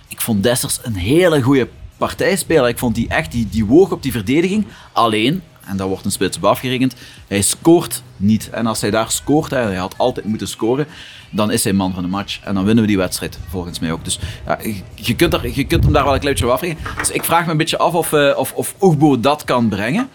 [0.07, 2.69] ik vond Dessers een hele goede partij spelen.
[2.69, 4.65] Ik vond die echt, die, die woog op die verdediging.
[4.91, 6.93] Alleen, en daar wordt een spits op afgerekend,
[7.27, 8.49] hij scoort niet.
[8.49, 10.87] En als hij daar scoort, hij had altijd moeten scoren,
[11.29, 12.39] dan is hij man van de match.
[12.43, 14.03] En dan winnen we die wedstrijd, volgens mij ook.
[14.03, 14.57] Dus ja,
[14.95, 16.83] je, kunt er, je kunt hem daar wel een klein beetje op afrekenen.
[16.97, 20.09] Dus ik vraag me een beetje af of, eh, of, of Oegbo dat kan brengen.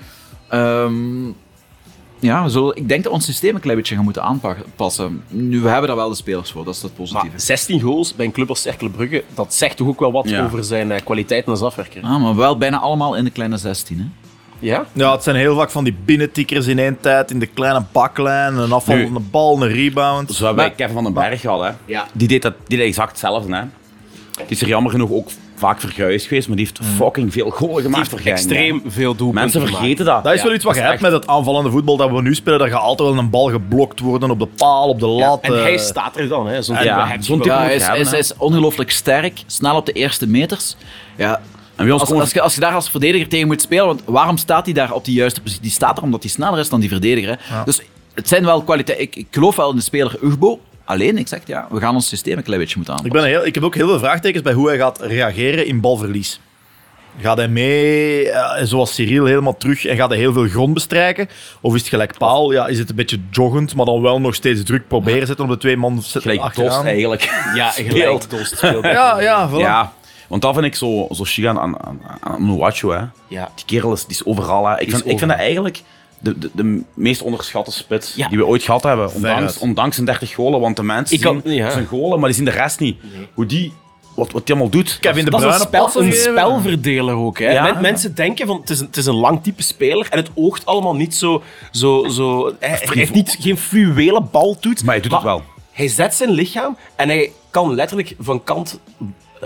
[0.48, 1.26] Ehm,
[2.18, 5.22] ja, zullen, ik denk dat ons systeem een klein beetje gaan moeten aanpassen.
[5.28, 7.38] Nu, we hebben daar wel de spelers voor, dat is het Maar positieve.
[7.38, 10.44] 16 goals bij een club als Cercle Brugge, dat zegt toch ook wel wat Ja.
[10.44, 12.02] over zijn eh, kwaliteiten als afwerker.
[12.02, 13.98] Ah, maar wel bijna allemaal in de kleine 16.
[13.98, 14.04] Hè?
[14.64, 14.84] Ja?
[14.92, 18.56] Ja, het zijn heel vaak van die binnentikkers in één tijd, in de kleine baklijn,
[18.56, 20.32] een afvallende bal, een rebound.
[20.32, 21.62] Zo hebben wij Kevin van den Berg gehad.
[21.62, 21.70] Hè.
[21.84, 22.06] Ja.
[22.12, 23.54] Die deed dat die deed exact hetzelfde.
[23.54, 23.62] Hè.
[24.36, 27.82] Die is er jammer genoeg ook vaak verguisd geweest, maar die heeft fucking veel golen
[27.82, 28.42] gemaakt voor Genk, hè.
[28.42, 29.76] Extreem veel doelpunten Mensen gemaakt.
[29.78, 30.24] vergeten dat.
[30.24, 32.22] Dat is Ja, wel iets wat je dat hebt met het aanvallende voetbal dat we
[32.22, 32.58] nu spelen.
[32.58, 35.40] Daar gaat altijd wel een bal geblokt worden op de paal, op de lat.
[35.42, 35.62] En eh.
[35.62, 36.62] hij staat er dan, hè?
[36.62, 39.76] Zo'n type Ja, zo'n type hij is, hebben, hij is, hij is ongelooflijk sterk, snel
[39.76, 40.76] op de eerste meters.
[41.16, 41.40] Ja,
[41.76, 44.36] En als, gewoon als, je, als je daar als verdediger tegen moet spelen, want waarom
[44.36, 45.62] staat hij daar op die juiste positie?
[45.62, 47.38] Die staat er omdat hij sneller is dan die verdediger.
[47.40, 47.64] Hè?
[47.64, 47.80] Dus
[48.14, 49.06] het zijn wel kwaliteiten.
[49.06, 50.60] Ik, ik geloof wel in de speler Ugbo.
[50.84, 53.30] Alleen, ik zeg ja, we gaan ons systeem een klein beetje moeten ik, aanpassen.
[53.30, 56.40] ben heel, ik heb ook heel veel vraagtekens bij hoe hij gaat reageren in balverlies.
[57.20, 61.28] Gaat hij mee, eh, zoals Cyril, helemaal terug en gaat hij heel veel grond bestrijken?
[61.60, 62.52] Of is het gelijk Paul?
[62.52, 65.50] Ja, is het een beetje joggend, maar dan wel nog steeds druk proberen zetten op
[65.50, 66.70] de twee man gelijk achteraan?
[66.70, 67.22] Dost eigenlijk.
[67.54, 68.30] Ja, gelijk.
[68.30, 68.84] Dost speelt.
[68.98, 69.58] Ja, ja, voilà.
[69.58, 69.92] Ja,
[70.28, 71.76] want dat vind ik zo, zo chic aan, aan,
[72.20, 73.04] aan, hè.
[73.28, 73.50] Ja.
[73.54, 74.66] Die kerel is, die is overal.
[74.66, 74.80] Hè.
[74.80, 75.82] Ik, is vind, ik vind dat eigenlijk
[76.18, 78.28] de, de, de meest onderschatte spits Ja.
[78.28, 79.12] die we ooit gehad hebben.
[79.14, 81.70] Ondanks, ondanks zijn 30 golen, want de mensen Ik kan- zien ja.
[81.70, 82.96] zijn golen, maar die zien de rest niet.
[83.34, 83.72] Hoe die,
[84.16, 84.98] wat, wat die allemaal doet.
[85.00, 87.38] Kevin de Dat is een, spel, spelverdeler ook.
[87.38, 87.50] Hè.
[87.52, 87.62] Ja.
[87.62, 90.30] Men- mensen denken van het is, een, het is een lang type speler en het
[90.34, 91.42] oogt allemaal niet zo.
[91.70, 94.84] zo, zo hij, hij heeft niet, geen fluwele baltoet.
[94.84, 95.42] Maar hij doet het wel.
[95.72, 98.80] Hij zet zijn lichaam en hij kan letterlijk van kant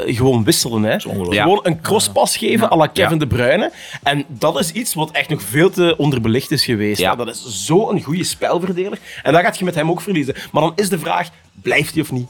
[0.06, 0.82] gewoon wisselen.
[0.82, 0.92] Hè.
[1.30, 1.42] Ja.
[1.42, 3.18] Gewoon een crosspas geven à la Kevin Ja.
[3.18, 3.72] De Bruyne.
[4.02, 7.00] En dat is iets wat echt nog veel te onderbelicht is geweest.
[7.00, 7.10] Ja.
[7.10, 7.16] hè.
[7.16, 8.98] Dat is zo'n goede spelverdeler.
[9.22, 10.34] En dat gaat je met hem ook verliezen.
[10.52, 11.28] Maar dan is de vraag,
[11.62, 12.28] blijft hij of niet?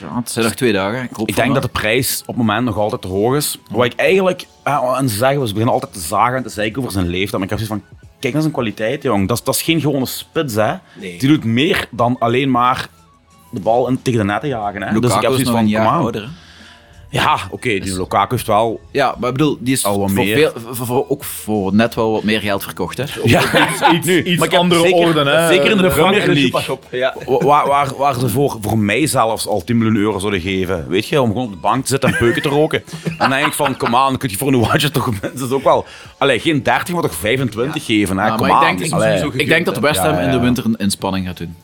[0.00, 1.02] Ja, het zijn nog twee dagen.
[1.02, 3.58] Ik, hoop Ik denk dat de prijs op het moment nog altijd te hoog is.
[3.70, 6.80] Wat ik eigenlijk aan ze zeggen, was, ze beginnen altijd te zagen en te zeiken
[6.80, 7.32] over zijn leeftijd.
[7.32, 9.28] Maar ik heb zoiets van, kijk naar zijn kwaliteit, jong.
[9.28, 10.74] Dat is, dat is geen gewone spits, hè.
[11.00, 11.18] Nee.
[11.18, 12.88] Die doet meer dan alleen maar
[13.50, 14.92] de bal in, tegen de net te jagen, hè.
[14.92, 16.00] dus ik heb Lukaku is zoiets nog van, een jaar kom aan.
[16.00, 16.28] ouder.
[17.14, 18.80] Ja, oké, die Lukaku heeft wel...
[18.90, 20.36] Ja, maar ik bedoel, die is Al wat voor meer.
[20.36, 22.96] veel, voor, voor- ook voor net wel wat meer geld verkocht.
[22.96, 23.04] Hè?
[23.24, 23.42] Ja,
[23.92, 25.46] Iets, iets andere orde, hè.
[25.46, 26.78] zeker in de Premier League.
[26.90, 27.14] Ja.
[27.26, 30.88] Waar, waar, waar ze voor, voor mij zelfs al 10 miljoen euro zouden geven.
[30.88, 32.82] Weet je, om gewoon op de bank te zitten en peuken te roken.
[33.04, 35.52] En dan denk ik van, kom aan, dan kun je voor een watje toch mensen
[35.52, 35.84] ook wel...
[36.18, 38.28] Allee, geen 30, maar toch 25 geven, hè.
[38.28, 38.76] Maar ik aan.
[38.76, 39.32] denk, Allee.
[39.32, 41.54] ik denk dat de West Ham Ja, in de winter een inspanning gaat doen.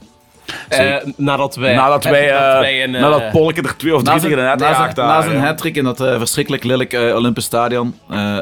[0.79, 4.03] Eh, nadat wij, Nadat wij, nadat eh, wij een, eh, nadat Polke er twee of
[4.03, 5.47] drie tegen zijn, de net na zijn, gejaagd na hadden, zijn ja.
[5.47, 7.99] hat-trick in dat verschrikkelijk lelijk Olympisch Stadion.
[8.11, 8.39] eh,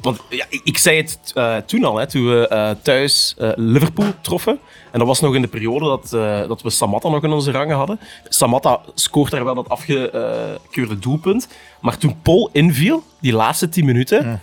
[0.00, 1.34] Want ja, ik- ik zei het
[1.66, 4.58] toen al, hè, toen we eh, thuis eh, Liverpool troffen.
[4.92, 7.50] En dat was nog in de periode dat, eh, dat we Samatta nog in onze
[7.50, 8.00] rangen hadden.
[8.28, 11.48] Samatta scoort daar wel dat afgekeurde doelpunt.
[11.80, 14.40] Maar toen Paul inviel, die laatste 10 minuten,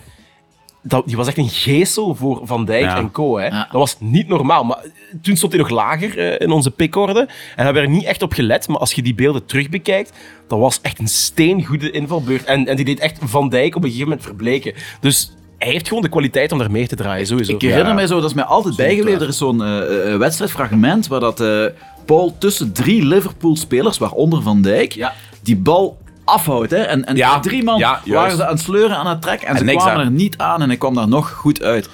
[0.83, 2.97] dat, die was echt een geesel voor Van Dijk Ja.
[2.97, 3.37] en co.
[3.37, 3.45] Hè.
[3.45, 3.67] Ja.
[3.71, 4.63] Dat was niet normaal.
[4.63, 4.83] Maar
[5.21, 7.19] toen stond hij nog lager eh, in onze pickorde.
[7.19, 8.67] En daar hebben we er niet echt op gelet.
[8.67, 10.11] Maar als je die beelden terug bekijkt,
[10.47, 12.43] dat was echt een steengoede invalbeurt.
[12.43, 14.73] En, en die deed echt Van Dijk op een gegeven moment verbleken.
[14.99, 17.53] Dus hij heeft gewoon de kwaliteit om daar mee te draaien, sowieso.
[17.53, 19.21] ik herinner mij zo, dat is mij altijd bijgebleven.
[19.21, 21.65] Er is zo'n eh, eh, wedstrijdfragment waar dat eh,
[22.05, 25.13] Paul tussen drie Liverpool-spelers, waaronder Van Dijk, Ja.
[25.41, 26.71] die bal afhoudt.
[26.71, 26.77] Hè?
[26.81, 29.47] En, en Ja, drie man ja, waren ze aan het sleuren, aan het trekken.
[29.47, 29.99] En, En ze kwamen aan.
[29.99, 31.89] er niet aan en hij kwam daar nog goed uit.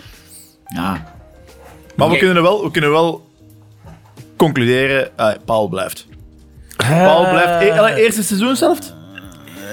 [0.66, 1.14] Ja,
[1.96, 3.28] Maar we kunnen wel, we kunnen wel
[4.38, 6.08] concluderen, ah, Paul blijft.
[6.78, 8.96] Paul blijft e allee, eerste seizoenshelft?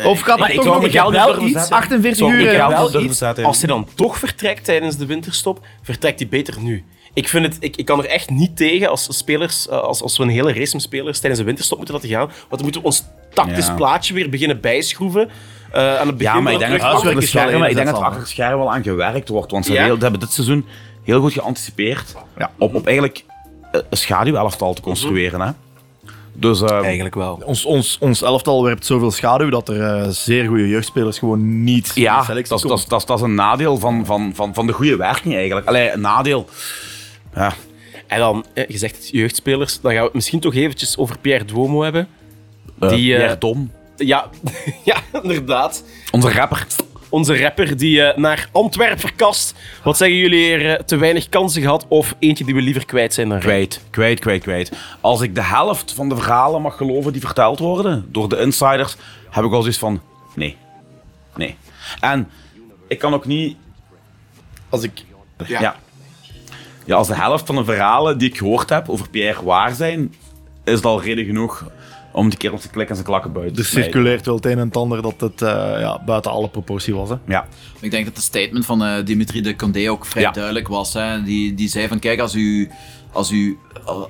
[0.05, 1.53] Of gaat er ik toch nog Miguel wel durven iets?
[1.59, 1.77] zetten.
[1.77, 2.45] 48 Zou uur.
[2.47, 2.91] Miguel hè?
[2.91, 6.85] wel iets, als hij dan toch vertrekt tijdens de winterstop, vertrekt hij beter nu.
[7.17, 10.17] Ik, vind het, ik, ik kan er echt niet tegen als spelers, eh, als, als
[10.17, 12.27] we een hele race met spelers tijdens de winterstop moeten laten gaan.
[12.27, 13.05] Want dan moeten we ons
[13.35, 13.75] tactisch Ja.
[13.75, 15.29] plaatje weer beginnen bijschroeven.
[15.73, 17.69] eh, aan het begin Ja, maar ik van denk het dat terug- achter de schermen,
[17.69, 19.51] ik denk dat achter de schermen wel aan gewerkt wordt.
[19.51, 19.85] Want ze, Ja.
[19.85, 20.67] heel- hebben dit seizoen
[21.03, 22.51] heel goed geanticipeerd Ja.
[22.59, 23.25] op, op eigenlijk
[23.73, 25.41] eh, een schaduwelftal te construeren.
[25.41, 25.51] Hè?
[26.33, 27.41] Dus eh, Eigenlijk wel.
[27.45, 31.93] Ons, ons, ons elftal werpt zoveel schaduw dat er zeer goede jeugdspelers gewoon niet in
[31.95, 35.35] de ja, selectie dat dat is een nadeel van, van, van, van de goede werking
[35.35, 35.67] eigenlijk.
[35.67, 36.49] Allee, een nadeel.
[37.37, 37.53] Ja,
[38.07, 41.82] En dan, je zegt jeugdspelers, dan gaan we het misschien toch eventjes over Pierre Duomo
[41.82, 42.09] hebben.
[42.80, 44.30] eh, Die, eh, Pierre Dom, Ja,
[44.84, 45.84] ja, inderdaad.
[46.11, 46.66] onze rapper.
[47.09, 49.55] Onze rapper die eh, naar Antwerpen verkast.
[49.82, 50.84] Wat zeggen jullie hier?
[50.84, 54.43] te weinig kansen gehad of eentje die we liever kwijt zijn dan Kwijt, kwijt, kwijt,
[54.43, 54.72] kwijt.
[55.01, 58.97] Als ik de helft van de verhalen mag geloven die verteld worden door de insiders,
[59.30, 60.01] heb ik al zoiets van:
[60.34, 60.57] nee.
[61.37, 61.57] Nee.
[62.01, 62.28] En
[62.89, 63.57] ik kan ook niet
[64.68, 65.05] Als ik...
[65.47, 65.61] Ja.
[65.61, 65.76] ja.
[66.95, 70.14] Als de helft van de verhalen die ik gehoord heb over Pierre waar zijn,
[70.64, 71.64] is het al reden genoeg
[72.12, 73.93] om die keer op zijn klik en zijn klakken buiten Er te smijten.
[73.93, 75.49] circuleert wel het een en het ander dat het eh,
[75.80, 77.09] ja, buiten alle proportie was.
[77.09, 77.14] Hè.
[77.26, 77.47] Ja.
[77.80, 80.30] Ik denk dat de statement van eh, Dimitri de Condé ook vrij Ja.
[80.30, 80.93] duidelijk was.
[80.93, 81.22] Hè.
[81.22, 82.70] Die, die zei van, kijk, als, u,
[83.17, 83.59] als, u,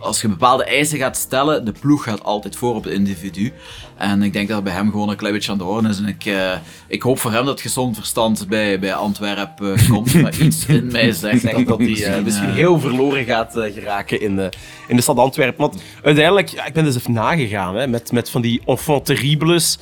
[0.00, 3.52] als je bepaalde eisen gaat stellen, de ploeg gaat altijd voor op het individu.
[3.96, 5.98] En ik denk dat bij hem gewoon een klein beetje aan de orde is.
[5.98, 6.52] En ik, eh,
[6.88, 10.14] ik hoop voor hem dat gezond verstand bij, bij Antwerpen eh, komt.
[10.22, 14.52] maar iets in mij zegt dat, misschien, eh, misschien heel verloren gaat geraken in de,
[14.88, 15.60] in de stad Antwerpen.
[15.60, 19.78] Want uiteindelijk, ja, ik ben dus even nagegaan hè, met, met van die enfants terribles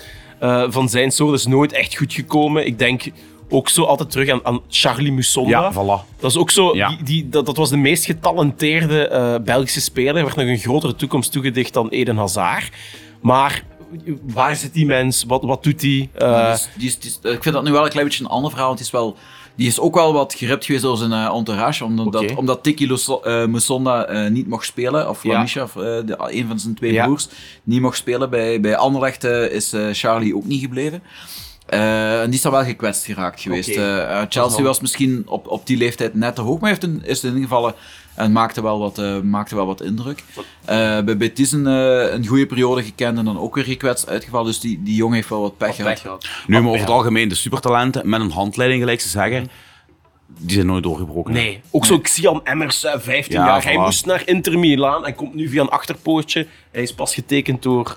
[0.68, 1.30] van zijn soort.
[1.30, 2.66] Dat is nooit echt goed gekomen.
[2.66, 3.02] Ik denk
[3.54, 5.50] ook zo altijd terug aan, aan Charlie Musonda.
[5.60, 6.18] Ja, voilà.
[6.20, 6.88] Dat is ook zo, Ja.
[6.88, 10.16] die, die, dat, dat was de meest getalenteerde eh, Belgische speler.
[10.16, 12.70] Er werd nog een grotere toekomst toegedicht dan Eden Hazard.
[13.22, 13.64] Maar
[14.22, 15.24] waar zit die mens?
[15.26, 16.08] Wat, wat doet die?
[16.14, 18.30] Eh, Dus die is, die is- ik vind dat nu wel een klein beetje een
[18.30, 18.66] ander verhaal.
[18.68, 19.16] Want die is, wel,
[19.56, 21.84] die is ook wel wat geript geweest door zijn eh, entourage.
[21.84, 25.08] Omdat, omdat Tiki Luso- eh, Musonda eh, niet mocht spelen.
[25.08, 25.32] Of Ja.
[25.32, 27.04] Lamisha, of, eh, de, een van zijn twee Ja.
[27.04, 27.28] broers,
[27.62, 28.30] niet mocht spelen.
[28.30, 31.02] Bij, bij Anderlecht eh, is eh, Charlie ook niet gebleven.
[31.66, 33.76] Eh, en die is dan wel gekwetst geraakt geweest.
[33.76, 37.02] Eh, eh, Chelsea was misschien op, op die leeftijd net te hoog, maar heeft een,
[37.04, 37.74] is in ieder geval
[38.14, 40.24] en maakte wel wat, eh, maakte wel wat indruk.
[40.64, 44.46] Eh, bij Betis een, eh, een goede periode gekend en dan ook weer gekwetst uitgevallen.
[44.46, 46.26] Dus die, die jongen heeft wel wat pech gehad.
[46.46, 49.48] Nu, maar over het algemeen, de supertalenten met een handleiding gelijk te zeggen,
[50.38, 51.32] die zijn nooit doorgebroken.
[51.32, 53.64] Nee, ook zo Xian Emmers, eh, 15 Ja, jaar.
[53.64, 56.46] Hij moest naar Inter Milaan en komt nu via een achterpoortje.
[56.70, 57.96] Hij is pas getekend door...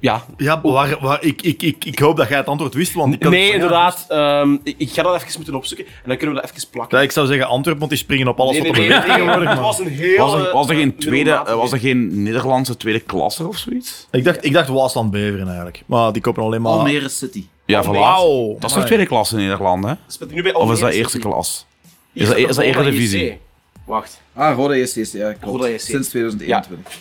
[0.00, 2.92] eh, ja, Ja, waar, waar, ik, ik, ik, ik hoop dat jij het antwoord wist.
[2.94, 4.04] Want ik nee, ja, inderdaad.
[4.08, 6.98] ehm, ik, ik ga dat even moeten opzoeken en dan kunnen we dat even plakken.
[6.98, 9.08] Ja, ik zou zeggen Antwerpen, want die springen op alles Nee, wat nee, er nee,
[9.08, 9.48] tegenwoordig.
[9.50, 10.16] Het was een heel...
[10.16, 14.06] Was er, was er geen tweede, eh, was er geen Nederlandse tweede klasse of zoiets?
[14.10, 15.82] Ik dacht, ik dacht Waasland Beveren eigenlijk.
[15.86, 16.72] Maar die kopen alleen maar...
[16.72, 17.46] Almere City.
[17.66, 17.88] Ja, voilà.
[17.88, 18.56] Wauw.
[18.58, 19.92] Dat is toch tweede klasse in Nederland, hè?
[20.06, 21.00] Speelt hij nu bij Of is dat City?
[21.02, 21.66] eerste klas?
[22.12, 23.24] Is dat, is Eredivisie?
[23.24, 23.36] JC.
[23.84, 24.20] Wacht.
[24.34, 25.64] Ah, Roda JC, ja, klopt.
[25.64, 25.80] JC.
[25.80, 26.92] Sinds 2021.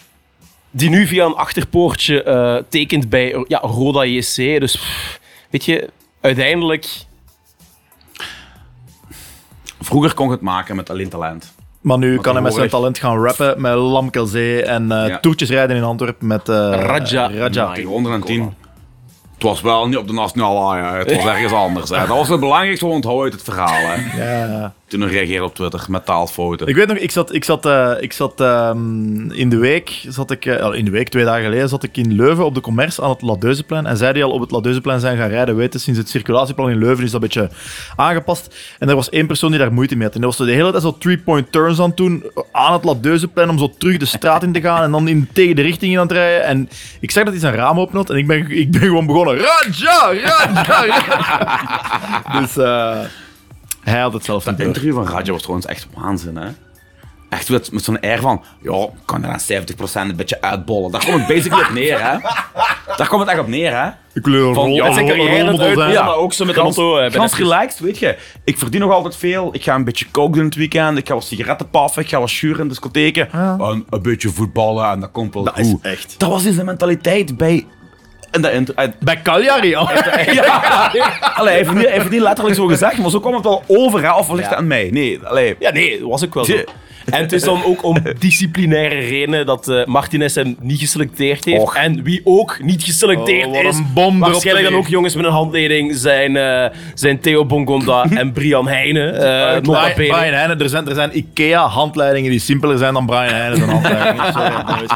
[0.72, 4.36] Die nu via een achterpoortje eh, tekent bij ja, Roda JC.
[4.36, 5.89] Dus pff, weet je,
[6.22, 6.88] uiteindelijk...
[9.82, 11.53] Vroeger kon je het maken met alleen talent.
[11.82, 15.20] Maar nu kan hij met zijn talent gaan rappen met Lamkelzee en eh, Ja.
[15.20, 17.32] toertjes rijden in Antwerpen met eh, Raja.
[17.32, 17.74] Raja.
[17.74, 18.53] Tegen 110.
[19.34, 20.82] Het was wel niet op de nationale.
[20.82, 21.89] Het was ergens anders.
[21.89, 21.97] Hè.
[21.97, 23.78] Dat was het belangrijkste onthoud uit het verhaal.
[23.89, 24.24] Hè.
[24.24, 24.74] Ja.
[24.88, 26.67] Toen hij reageerde op Twitter met taalfouten.
[26.67, 30.31] Ik weet nog, ik zat, ik zat, eh, ik zat ehm, in de week, zat
[30.31, 33.01] ik, eh, in de week, twee dagen geleden, zat ik in Leuven op de Commerce
[33.01, 33.85] aan het Ladeuzeplein.
[33.85, 36.77] En zij die al op het Ladeuzeplein zijn gaan rijden, weten, sinds het circulatieplan in
[36.77, 37.49] Leuven is dat een beetje
[37.95, 38.55] aangepast.
[38.79, 40.13] En er was één persoon die daar moeite mee had.
[40.13, 43.49] En die was de hele tijd zo three-point turns aan het doen, aan het Ladeuzeplein,
[43.49, 45.99] om zo terug de straat in te gaan en dan in, tegen de richting in
[45.99, 46.43] aan het rijden.
[46.43, 46.69] En
[46.99, 49.38] ik zag dat hij zijn raam open had en ik ben, ik ben gewoon begonnen,
[49.38, 51.01] Raja, Raja, Raja.
[52.39, 52.99] Dus eh,
[53.89, 54.67] hij had het zelf Dat niet door.
[54.67, 56.35] interview van Raja was trouwens echt waanzin.
[56.38, 56.47] Hè.
[57.29, 60.91] Echt met, met zo'n air van, ja, ik kan er aan 70% een beetje uitbollen.
[60.91, 62.17] Daar komt het basically op neer, hè.
[62.97, 63.88] Daar komt het echt op neer, hè.
[64.13, 66.03] Ik kleur Van, ja, zijn carrière uitbouwen, Ja.
[66.03, 66.97] maar ook zo met de Gans, auto.
[66.97, 68.17] eh, gans relaxed, weet je.
[68.43, 69.49] Ik verdien nog altijd veel.
[69.53, 70.97] Ik ga een beetje coke doen het weekend.
[70.97, 72.01] Ik ga wat sigaretten paffen.
[72.01, 73.31] Ik ga wat sjuren in discotheken.
[73.31, 76.15] En een beetje voetballen en dat komt wel Dat is echt.
[76.18, 77.65] Dat was dus de mentaliteit bij...
[78.32, 79.90] En dat Bij Cagliari al.
[80.32, 80.91] ja,
[81.38, 83.34] allee, hij heeft het niet, hij heeft het niet letterlijk zo gezegd, maar zo kwam
[83.34, 84.14] het wel over, hè.
[84.14, 84.90] Of ligt het aan mij?
[84.91, 85.56] Nee, allee.
[85.60, 86.58] Ja, nee, dat was ook wel zo.
[87.11, 91.61] En het is dan ook om disciplinaire redenen dat eh Martinez hem niet geselecteerd heeft.
[91.61, 91.75] Och.
[91.75, 95.15] En wie ook niet geselecteerd Oh, wat is, een bom erop waarschijnlijk dan ook jongens
[95.15, 99.13] met een handleiding, zijn, eh, zijn Theo Bongonda en Brian Heijnen.
[99.13, 103.57] eh nota Brian, Heijnen, er zijn, er zijn IKEA-handleidingen die simpeler zijn dan Brian Heijnen
[103.57, 104.34] zijn handleidingen.
[104.34, 104.88] Sorry.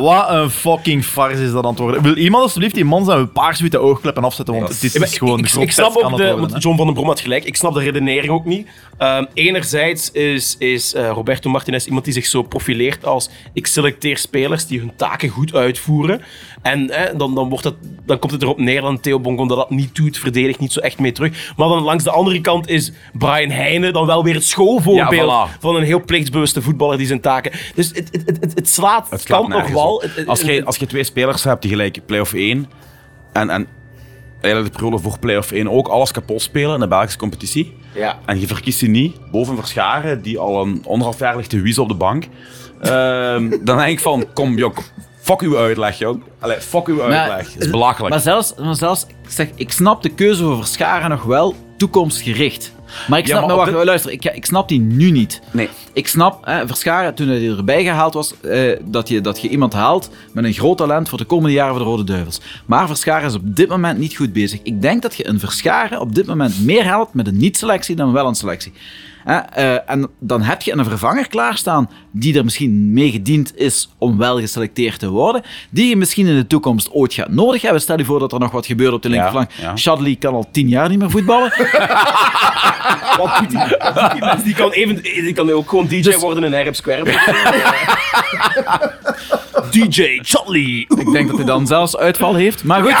[0.00, 2.02] Wat een fucking farce is dat worden.
[2.02, 5.18] Wil iemand alsjeblieft die man zijn paarswitte oogkleppen afzetten, want het is, Ja, maar is
[5.18, 6.58] gewoon ik, ik, snap ook de, worden.
[6.58, 7.44] John van den Brom had gelijk.
[7.44, 8.68] Ik snap de redenering ook niet.
[8.98, 14.18] Ehm, enerzijds is, is eh, Roberto Martinez iemand die zich zo profileert als ik selecteer
[14.18, 16.22] spelers die hun taken goed uitvoeren.
[16.62, 17.74] En hè, dan, dan, wordt het,
[18.04, 20.80] dan komt het erop neer dat Theo Bongon dat, dat niet doet, verdedigt niet zo
[20.80, 21.52] echt mee terug.
[21.56, 25.48] Maar dan langs de andere kant is Brian Heijnen dan wel weer het schoolvoorbeeld Ja,
[25.48, 25.60] voilà.
[25.60, 27.52] van een heel plichtsbewuste voetballer die zijn taken...
[27.74, 30.02] Dus het, het, het, het, slaat, Het kan nog wel.
[30.26, 32.70] Als je, als je twee spelers hebt die gelijk play-off 1
[33.32, 33.66] en, en
[34.40, 37.74] eigenlijk de periode voor play-off 1 ook alles kapot spelen in de Belgische competitie.
[37.94, 38.18] Ja.
[38.26, 41.82] En je verkiest die niet boven Verscharen, die al een anderhalf jaar ligt te wiezen
[41.82, 42.24] op de bank.
[42.80, 44.74] Ehm, dan denk ik van, kom jong,
[45.20, 46.22] fuck uw uitleg jong.
[46.38, 47.52] Allee, fuck uw uitleg.
[47.52, 48.10] Dat is belachelijk.
[48.10, 52.72] Maar zelfs, maar zelfs ik, zeg, ik snap de keuze voor Verscharen nog wel toekomstgericht.
[53.08, 55.40] Maar ik Ja, snap, maar wacht, dit- luister, ik, ik snap die nu niet.
[55.50, 55.68] Nee.
[55.92, 59.72] Ik snap, hè, Verscharen, toen hij erbij gehaald was, eh, dat, je, dat je iemand
[59.72, 62.40] haalt met een groot talent voor de komende jaren voor de Rode Duivels.
[62.66, 64.60] Maar Verscharen is op dit moment niet goed bezig.
[64.62, 68.12] Ik denk dat je een Verscharen op dit moment meer helpt met een niet-selectie dan
[68.12, 68.72] wel een selectie.
[69.26, 74.18] Eh, en dan heb je een vervanger klaarstaan die er misschien mee gediend is om
[74.18, 77.80] wel geselecteerd te worden, die je misschien in de toekomst ooit gaat nodig hebben.
[77.80, 79.50] Stel je voor dat er nog wat gebeurt op de linkerflank.
[79.60, 79.76] ja.
[79.76, 81.52] Shadley kan al tien jaar niet meer voetballen.
[83.16, 83.58] Wat doet die,
[83.94, 87.04] wat doet die kan, even, die kan ook gewoon DJ Dus- worden in Herb Square.
[89.70, 90.86] DJ Charlie.
[90.98, 92.64] Ik denk dat hij dan zelfs uitval heeft.
[92.64, 92.94] Maar goed.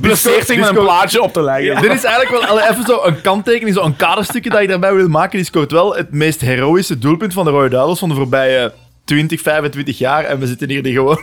[0.00, 1.82] Blesseert zich met een plaatje op te leggen.
[1.82, 5.08] Dit is eigenlijk wel even zo een kanttekening, zo een kaderstukje dat je daarbij wil
[5.08, 5.36] maken.
[5.36, 8.72] Die scoort wel het meest heroïsche doelpunt van de Rode Duivels van de voorbije
[9.04, 10.24] 20, 25 jaar.
[10.24, 11.20] En we zitten hier die gewoon...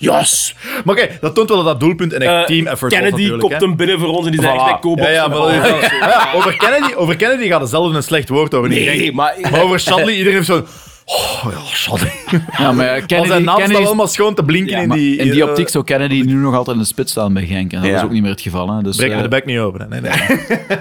[0.00, 0.54] Yes!
[0.84, 3.52] Maar oké, dat toont wel dat dat doelpunt een echt Eh, team effort Kennedy kopt
[3.52, 3.58] hè.
[3.58, 4.64] hem binnen voor ons en die zegt Voilà.
[4.64, 5.02] bij Kobox.
[5.08, 5.54] Ja, ja, maar
[6.00, 8.68] Ja, over, Kennedy, over Kennedy gaat er zelf een slecht woord over.
[8.68, 8.84] niet.
[8.84, 9.34] Nee, maar...
[9.50, 10.66] Maar over Shadley, iedereen heeft zo'n...
[11.10, 12.12] Oh ja, Shadley.
[12.58, 15.16] Ja, maar Kennedy, zijn naam staat Kennedy, allemaal schoon te blinken ja, in die...
[15.16, 17.72] in die eh, optiek zou Kennedy nu nog altijd in de spits staan bij Genk.
[17.72, 17.96] En dat Ja.
[17.96, 18.76] is ook niet meer het geval.
[18.76, 18.82] Hè.
[18.82, 19.80] Dus, Breek me eh, de bek niet open.
[19.80, 19.88] hè.
[19.88, 20.38] Nee, nee.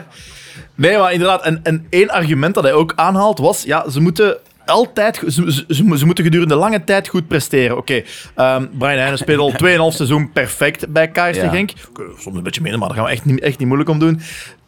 [0.76, 1.44] nee, maar inderdaad.
[1.44, 3.64] En, en één argument dat hij ook aanhaalt was...
[3.64, 5.22] Ja, ze moeten altijd...
[5.28, 7.78] Ze, ze, ze, moeten gedurende lange tijd goed presteren.
[7.78, 8.02] Oké,
[8.36, 11.50] ehm, Brian Heijnen speelt al 2,5 seizoen perfect bij KRC Ja.
[11.50, 11.72] Genk.
[11.90, 14.00] Oké, soms een beetje minder, maar daar gaan we echt niet, echt niet moeilijk om
[14.00, 14.22] doen.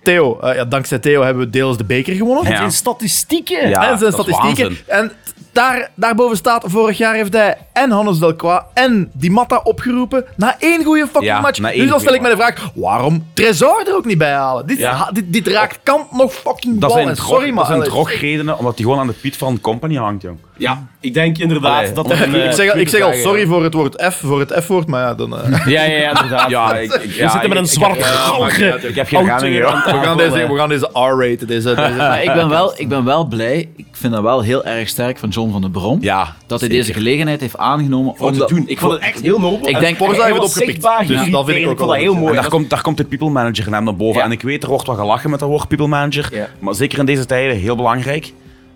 [0.03, 2.52] Theo, eh, ja, dankzij Theo hebben we deels de beker gewonnen.
[2.52, 2.57] Ja.
[2.57, 3.69] zijn statistieken.
[3.69, 4.77] Ja, en zijn statistieken.
[4.88, 5.11] En
[5.51, 10.55] daar, daarboven staat, vorig jaar heeft hij en Hannes Delcroix en Di Matta opgeroepen na
[10.59, 11.59] één goede fucking Ja, match.
[11.59, 14.67] na Dus dan stel ik me de vraag, waarom Tresor er ook niet bij halen?
[14.67, 14.91] Dit, Ja.
[14.93, 17.01] ha- dit, dit raakt kant nog fucking Dat bal.
[17.03, 17.57] zijn, drog, Sorry, maar...
[17.57, 20.38] dat zijn drogredenen, omdat hij gewoon aan de piet van Company hangt, jong.
[20.57, 22.35] Ja, ik denk inderdaad Allee, dat er een...
[22.35, 25.01] ik, eh, zeg, ik zeg al sorry voor het woord F, voor het F-woord, maar
[25.01, 25.38] ja, dan...
[25.39, 26.49] eh, Ja, ja, ja, inderdaad.
[26.59, 27.97] Ja, ik, ik, We zitten met een zwart.
[27.97, 31.47] Ik heb geen we, gaan deze, we gaan deze R-raten.
[31.47, 33.69] Deze, deze, maar ik ben, wel, ik ben wel blij.
[33.76, 35.97] Ik vind dat wel heel erg sterk van John van den Brom.
[36.01, 36.76] Ja, dat hij zeker.
[36.85, 38.63] deze gelegenheid heeft aangenomen Om te doen.
[38.67, 39.67] Ik vond het echt heel nobel.
[39.69, 40.81] Ik denk- hij heeft het opgepikt.
[41.07, 42.27] Dus dat vind ik ook vond wel dat heel mooi.
[42.35, 44.17] En daar komt, daar komt de people manager naar boven.
[44.19, 44.23] Ja.
[44.26, 46.30] En ik weet, er wordt wat gelachen met dat woord people manager.
[46.35, 46.47] Ja.
[46.59, 48.34] Maar zeker in deze tijden heel belangrijk.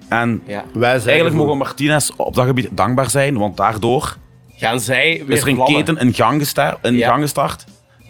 [0.09, 0.63] En Ja.
[0.73, 4.17] Wij zijn eigenlijk mogen Martinez op dat gebied dankbaar zijn, want daardoor
[4.55, 5.83] Gaan zij weer is er een vlammen.
[5.83, 6.77] keten in gang gestart.
[6.85, 7.07] In Ja.
[7.09, 7.63] gang gestart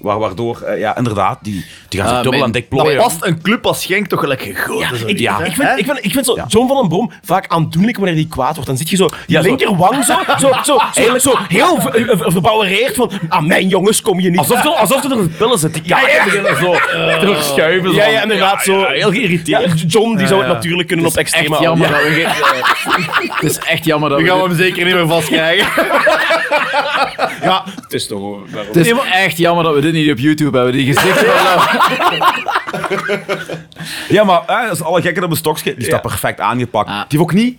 [0.03, 3.01] Waar, waardoor, eh, ja, inderdaad, die, die gaan zich Ah, dubbel en dik Dat plooien.
[3.01, 4.97] past een club als Genk toch gelijk gegoten.
[4.97, 5.05] zo.
[5.07, 5.39] Ik, Ja.
[5.43, 8.25] ik, vind, ik, vind, ik vind zo, John van den Brom vaak aandoenlijk wanneer hij
[8.29, 8.65] kwaad wordt.
[8.67, 9.47] Dan zit je zo, die Ja, zo.
[9.47, 14.01] linkerwang zo, zo, zo, eigenlijk zo heel ver- ver- ver- verbouwereerd van, ah, mijn jongens,
[14.01, 14.39] kom je niet.
[14.39, 15.73] Alsof er, alsof er een pillen zit.
[15.73, 16.75] Die kaarten beginnen zo
[17.19, 17.89] terugschuiven.
[17.89, 18.79] zo Ja, ja, inderdaad, zo.
[18.79, 19.81] ja, heel geïrriteerd.
[19.81, 22.27] Ja, John, die zou het natuurlijk kunnen op extreme Echt jammer Ja.
[22.27, 22.35] dat
[23.39, 24.29] Het is echt jammer dat We we...
[24.31, 25.67] gaan hem zeker niet meer vastkrijgen.
[27.41, 28.37] Ja, het is toch.
[28.55, 30.75] Het is echt jammer dat we dit niet op YouTube hebben.
[30.75, 31.67] Die gezichten van...
[34.09, 36.89] Ja, maar hè, als alle gekken op een stokje, die staat perfect aangepakt.
[36.89, 36.93] Ah.
[37.07, 37.57] Die heeft ook niet...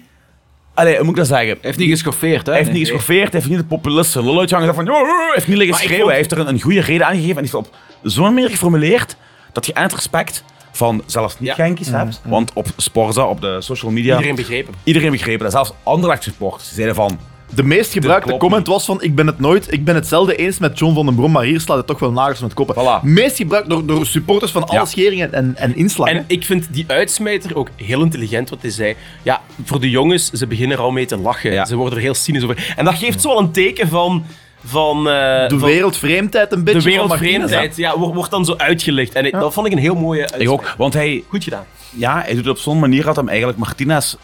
[0.75, 1.59] Allee, hoe moet ik dat zeggen?
[1.61, 2.53] heeft niet geschoffeerd, hè?
[2.53, 4.75] Hij heeft niet geschoffeerd, hij heeft niet de populisten lul uitgehangen.
[4.75, 5.97] Van, "Oh, oh, oh," hij heeft niet liggen schreeuwen.
[5.99, 8.51] vond- Hij heeft er een, een goede reden aangegeven en die heeft op zo'n manier
[8.51, 9.17] geformuleerd
[9.53, 11.55] dat je aan het respect van zelfs niet Ja.
[11.55, 12.21] Genkies hebt.
[12.25, 14.75] Want op Sporza, op de social media, Iedereen begrepen.
[14.85, 15.53] iedereen begrepen dat.
[15.53, 17.19] Zelfs Anderlecht supporters die zeiden van...
[17.55, 18.67] De meest gebruikte comment niet.
[18.69, 21.33] was van ik ben het nooit, ik ben hetzelfde eens met John van den Brom,
[21.33, 22.75] maar hier slaat het toch wel nagels met koppen.
[22.75, 23.03] Voilà.
[23.03, 24.85] Meest gebruikt door, door supporters van alle Ja.
[24.85, 26.17] scheringen en, en inslagen.
[26.17, 28.95] En ik vind die uitsmijter ook heel intelligent, wat hij zei.
[29.23, 31.53] Ja, voor de jongens, ze beginnen er al mee te lachen.
[31.53, 31.65] Ja.
[31.65, 32.73] Ze worden er heel cynisch over.
[32.77, 34.25] En dat geeft zo wel een teken van...
[34.65, 39.13] van eh, de van wereldvreemdheid een beetje de wereldvreemdheid ja, wordt, wordt dan zo uitgelicht.
[39.15, 40.53] En ik- dat vond ik een heel mooie Ik uitsmijter.
[40.69, 41.65] ook, want hij, Goed gedaan.
[41.91, 44.15] ja, hij doet het op zo'n manier dat hem eigenlijk Martinez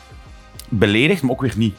[0.69, 1.75] beledigt, maar ook weer niet.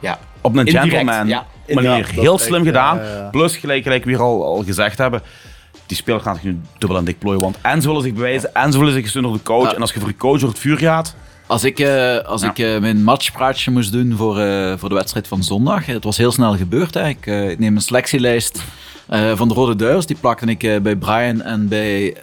[0.00, 0.18] Ja.
[0.40, 1.46] Op een Indirect, gentleman ja.
[1.68, 2.08] manier.
[2.12, 3.00] Heel slim gedaan.
[3.30, 5.22] Plus, gelijk, gelijk we hier al, al gezegd hebben,
[5.86, 7.40] die spelers gaan zich nu dubbel en dik plooien.
[7.40, 9.74] Want en ze willen zich bewijzen, en ze willen zich gesteund door de coach.
[9.74, 11.14] En als je voor je coach door het vuur gaat...
[11.50, 12.50] Als ik, eh, als Ja.
[12.50, 16.16] ik eh, mijn matchpraatje moest doen voor, eh, voor de wedstrijd van zondag, het was
[16.16, 16.96] heel snel gebeurd.
[16.96, 18.62] Ik, ik neem een selectielijst
[19.34, 22.16] van de Rode Duivels, die plakte ik bij Brian en bij,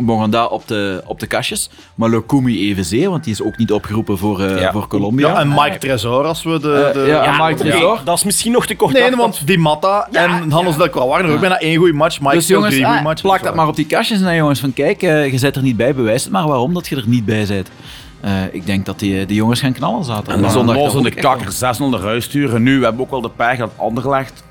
[0.00, 1.70] Moranda op de, op de kastjes.
[1.94, 4.72] Maar Lukumi evenzeer, want die is ook niet opgeroepen voor, eh, Ja.
[4.72, 5.28] voor Colombia.
[5.28, 6.72] Ja, en Mike Tresor als we de...
[6.72, 8.00] Eh, de ja, Ja, Mike Tresor.
[8.04, 8.92] Dat is misschien nog te kort.
[8.92, 12.20] Nee, want Di Matta en Hannes Del Croix waren er ook bijna één goede match.
[12.20, 13.22] Mike Dus jongens, drie goede ah, matches.
[13.22, 15.62] plak dat maar op die kastjes en dan jongens van kijk, eh, je zit er
[15.62, 17.70] niet bij, bewijs het maar waarom dat je er niet bij bent.
[18.20, 20.34] Eh, ik denk dat die, die jongens gaan knallen zaterdag.
[20.34, 22.62] En dan Zondag de kakker 6-0 naar huis sturen.
[22.62, 24.43] Nu, we hebben ook wel de pech dat Anderlecht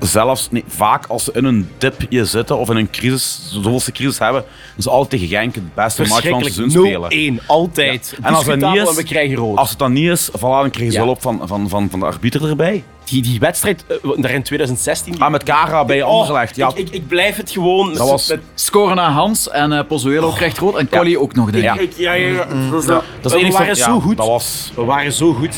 [0.00, 4.18] zelfs nee, vaak als ze in een dipje zitten of in een crisis, zoveelste crisis
[4.18, 4.42] hebben,
[4.74, 6.70] dan ze altijd tegen Genk het beste match van het seizoen
[7.10, 7.40] spelen.
[7.42, 8.14] 0-1, altijd.
[8.22, 9.56] En als dat niet is, we krijgen rood.
[9.56, 11.04] Als het dan niet is, voilà, dan krijgen ze Ja.
[11.04, 12.84] hulp van, van, van, van de arbiter erbij.
[13.04, 15.12] die, die wedstrijd, eh, daar in 2016...
[15.12, 16.56] die- Ah, met Kara bij Oh, Anderlecht.
[16.56, 17.94] Ja, ik, ik, ik blijf het gewoon...
[17.94, 21.50] Dat was- met- Scoren naar Hans en eh Pozuelo krijgt rood en Colli ook nog,
[21.50, 21.62] denk ik.
[21.74, 21.78] Ja.
[21.78, 22.46] ik- ja, ja, ja.
[22.70, 24.16] Dat is- dat is we enigszins- waren ja, zo goed.
[24.16, 24.72] Dat was...
[24.74, 25.54] We waren zo goed.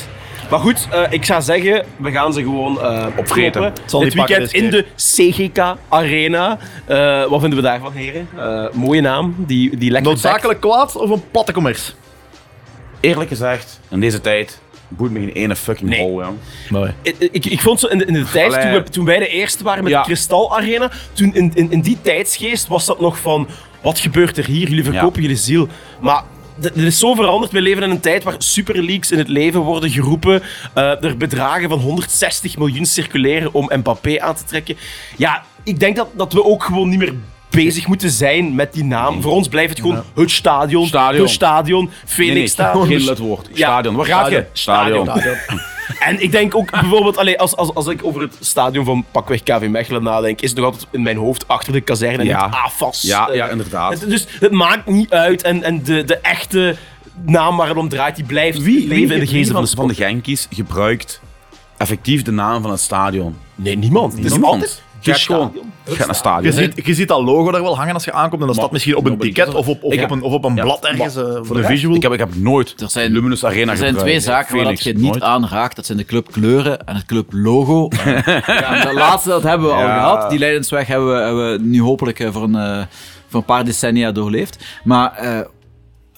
[0.51, 3.73] Maar goed, eh, ik zou zeggen, we gaan ze gewoon eh Opvreten.
[4.01, 6.59] Dit weekend in de CGK Arena.
[6.87, 8.29] Eh, wat vinden we daarvan, heren?
[8.37, 11.93] Eh, mooie naam, die, die lekker Noodzakelijk kwaad of een platte commerce?
[13.01, 16.01] Eerlijk gezegd, in deze tijd, boeit me geen ene fucking Nee.
[16.01, 16.23] hol.
[16.69, 16.93] Mooi.
[17.03, 18.65] Ik, ik, ik vond zo in de, in de tijd, Allee.
[18.73, 19.99] toen, we, toen wij de eerste waren met Ja.
[20.01, 23.49] de Kristal Arena, toen in, in, in die tijdsgeest was dat nog van,
[23.83, 24.69] wat gebeurt er hier?
[24.69, 25.69] Jullie verkopen jullie ziel.
[26.01, 26.23] Maar
[26.59, 27.53] dit is zo veranderd.
[27.53, 30.43] We leven in een tijd waar superleaks in het leven worden geroepen.
[30.75, 34.77] Eh, er bedragen van 160 miljoen circuleren om Mbappé aan te trekken.
[35.17, 37.15] Ja, ik denk dat, dat we ook gewoon niet meer
[37.65, 39.23] bezig moeten zijn met die naam.
[39.23, 41.23] Voor ons blijft het gewoon het stadion, Stadion.
[41.23, 42.87] het stadion, Nee, nee, Stadion.
[42.87, 43.49] geen lidwoord.
[43.53, 43.95] Ja, Stadion.
[43.97, 44.45] Waar gaat je?
[44.53, 45.05] stadion.
[45.07, 45.37] Stadion.
[45.99, 49.43] En ik denk ook bijvoorbeeld, allee, als, als, als ik over het stadion van pakweg
[49.43, 52.49] KV Mechelen nadenk, is het nog altijd in mijn hoofd achter de kazerne Ja.
[52.51, 53.03] AFAS.
[53.03, 54.01] Ja, eh, ja, inderdaad.
[54.01, 56.77] het- dus het maakt niet uit en, en de, de echte
[57.25, 59.77] naam waar het om draait, die blijft Wie, leven wie, in de geest van, van,
[59.77, 61.21] van de Genkies gebruikt
[61.77, 63.37] effectief de naam van het stadion?
[63.55, 64.13] Nee, niemand.
[64.17, 64.53] Het is Niemand.
[64.53, 65.51] altijd Het gewoon.
[65.51, 65.73] stadion.
[65.85, 66.53] Ga naar het Je stadion.
[66.53, 68.97] ziet, je ziet dat logo daar wel hangen als je aankomt en dat staat misschien
[68.97, 71.65] op een ticket of op, een, of op een Ja, blad ergens eh, voor de
[71.65, 71.95] visual.
[71.95, 74.83] Ik heb, ik heb nooit Er zijn- Luminous Arena Er zijn twee zaken waar dat
[74.83, 75.77] je niet aanraakt.
[75.77, 77.89] Dat zijn de clubkleuren en het clublogo.
[78.47, 80.31] Ja, de laatste dat hebben we al gehad.
[80.31, 82.83] Die leidensweg hebben we, hebben we nu hopelijk eh, voor een, eh,
[83.29, 84.65] voor een paar decennia doorleefd.
[84.85, 85.41] Maar eh,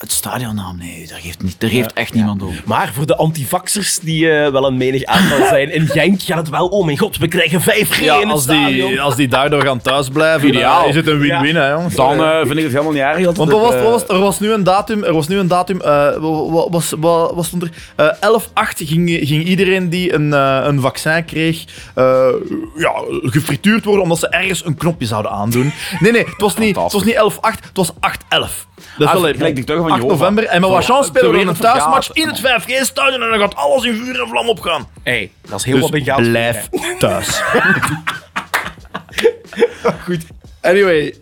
[0.00, 2.54] het stadionnaam, nee, daar geeft, niet, daar geeft echt niemand om.
[2.64, 6.48] Maar voor de antivaxers die eh, wel een menig aantal zijn in Genk, gaat het
[6.48, 8.90] wel, oh mijn god, we krijgen 5G Ja, in het als stadion.
[8.90, 10.80] die, als die daardoor gaan thuisblijven, Ideaal.
[10.80, 11.94] dan is het een win-win, hè, jongens.
[11.94, 13.24] Dan eh, vind ik het helemaal niet erg.
[13.24, 15.38] Want het, er was, eh, er, was, er was nu een datum, er was nu
[15.38, 17.70] een datum, eh, wat, was, wat, wat stond er?
[17.96, 21.64] Eh 11-8 ging, ging iedereen die een, eh, een vaccin kreeg,
[21.94, 22.28] eh,
[22.76, 25.72] ja, gefrituurd worden omdat ze ergens een knopje zouden aandoen.
[25.98, 28.68] Nee, nee, het was niet, het was niet 11-8, het was 8-11.
[28.98, 30.20] Dat is wel gelijk die teugen van 8 Jehovah.
[30.20, 30.44] november.
[30.44, 33.94] En met chance spelen we een thuismatch in het 5G-stadion en dan gaat alles in
[33.94, 34.88] vuur en vlam opgaan.
[35.02, 36.28] Hey, dat is heel Dus wat Bengaals.
[36.28, 37.42] blijf thuis.
[40.04, 40.26] Goed.
[40.60, 41.14] Anyway,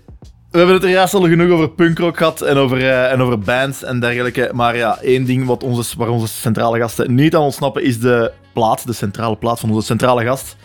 [0.51, 3.39] we hebben het er juist al genoeg over punkrock gehad en over, eh, en over
[3.39, 4.51] bands en dergelijke.
[4.52, 8.32] Maar ja, één ding wat onze, waar onze centrale gasten niet aan ontsnappen is de
[8.52, 10.56] plaat, de centrale plaat van onze centrale gast.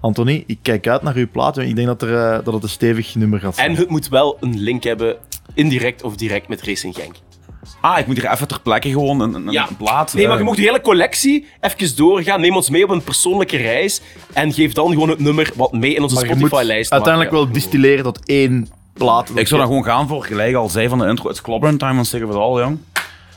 [0.00, 2.62] Anthony, ik kijk uit naar uw plaat en ik denk dat, er, eh, dat het
[2.62, 3.70] een stevig nummer gaat zijn.
[3.70, 5.16] En het moet wel een link hebben,
[5.54, 7.14] indirect of direct, met Racing Genk.
[7.80, 9.68] Ah, ik moet hier even ter plekke gewoon een, een, Ja.
[9.68, 10.14] een plaat.
[10.14, 12.40] Nee, maar eh, je mocht de hele collectie even doorgaan.
[12.40, 14.00] Neem ons mee op een persoonlijke reis.
[14.32, 18.26] En geef dan gewoon het nummer wat mee in onze Spotify-lijst uiteindelijk wel distilleren tot
[18.26, 19.30] één plaat.
[19.34, 21.76] Ik zou dan gewoon gaan voor, gelijk al zei van de intro, het is time,
[21.78, 22.78] dan zeggen we het al, jong.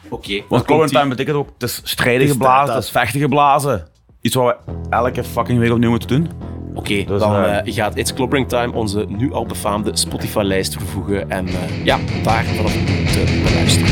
[0.09, 0.41] Oké.
[0.49, 3.87] Want time betekent ook, het is strijden geblazen, het is vechten geblazen.
[4.25, 6.29] Iets wat we elke fucking week opnieuw moeten doen.
[6.73, 11.29] Oké, Dus, dan eh, gaat It's Clobbering Time onze nu al befaamde Spotify-lijst vervoegen.
[11.29, 11.53] En eh,
[11.83, 12.71] ja, daar vanaf
[13.11, 13.89] te beluisteren.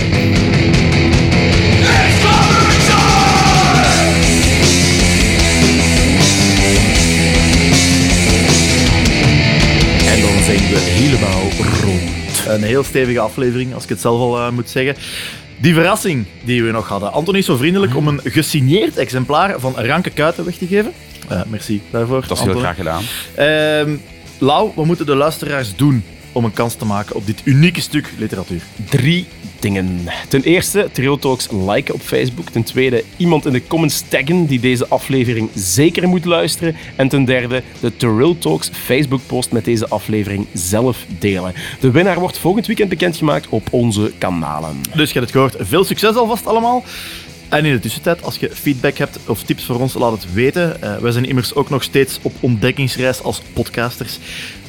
[10.13, 11.49] En dan zijn we helemaal
[11.83, 12.45] rond.
[12.47, 14.95] Een heel stevige aflevering, als ik het zelf al eh, moet zeggen.
[15.63, 17.11] Die verrassing die we nog hadden.
[17.11, 20.93] Anthony is zo vriendelijk om een gesigneerd exemplaar van Ranke Kuiten weg te geven.
[21.29, 22.25] Eh, merci daarvoor.
[22.27, 23.03] Dat is heel graag gedaan.
[23.35, 23.95] Ehm,
[24.37, 28.13] Lau, wat moeten de luisteraars doen om een kans te maken op dit unieke stuk
[28.17, 28.61] literatuur?
[28.89, 29.27] Drie
[29.63, 30.07] dingen.
[30.27, 32.49] Ten eerste, Trail Talks liken op Facebook.
[32.49, 36.75] Ten tweede, iemand in de comments taggen die deze aflevering zeker moet luisteren.
[36.95, 41.53] En ten derde, de Trail Talks Facebook-post met deze aflevering zelf delen.
[41.79, 44.81] De winnaar wordt volgend weekend bekendgemaakt op onze kanalen.
[44.95, 45.55] Dus je hebt het gehoord.
[45.59, 46.83] Veel succes alvast allemaal.
[47.49, 50.81] En in de tussentijd, als je feedback hebt of tips voor ons, laat het weten.
[50.81, 54.19] Eh, wij zijn immers ook nog steeds op ontdekkingsreis als podcasters.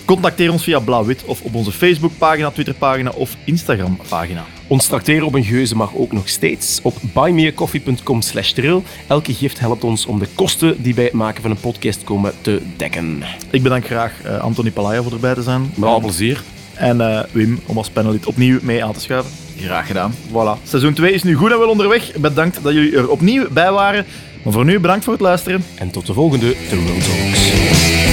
[0.05, 4.45] Contacteer ons via Blauw-Wit of op onze Facebookpagina, Twitterpagina of Instagram-pagina.
[4.67, 8.83] Ons tracteren op een geuze mag ook nog steeds op buymeacoffee.com slash trill.
[9.07, 12.33] Elke gift helpt ons om de kosten die bij het maken van een podcast komen
[12.41, 13.23] te dekken.
[13.51, 15.73] Ik bedank graag eh, Anthony Palaya voor erbij te zijn.
[15.75, 16.43] Met alle plezier.
[16.75, 19.33] En eh, Wim, om als panelid opnieuw mee aan te schuiven.
[19.59, 20.15] Graag gedaan.
[20.29, 20.63] Voilà.
[20.63, 22.13] Seizoen 2 is nu goed en wel onderweg.
[22.17, 24.07] Bedankt dat jullie er opnieuw bij waren.
[24.43, 25.65] Maar voor nu, bedankt voor het luisteren.
[25.75, 28.04] En tot de volgende The Road Talks.